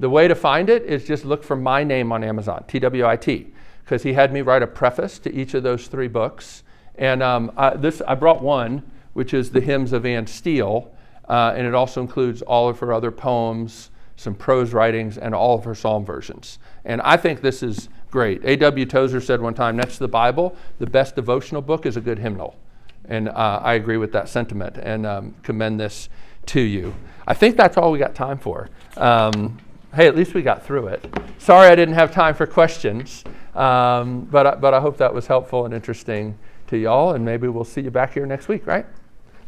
The 0.00 0.10
way 0.10 0.28
to 0.28 0.34
find 0.34 0.70
it 0.70 0.82
is 0.84 1.04
just 1.04 1.24
look 1.24 1.44
for 1.44 1.56
my 1.56 1.84
name 1.84 2.10
on 2.10 2.24
Amazon, 2.24 2.64
T 2.66 2.78
W 2.78 3.06
I 3.06 3.16
T, 3.16 3.52
because 3.84 4.02
he 4.02 4.14
had 4.14 4.32
me 4.32 4.42
write 4.42 4.62
a 4.62 4.66
preface 4.66 5.18
to 5.20 5.32
each 5.32 5.54
of 5.54 5.62
those 5.62 5.88
three 5.88 6.08
books. 6.08 6.64
And 6.96 7.22
um, 7.22 7.52
I, 7.56 7.76
this, 7.76 8.02
I 8.06 8.14
brought 8.14 8.42
one, 8.42 8.82
which 9.12 9.34
is 9.34 9.50
the 9.50 9.60
hymns 9.60 9.92
of 9.92 10.04
Anne 10.06 10.26
Steele. 10.26 10.90
uh, 11.28 11.52
and 11.54 11.66
it 11.66 11.74
also 11.74 12.00
includes 12.00 12.42
all 12.42 12.68
of 12.68 12.78
her 12.78 12.92
other 12.92 13.10
poems, 13.10 13.90
some 14.18 14.34
prose 14.34 14.72
writings, 14.72 15.16
and 15.16 15.32
all 15.32 15.56
of 15.56 15.64
her 15.64 15.76
psalm 15.76 16.04
versions. 16.04 16.58
And 16.84 17.00
I 17.02 17.16
think 17.16 17.40
this 17.40 17.62
is 17.62 17.88
great. 18.10 18.44
A.W. 18.44 18.84
Tozer 18.84 19.20
said 19.20 19.40
one 19.40 19.54
time 19.54 19.76
next 19.76 19.94
to 19.94 20.00
the 20.00 20.08
Bible, 20.08 20.56
the 20.80 20.86
best 20.86 21.14
devotional 21.14 21.62
book 21.62 21.86
is 21.86 21.96
a 21.96 22.00
good 22.00 22.18
hymnal. 22.18 22.56
And 23.04 23.28
uh, 23.28 23.60
I 23.62 23.74
agree 23.74 23.96
with 23.96 24.10
that 24.12 24.28
sentiment 24.28 24.76
and 24.76 25.06
um, 25.06 25.36
commend 25.44 25.78
this 25.78 26.08
to 26.46 26.60
you. 26.60 26.94
I 27.28 27.34
think 27.34 27.56
that's 27.56 27.76
all 27.76 27.92
we 27.92 28.00
got 28.00 28.16
time 28.16 28.38
for. 28.38 28.68
Um, 28.96 29.56
hey, 29.94 30.08
at 30.08 30.16
least 30.16 30.34
we 30.34 30.42
got 30.42 30.66
through 30.66 30.88
it. 30.88 31.06
Sorry 31.38 31.68
I 31.68 31.76
didn't 31.76 31.94
have 31.94 32.10
time 32.10 32.34
for 32.34 32.46
questions, 32.46 33.22
um, 33.54 34.22
but, 34.32 34.46
I, 34.48 34.54
but 34.56 34.74
I 34.74 34.80
hope 34.80 34.96
that 34.96 35.14
was 35.14 35.28
helpful 35.28 35.64
and 35.64 35.72
interesting 35.72 36.36
to 36.66 36.76
y'all, 36.76 37.12
and 37.12 37.24
maybe 37.24 37.46
we'll 37.46 37.64
see 37.64 37.82
you 37.82 37.92
back 37.92 38.14
here 38.14 38.26
next 38.26 38.48
week, 38.48 38.66
right? 38.66 38.84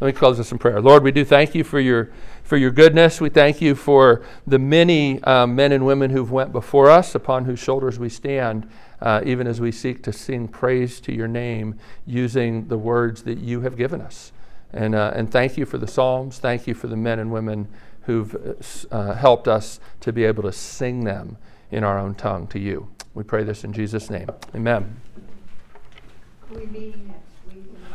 Let 0.01 0.07
me 0.07 0.13
close 0.13 0.39
this 0.39 0.51
in 0.51 0.59
prayer. 0.59 0.81
Lord, 0.81 1.03
we 1.03 1.13
do 1.13 1.27
thank 1.27 1.55
you 1.55 1.63
for 1.63 1.79
your, 1.79 2.11
for 2.43 2.57
your 2.57 2.71
goodness. 2.71 3.21
We 3.21 3.29
thank 3.29 3.61
you 3.61 3.75
for 3.75 4.23
the 4.47 4.59
many 4.59 5.23
um, 5.25 5.55
men 5.55 5.73
and 5.73 5.85
women 5.85 6.11
who've 6.11 6.31
went 6.31 6.53
before 6.53 6.89
us, 6.89 7.15
upon 7.15 7.45
whose 7.45 7.59
shoulders 7.59 7.99
we 7.99 8.09
stand, 8.09 8.67
uh, 9.03 9.21
even 9.27 9.47
as 9.47 9.61
we 9.61 9.71
seek 9.71 10.03
to 10.05 10.13
sing 10.13 10.49
praise 10.49 11.01
to 11.01 11.15
your 11.15 11.29
name 11.29 11.79
using 12.07 12.69
the 12.69 12.79
words 12.79 13.25
that 13.25 13.39
you 13.39 13.61
have 13.61 13.77
given 13.77 14.01
us. 14.01 14.33
And, 14.73 14.95
uh, 14.95 15.13
and 15.15 15.31
thank 15.31 15.59
you 15.59 15.67
for 15.67 15.77
the 15.77 15.87
Psalms. 15.87 16.39
Thank 16.39 16.67
you 16.67 16.73
for 16.73 16.87
the 16.87 16.97
men 16.97 17.19
and 17.19 17.31
women 17.31 17.69
who've 18.03 18.57
uh, 18.91 19.13
helped 19.15 19.49
us 19.49 19.81
to 20.01 20.15
be 20.15 20.25
able 20.25 20.45
to 20.45 20.53
sing 20.53 21.05
them 21.05 21.37
in 21.71 21.85
our 21.85 21.99
own 21.99 22.15
tongue 22.15 22.47
to 22.49 22.59
you. 22.59 22.89
We 23.13 23.23
pray 23.23 23.45
this 23.45 23.65
in 23.65 23.73
Jesus' 23.75 24.09
name. 24.09 24.31
Amen. 24.55 24.97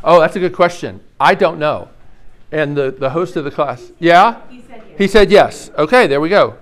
Oh, 0.03 0.20
that's 0.20 0.36
a 0.36 0.39
good 0.39 0.53
question. 0.53 1.01
I 1.20 1.34
don't 1.34 1.58
know. 1.58 1.89
And 2.56 2.78
the, 2.78 2.89
the 2.89 3.10
host 3.10 3.36
of 3.36 3.43
the 3.43 3.51
class, 3.51 3.91
yeah? 3.99 4.39
He 4.49 4.62
said 4.62 4.84
yes. 4.88 4.97
He 4.97 5.08
said 5.10 5.30
yes. 5.30 5.72
Okay, 5.78 6.08
there 6.08 6.22
we 6.22 6.30
go. 6.30 6.56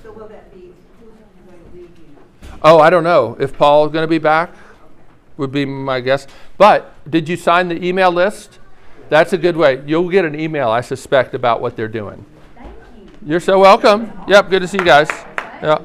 So 0.00 0.12
will 0.12 0.28
that 0.28 0.54
be, 0.54 0.72
who's 1.00 1.10
going 1.44 1.58
to 1.58 1.76
lead 1.76 1.90
you? 1.98 2.52
Oh, 2.62 2.78
I 2.78 2.88
don't 2.88 3.02
know 3.02 3.36
if 3.40 3.58
Paul's 3.58 3.90
going 3.90 4.04
to 4.04 4.08
be 4.08 4.18
back. 4.18 4.54
Would 5.38 5.50
be 5.50 5.64
my 5.64 5.98
guess. 5.98 6.28
But 6.56 6.94
did 7.10 7.28
you 7.28 7.36
sign 7.36 7.66
the 7.66 7.84
email 7.84 8.12
list? 8.12 8.60
That's 9.08 9.32
a 9.32 9.38
good 9.38 9.56
way. 9.56 9.82
You'll 9.86 10.08
get 10.08 10.24
an 10.24 10.38
email, 10.38 10.68
I 10.70 10.82
suspect, 10.82 11.34
about 11.34 11.60
what 11.60 11.74
they're 11.74 11.88
doing. 11.88 12.24
Thank 12.54 12.72
you. 12.96 13.10
You're 13.26 13.40
so 13.40 13.58
welcome. 13.58 14.12
Yep, 14.28 14.50
good 14.50 14.62
to 14.62 14.68
see 14.68 14.78
you 14.78 14.84
guys. 14.84 15.08
Yep. 15.62 15.82